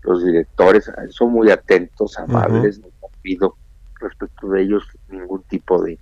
los 0.04 0.24
directores, 0.24 0.92
son 1.10 1.32
muy 1.32 1.52
atentos, 1.52 2.18
amables, 2.18 2.80
no 2.80 2.90
pido 3.22 3.56
respecto 4.00 4.50
de 4.50 4.62
ellos 4.62 4.84
ningún 5.10 5.44
tipo 5.44 5.82
de, 5.82 6.00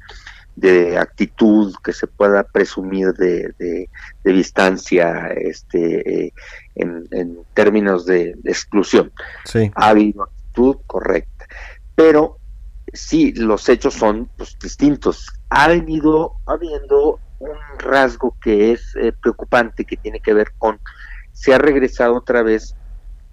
actitud 0.98 1.74
que 1.84 1.94
se 1.94 2.08
pueda 2.08 2.44
presumir 2.44 3.14
de, 3.14 3.54
de, 3.58 3.88
distancia 4.24 5.28
este, 5.28 6.26
eh, 6.26 6.34
en, 6.76 7.38
términos 7.54 8.06
de, 8.06 8.36
exclusión. 8.44 9.12
Ha 9.76 9.90
habido 9.90 10.24
actitud 10.24 10.78
correcta, 10.86 11.46
pero 11.96 12.38
sí, 12.94 13.34
los 13.34 13.68
hechos 13.70 13.94
son 13.94 14.30
pues, 14.38 14.58
distintos. 14.60 15.28
Ha 15.50 15.68
venido 15.70 16.34
habiendo 16.46 17.20
un 17.40 17.58
rasgo 17.80 18.36
que 18.42 18.74
es 18.74 18.96
eh, 18.96 19.14
preocupante, 19.20 19.86
que 19.86 19.98
tiene 19.98 20.20
que 20.20 20.34
ver 20.34 20.52
con, 20.58 20.80
se 21.32 21.54
ha 21.54 21.58
regresado 21.58 22.16
otra 22.16 22.44
vez, 22.44 22.76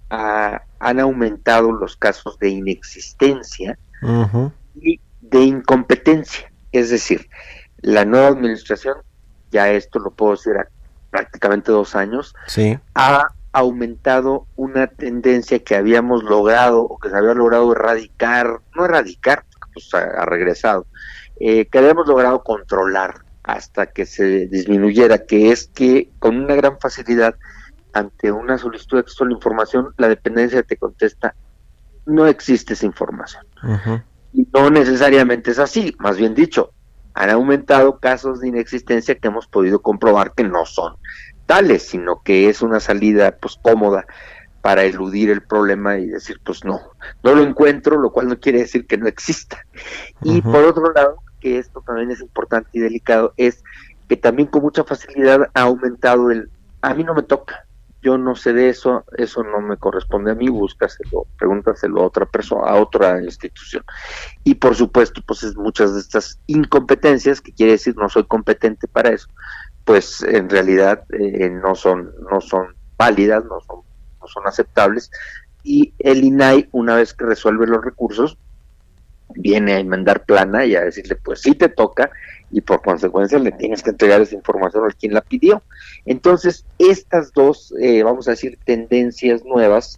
a, 0.09 0.61
han 0.79 0.99
aumentado 0.99 1.71
los 1.71 1.95
casos 1.95 2.37
de 2.39 2.49
inexistencia 2.49 3.77
y 4.75 4.99
de 5.21 5.41
incompetencia. 5.41 6.51
Es 6.71 6.89
decir, 6.89 7.29
la 7.81 8.05
nueva 8.05 8.27
administración, 8.27 8.97
ya 9.51 9.69
esto 9.71 9.99
lo 9.99 10.11
puedo 10.11 10.33
decir 10.33 10.57
a 10.57 10.67
prácticamente 11.09 11.71
dos 11.71 11.95
años, 11.95 12.35
ha 12.93 13.27
aumentado 13.51 14.45
una 14.55 14.87
tendencia 14.87 15.59
que 15.59 15.75
habíamos 15.75 16.23
logrado 16.23 16.81
o 16.81 16.99
que 16.99 17.09
se 17.09 17.17
había 17.17 17.33
logrado 17.33 17.71
erradicar, 17.71 18.59
no 18.75 18.85
erradicar, 18.85 19.43
pues 19.73 19.93
ha, 19.93 20.25
regresado, 20.25 20.85
eh, 21.39 21.65
que 21.65 21.79
habíamos 21.79 22.07
logrado 22.07 22.43
controlar 22.43 23.23
hasta 23.43 23.87
que 23.87 24.05
se 24.05 24.47
disminuyera, 24.47 25.25
que 25.25 25.51
es 25.51 25.67
que 25.67 26.11
con 26.19 26.37
una 26.37 26.55
gran 26.55 26.79
facilidad 26.79 27.35
ante 27.93 28.31
una 28.31 28.57
solicitud 28.57 28.97
de 28.97 29.01
acceso 29.01 29.23
a 29.23 29.27
la 29.27 29.33
información, 29.33 29.93
la 29.97 30.07
dependencia 30.07 30.63
te 30.63 30.77
contesta, 30.77 31.35
no 32.05 32.25
existe 32.27 32.73
esa 32.73 32.85
información. 32.85 33.45
Y 34.33 34.47
no 34.53 34.69
necesariamente 34.69 35.51
es 35.51 35.59
así, 35.59 35.95
más 35.99 36.17
bien 36.17 36.35
dicho, 36.35 36.71
han 37.13 37.29
aumentado 37.29 37.99
casos 37.99 38.39
de 38.39 38.49
inexistencia 38.49 39.15
que 39.15 39.27
hemos 39.27 39.47
podido 39.47 39.81
comprobar 39.81 40.33
que 40.33 40.43
no 40.43 40.65
son 40.65 40.95
tales, 41.45 41.87
sino 41.87 42.21
que 42.21 42.47
es 42.47 42.61
una 42.61 42.79
salida 42.79 43.35
pues 43.37 43.57
cómoda 43.61 44.05
para 44.61 44.83
eludir 44.83 45.29
el 45.29 45.41
problema 45.41 45.97
y 45.97 46.05
decir, 46.05 46.39
pues 46.43 46.63
no, 46.63 46.79
no 47.23 47.33
lo 47.33 47.43
encuentro, 47.43 47.97
lo 47.97 48.11
cual 48.11 48.27
no 48.27 48.39
quiere 48.39 48.59
decir 48.59 48.85
que 48.85 48.97
no 48.97 49.07
exista. 49.07 49.65
Y 50.21 50.41
por 50.41 50.63
otro 50.63 50.91
lado, 50.93 51.17
que 51.39 51.57
esto 51.57 51.81
también 51.85 52.11
es 52.11 52.21
importante 52.21 52.69
y 52.73 52.79
delicado, 52.79 53.33
es 53.37 53.63
que 54.07 54.17
también 54.17 54.47
con 54.47 54.61
mucha 54.61 54.83
facilidad 54.83 55.49
ha 55.53 55.61
aumentado 55.61 56.29
el, 56.29 56.49
a 56.81 56.93
mí 56.93 57.03
no 57.03 57.13
me 57.13 57.23
toca, 57.23 57.65
yo 58.01 58.17
no 58.17 58.35
sé 58.35 58.53
de 58.53 58.69
eso, 58.69 59.03
eso 59.17 59.43
no 59.43 59.61
me 59.61 59.77
corresponde 59.77 60.31
a 60.31 60.35
mí, 60.35 60.49
búscaselo, 60.49 61.27
pregúntaselo 61.37 62.01
a 62.01 62.05
otra 62.05 62.25
persona, 62.25 62.67
a 62.67 62.75
otra 62.75 63.21
institución. 63.21 63.83
Y 64.43 64.55
por 64.55 64.75
supuesto, 64.75 65.21
pues 65.25 65.43
es 65.43 65.55
muchas 65.55 65.93
de 65.93 65.99
estas 65.99 66.39
incompetencias, 66.47 67.41
que 67.41 67.53
quiere 67.53 67.73
decir 67.73 67.95
no 67.97 68.09
soy 68.09 68.23
competente 68.25 68.87
para 68.87 69.09
eso, 69.09 69.27
pues 69.85 70.21
en 70.23 70.49
realidad 70.49 71.03
eh, 71.11 71.49
no 71.49 71.75
son, 71.75 72.13
no 72.31 72.41
son 72.41 72.75
válidas, 72.97 73.43
no 73.45 73.59
son 73.61 73.81
no 74.21 74.27
son 74.27 74.47
aceptables 74.47 75.11
y 75.63 75.93
el 75.99 76.23
INAI 76.23 76.69
una 76.71 76.95
vez 76.95 77.13
que 77.13 77.25
resuelve 77.25 77.67
los 77.67 77.83
recursos 77.83 78.37
viene 79.35 79.75
a 79.77 79.83
mandar 79.83 80.25
plana 80.25 80.65
y 80.65 80.75
a 80.75 80.81
decirle 80.81 81.15
pues 81.15 81.41
sí 81.41 81.53
te 81.53 81.69
toca 81.69 82.11
y 82.51 82.61
por 82.61 82.81
consecuencia 82.81 83.39
le 83.39 83.51
tienes 83.51 83.83
que 83.83 83.91
entregar 83.91 84.21
esa 84.21 84.35
información 84.35 84.83
a 84.85 84.93
quien 84.93 85.13
la 85.13 85.21
pidió. 85.21 85.61
Entonces 86.05 86.65
estas 86.77 87.33
dos, 87.33 87.73
eh, 87.79 88.03
vamos 88.03 88.27
a 88.27 88.31
decir, 88.31 88.57
tendencias 88.63 89.43
nuevas 89.43 89.97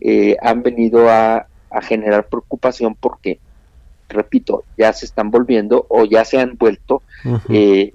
eh, 0.00 0.36
han 0.42 0.62
venido 0.62 1.08
a, 1.08 1.46
generar 1.82 2.26
preocupación 2.28 2.94
porque, 2.94 3.40
repito, 4.08 4.64
ya 4.78 4.90
se 4.94 5.04
están 5.04 5.30
volviendo 5.30 5.84
o 5.90 6.06
ya 6.06 6.24
se 6.24 6.38
han 6.38 6.56
vuelto 6.56 7.02
eh, 7.50 7.92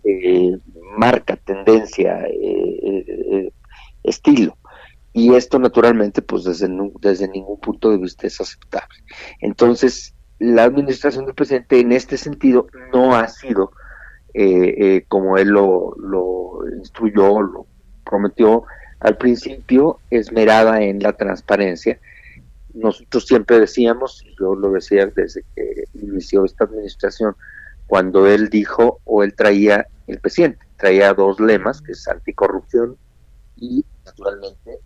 marca, 0.95 1.37
tendencia, 1.37 2.23
estilo 4.03 4.55
y 5.13 5.35
esto 5.35 5.59
naturalmente 5.59 6.21
pues 6.21 6.43
desde, 6.43 6.67
desde 6.99 7.27
ningún 7.27 7.59
punto 7.59 7.91
de 7.91 7.97
vista 7.97 8.27
es 8.27 8.41
aceptable. 8.41 8.95
Entonces, 9.39 10.13
la 10.39 10.63
administración 10.63 11.25
del 11.25 11.35
presidente 11.35 11.79
en 11.79 11.91
este 11.91 12.17
sentido 12.17 12.67
no 12.91 13.15
ha 13.15 13.27
sido 13.27 13.71
eh, 14.33 14.75
eh, 14.77 15.05
como 15.07 15.37
él 15.37 15.49
lo, 15.49 15.95
lo 15.97 16.61
instruyó, 16.77 17.41
lo 17.41 17.67
prometió 18.03 18.63
al 18.99 19.17
principio, 19.17 19.99
esmerada 20.09 20.81
en 20.81 20.99
la 20.99 21.13
transparencia. 21.13 21.99
Nosotros 22.73 23.25
siempre 23.25 23.59
decíamos, 23.59 24.25
yo 24.39 24.55
lo 24.55 24.71
decía 24.71 25.05
desde 25.07 25.43
que 25.55 25.83
inició 25.93 26.45
esta 26.45 26.63
administración, 26.63 27.35
cuando 27.87 28.27
él 28.27 28.49
dijo 28.49 29.01
o 29.03 29.23
él 29.23 29.35
traía, 29.35 29.87
el 30.07 30.19
presidente 30.19 30.65
traía 30.77 31.13
dos 31.13 31.39
lemas, 31.39 31.81
que 31.81 31.91
es 31.91 32.07
anticorrupción 32.07 32.97
y 33.57 33.85
naturalmente 34.05 34.79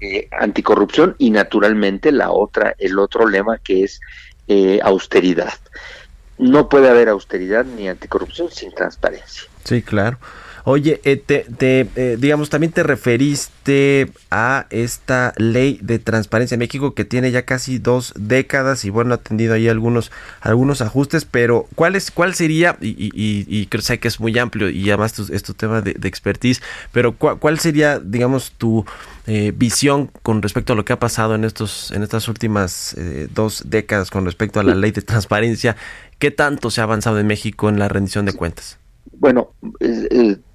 eh, 0.00 0.28
anticorrupción 0.32 1.16
y 1.18 1.30
naturalmente 1.30 2.12
la 2.12 2.30
otra, 2.30 2.74
el 2.78 2.98
otro 2.98 3.26
lema 3.26 3.58
que 3.58 3.84
es 3.84 4.00
eh, 4.48 4.78
austeridad. 4.82 5.54
No 6.38 6.68
puede 6.68 6.88
haber 6.88 7.08
austeridad 7.08 7.64
ni 7.64 7.88
anticorrupción 7.88 8.50
sin 8.50 8.72
transparencia. 8.72 9.44
Sí, 9.64 9.82
claro. 9.82 10.18
Oye, 10.66 11.02
eh, 11.04 11.18
te, 11.18 11.44
eh, 11.60 12.16
digamos, 12.18 12.48
también 12.48 12.72
te 12.72 12.82
referiste 12.82 14.10
a 14.30 14.66
esta 14.70 15.34
ley 15.36 15.78
de 15.82 15.98
transparencia 15.98 16.54
en 16.54 16.60
México 16.60 16.94
que 16.94 17.04
tiene 17.04 17.30
ya 17.30 17.42
casi 17.42 17.78
dos 17.78 18.14
décadas 18.16 18.86
y 18.86 18.90
bueno, 18.90 19.12
ha 19.12 19.18
tenido 19.18 19.52
ahí 19.52 19.68
algunos, 19.68 20.10
algunos 20.40 20.80
ajustes, 20.80 21.26
pero 21.26 21.68
¿cuál, 21.74 21.96
es, 21.96 22.10
cuál 22.10 22.34
sería, 22.34 22.78
y, 22.80 22.88
y, 22.88 23.44
y 23.46 23.66
creo 23.66 23.82
sé 23.82 24.00
que 24.00 24.08
es 24.08 24.20
muy 24.20 24.38
amplio 24.38 24.70
y 24.70 24.88
además 24.88 25.18
es 25.18 25.42
tu 25.42 25.52
tema 25.52 25.82
de, 25.82 25.90
expertise, 26.08 26.62
pero 26.92 27.12
¿cuál, 27.12 27.58
sería, 27.58 27.98
digamos, 27.98 28.52
tu 28.52 28.86
eh, 29.26 29.52
visión 29.54 30.10
con 30.22 30.40
respecto 30.40 30.72
a 30.72 30.76
lo 30.76 30.86
que 30.86 30.94
ha 30.94 30.98
pasado 30.98 31.34
en, 31.34 31.44
estos, 31.44 31.90
en 31.90 32.02
estas 32.02 32.26
últimas 32.26 32.96
dos 33.34 33.64
décadas 33.66 34.10
con 34.10 34.24
respecto 34.24 34.60
a 34.60 34.62
la 34.62 34.74
ley 34.74 34.92
de 34.92 35.02
transparencia? 35.02 35.76
¿Qué 36.18 36.30
tanto 36.30 36.70
se 36.70 36.80
ha 36.80 36.84
avanzado 36.84 37.18
en 37.18 37.26
México 37.26 37.68
en 37.68 37.78
la 37.78 37.90
rendición 37.90 38.24
de 38.24 38.32
cuentas? 38.32 38.78
Bueno, 39.12 39.52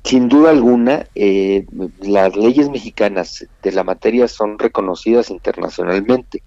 sin 0.04 0.30
duda 0.30 0.52
alguna, 0.52 1.06
eh, 1.16 1.66
las 2.02 2.36
leyes 2.36 2.70
mexicanas 2.70 3.46
de 3.64 3.72
la 3.72 3.84
materia 3.84 4.28
son 4.28 4.60
reconocidas 4.60 5.30
internacionalmente, 5.30 6.44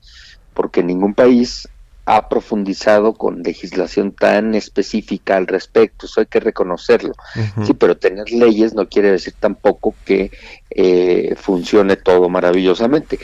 porque 0.54 0.82
ningún 0.82 1.14
país 1.14 1.68
ha 2.04 2.28
profundizado 2.28 3.14
con 3.14 3.42
legislación 3.42 4.12
tan 4.12 4.54
específica 4.54 5.36
al 5.36 5.46
respecto, 5.46 6.06
eso 6.06 6.20
hay 6.20 6.26
que 6.26 6.40
reconocerlo. 6.40 7.14
Sí, 7.64 7.74
pero 7.74 7.96
tener 7.96 8.30
leyes 8.30 8.74
no 8.74 8.88
quiere 8.88 9.12
decir 9.12 9.34
tampoco 9.38 9.94
que 10.04 10.32
eh, 10.70 11.34
funcione 11.36 11.96
todo 11.96 12.28
maravillosamente. 12.28 13.20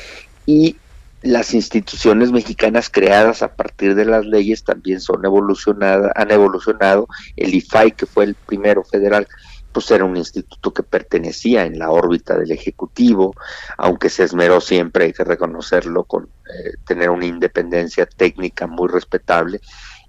Y 0.47 0.77
las 1.23 1.53
instituciones 1.55 2.31
mexicanas 2.31 2.89
creadas 2.91 3.43
a 3.43 3.55
partir 3.57 3.95
de 3.95 4.05
las 4.05 4.25
leyes 4.25 4.63
también 4.65 5.01
son 5.01 5.25
evolucionadas, 5.25 6.13
han 6.15 6.31
evolucionado. 6.31 7.09
El 7.37 7.55
IFAI, 7.55 7.93
que 7.93 8.07
fue 8.07 8.25
el 8.25 8.35
primero 8.35 8.85
federal, 8.85 9.27
pues 9.73 9.91
era 9.91 10.05
un 10.05 10.17
instituto 10.17 10.73
que 10.73 10.83
pertenecía 10.83 11.65
en 11.65 11.79
la 11.79 11.91
órbita 11.91 12.37
del 12.39 12.51
Ejecutivo, 12.51 13.35
aunque 13.77 14.09
se 14.09 14.25
esmeró 14.25 14.61
siempre, 14.61 15.07
hay 15.07 15.13
que 15.13 15.25
reconocerlo, 15.25 16.05
con 16.05 16.25
eh, 16.25 16.75
tener 16.87 17.11
una 17.11 17.27
independencia 17.27 18.07
técnica 18.07 18.67
muy 18.67 18.89
respetable, 18.89 19.61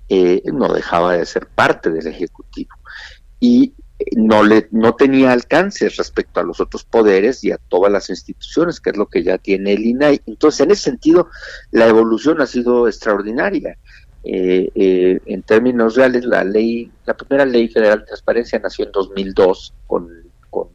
eh, 0.08 0.42
no 0.46 0.72
dejaba 0.74 1.14
de 1.14 1.26
ser 1.26 1.48
parte 1.48 1.92
del 1.92 2.08
Ejecutivo. 2.08 2.76
Y 3.40 3.74
no 4.16 4.44
le 4.44 4.68
no 4.72 4.96
tenía 4.96 5.32
alcance 5.32 5.90
respecto 5.90 6.40
a 6.40 6.44
los 6.44 6.60
otros 6.60 6.84
poderes 6.84 7.44
y 7.44 7.52
a 7.52 7.58
todas 7.58 7.92
las 7.92 8.10
instituciones, 8.10 8.80
que 8.80 8.92
es 8.92 8.98
lo 8.98 9.08
que 9.08 9.24
ya 9.24 9.38
tiene 9.38 9.74
el 9.74 9.86
INAI. 9.86 10.22
Entonces, 10.26 10.62
en 10.62 10.72
ese 10.72 10.84
sentido, 10.84 11.30
la 11.72 11.88
evolución 11.88 12.42
ha 12.42 12.48
sido 12.48 12.88
extraordinaria. 12.88 13.78
Eh, 14.24 14.70
eh, 14.76 15.20
en 15.26 15.44
términos 15.44 15.96
reales, 15.96 16.26
la 16.26 16.44
ley, 16.44 16.92
la 17.06 17.16
primera 17.16 17.46
ley 17.46 17.68
federal 17.70 18.00
de 18.00 18.06
transparencia 18.06 18.60
nació 18.60 18.86
en 18.86 18.92
2002 18.92 19.74
con, 19.88 20.10
con, 20.50 20.70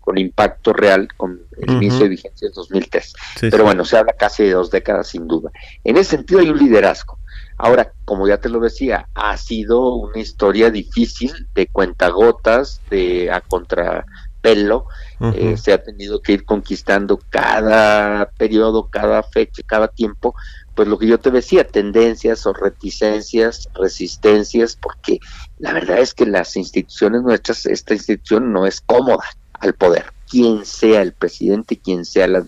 con 0.00 0.18
impacto 0.18 0.72
real, 0.72 1.08
con 1.16 1.40
el 1.58 1.70
inicio 1.70 2.00
de 2.00 2.08
vigencia 2.10 2.46
en 2.46 2.52
2003. 2.52 3.12
Pero 3.40 3.64
bueno, 3.64 3.84
se 3.84 3.96
habla 3.96 4.12
casi 4.12 4.44
de 4.44 4.52
dos 4.52 4.70
décadas 4.70 5.08
sin 5.08 5.26
duda. 5.26 5.50
En 5.84 5.96
ese 5.96 6.16
sentido 6.16 6.40
hay 6.40 6.48
un 6.48 6.58
liderazgo. 6.58 7.18
Ahora, 7.58 7.92
como 8.04 8.28
ya 8.28 8.38
te 8.38 8.48
lo 8.48 8.60
decía, 8.60 9.08
ha 9.14 9.36
sido 9.36 9.94
una 9.94 10.18
historia 10.18 10.70
difícil 10.70 11.48
de 11.54 11.66
cuentagotas, 11.68 12.82
de 12.90 13.30
a 13.30 13.40
contrapelo. 13.40 14.86
Eh, 15.34 15.56
se 15.56 15.72
ha 15.72 15.82
tenido 15.82 16.20
que 16.20 16.34
ir 16.34 16.44
conquistando 16.44 17.18
cada 17.30 18.30
periodo, 18.36 18.88
cada 18.88 19.22
fecha, 19.22 19.62
cada 19.66 19.88
tiempo, 19.88 20.34
pues 20.74 20.86
lo 20.86 20.98
que 20.98 21.06
yo 21.06 21.18
te 21.18 21.30
decía, 21.30 21.66
tendencias 21.66 22.46
o 22.46 22.52
reticencias, 22.52 23.68
resistencias, 23.74 24.76
porque 24.76 25.18
la 25.58 25.72
verdad 25.72 26.00
es 26.00 26.12
que 26.12 26.26
las 26.26 26.54
instituciones 26.56 27.22
nuestras, 27.22 27.64
esta 27.64 27.94
institución 27.94 28.52
no 28.52 28.66
es 28.66 28.82
cómoda 28.82 29.24
al 29.54 29.72
poder, 29.72 30.12
quien 30.28 30.64
sea 30.64 31.02
el 31.02 31.12
presidente, 31.12 31.76
quien 31.76 32.04
sea 32.04 32.26
la, 32.26 32.46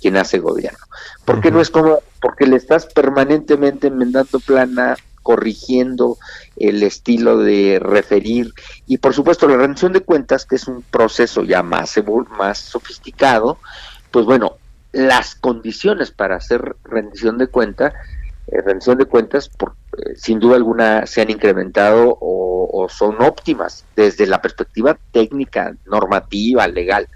quien 0.00 0.16
hace 0.16 0.38
gobierno. 0.38 0.78
¿Por 1.24 1.40
qué 1.40 1.50
no 1.50 1.60
es 1.60 1.70
cómoda? 1.70 2.00
Porque 2.20 2.46
le 2.46 2.56
estás 2.56 2.86
permanentemente 2.86 3.88
enmendando 3.88 4.40
plana, 4.40 4.96
corrigiendo 5.22 6.18
el 6.56 6.82
estilo 6.82 7.38
de 7.38 7.78
referir 7.80 8.52
y 8.86 8.98
por 8.98 9.14
supuesto 9.14 9.46
la 9.48 9.56
rendición 9.56 9.92
de 9.92 10.00
cuentas, 10.00 10.46
que 10.46 10.56
es 10.56 10.66
un 10.66 10.82
proceso 10.82 11.44
ya 11.44 11.62
más, 11.62 11.94
más 12.36 12.58
sofisticado, 12.58 13.58
pues 14.10 14.26
bueno, 14.26 14.56
las 14.92 15.34
condiciones 15.34 16.10
para 16.10 16.36
hacer 16.36 16.76
rendición 16.84 17.38
de 17.38 17.46
cuenta, 17.46 17.94
eh, 18.48 18.60
rendición 18.62 18.98
de 18.98 19.04
cuentas, 19.04 19.48
por, 19.48 19.76
eh, 19.98 20.16
sin 20.16 20.40
duda 20.40 20.56
alguna 20.56 21.06
se 21.06 21.20
han 21.20 21.30
incrementado 21.30 22.16
o, 22.20 22.68
o, 22.72 22.88
son 22.88 23.22
óptimas 23.22 23.84
desde 23.94 24.26
la 24.26 24.42
perspectiva 24.42 24.98
técnica, 25.12 25.74
normativa, 25.86 26.66
legal. 26.66 27.08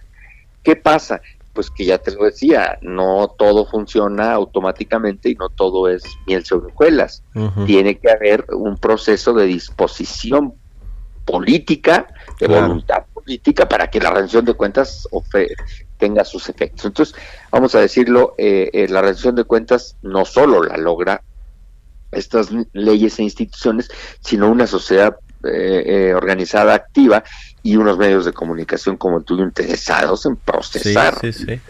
¿Qué 0.64 0.76
pasa? 0.76 1.20
Pues 1.52 1.70
que 1.70 1.84
ya 1.84 1.98
te 1.98 2.10
lo 2.10 2.24
decía, 2.24 2.78
no 2.82 3.28
todo 3.38 3.66
funciona 3.66 4.32
automáticamente 4.32 5.28
y 5.28 5.34
no 5.36 5.50
todo 5.50 5.88
es 5.88 6.02
miel 6.26 6.44
sobre 6.44 6.72
hojuelas. 6.72 7.22
Tiene 7.66 7.98
que 7.98 8.10
haber 8.10 8.46
un 8.50 8.76
proceso 8.78 9.34
de 9.34 9.46
disposición 9.46 10.54
política, 11.24 12.08
de 12.40 12.48
voluntad 12.48 13.04
política 13.12 13.68
para 13.68 13.88
que 13.88 14.00
la 14.00 14.10
rendición 14.10 14.44
de 14.44 14.54
cuentas 14.54 15.06
tenga 15.98 16.24
sus 16.24 16.48
efectos. 16.48 16.86
Entonces, 16.86 17.14
vamos 17.50 17.74
a 17.74 17.80
decirlo, 17.80 18.34
eh, 18.36 18.70
eh, 18.72 18.88
la 18.88 19.02
rendición 19.02 19.34
de 19.36 19.44
cuentas 19.44 19.96
no 20.02 20.24
solo 20.24 20.62
la 20.62 20.76
logra 20.76 21.22
estas 22.10 22.48
leyes 22.72 23.18
e 23.18 23.22
instituciones, 23.22 23.90
sino 24.20 24.50
una 24.50 24.66
sociedad 24.66 25.16
eh, 25.44 26.12
organizada, 26.16 26.74
activa 26.74 27.22
y 27.64 27.76
unos 27.76 27.98
medios 27.98 28.24
de 28.26 28.32
comunicación 28.32 28.96
como 28.96 29.18
el 29.18 29.24
tuyo 29.24 29.42
interesados 29.42 30.26
en 30.26 30.36
procesar. 30.36 31.18
Sí, 31.20 31.32
sí, 31.32 31.46
sí. 31.46 31.60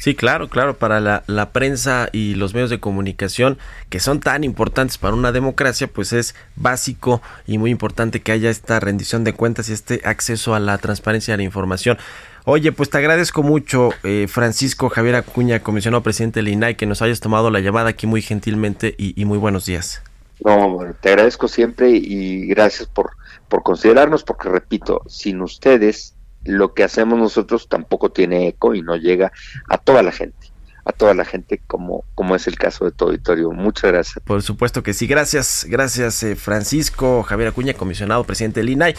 Sí, 0.00 0.14
claro, 0.14 0.48
claro, 0.48 0.78
para 0.78 1.00
la, 1.00 1.24
la, 1.26 1.50
prensa 1.50 2.08
y 2.12 2.36
los 2.36 2.54
medios 2.54 2.70
de 2.70 2.78
comunicación 2.78 3.58
que 3.90 3.98
son 3.98 4.20
tan 4.20 4.44
importantes 4.44 4.96
para 4.96 5.14
una 5.14 5.32
democracia, 5.32 5.88
pues 5.88 6.12
es 6.12 6.36
básico 6.54 7.20
y 7.48 7.58
muy 7.58 7.72
importante 7.72 8.22
que 8.22 8.30
haya 8.30 8.48
esta 8.48 8.78
rendición 8.78 9.24
de 9.24 9.32
cuentas 9.32 9.68
y 9.68 9.72
este 9.72 10.00
acceso 10.04 10.54
a 10.54 10.60
la 10.60 10.78
transparencia 10.78 11.34
de 11.34 11.38
la 11.38 11.42
información. 11.42 11.98
Oye, 12.44 12.70
pues 12.70 12.88
te 12.90 12.96
agradezco 12.96 13.42
mucho, 13.42 13.90
eh, 14.04 14.26
Francisco 14.28 14.88
Javier 14.88 15.16
Acuña, 15.16 15.60
comisionado 15.60 16.02
presidente 16.02 16.38
del 16.38 16.48
INAI, 16.48 16.76
que 16.76 16.86
nos 16.86 17.02
hayas 17.02 17.20
tomado 17.20 17.50
la 17.50 17.60
llamada 17.60 17.90
aquí 17.90 18.06
muy 18.06 18.22
gentilmente 18.22 18.94
y, 18.96 19.22
muy 19.26 19.36
buenos 19.36 19.66
días. 19.66 20.02
No, 20.44 20.78
te 21.00 21.10
agradezco 21.10 21.48
siempre 21.48 21.90
y 21.90 22.46
gracias 22.46 22.88
por, 22.88 23.10
por 23.48 23.62
considerarnos, 23.62 24.22
porque 24.24 24.48
repito, 24.48 25.02
sin 25.06 25.40
ustedes 25.42 26.14
lo 26.44 26.74
que 26.74 26.84
hacemos 26.84 27.18
nosotros 27.18 27.68
tampoco 27.68 28.10
tiene 28.10 28.48
eco 28.48 28.74
y 28.74 28.82
no 28.82 28.96
llega 28.96 29.32
a 29.68 29.78
toda 29.78 30.02
la 30.02 30.12
gente 30.12 30.48
a 30.88 30.92
toda 30.92 31.12
la 31.12 31.26
gente 31.26 31.60
como, 31.66 32.04
como 32.14 32.34
es 32.34 32.46
el 32.46 32.56
caso 32.56 32.86
de 32.86 32.92
tu 32.92 33.04
auditorio. 33.04 33.50
Muchas 33.50 33.92
gracias. 33.92 34.24
Por 34.24 34.42
supuesto 34.42 34.82
que 34.82 34.94
sí. 34.94 35.06
Gracias, 35.06 35.66
gracias 35.68 36.22
eh, 36.22 36.34
Francisco 36.34 37.22
Javier 37.24 37.48
Acuña, 37.48 37.74
comisionado 37.74 38.24
presidente 38.24 38.60
del 38.60 38.70
INAI. 38.70 38.94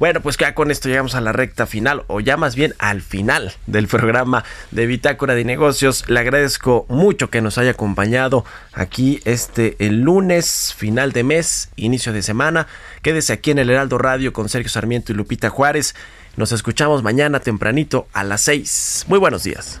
Bueno, 0.00 0.22
pues 0.22 0.38
ya 0.38 0.54
con 0.54 0.70
esto 0.70 0.88
llegamos 0.88 1.14
a 1.14 1.20
la 1.20 1.32
recta 1.32 1.66
final, 1.66 2.04
o 2.06 2.20
ya 2.20 2.38
más 2.38 2.56
bien 2.56 2.72
al 2.78 3.02
final 3.02 3.52
del 3.66 3.86
programa 3.86 4.44
de 4.70 4.86
Bitácora 4.86 5.34
de 5.34 5.44
Negocios. 5.44 6.08
Le 6.08 6.18
agradezco 6.20 6.86
mucho 6.88 7.28
que 7.28 7.42
nos 7.42 7.58
haya 7.58 7.72
acompañado 7.72 8.46
aquí 8.72 9.20
este 9.26 9.76
el 9.78 10.00
lunes, 10.00 10.72
final 10.74 11.12
de 11.12 11.22
mes, 11.22 11.68
inicio 11.76 12.14
de 12.14 12.22
semana. 12.22 12.66
Quédese 13.02 13.34
aquí 13.34 13.50
en 13.50 13.58
el 13.58 13.68
Heraldo 13.68 13.98
Radio 13.98 14.32
con 14.32 14.48
Sergio 14.48 14.70
Sarmiento 14.70 15.12
y 15.12 15.16
Lupita 15.16 15.50
Juárez. 15.50 15.94
Nos 16.38 16.52
escuchamos 16.52 17.02
mañana 17.02 17.40
tempranito 17.40 18.08
a 18.14 18.24
las 18.24 18.40
6. 18.40 19.04
Muy 19.06 19.18
buenos 19.18 19.42
días. 19.42 19.80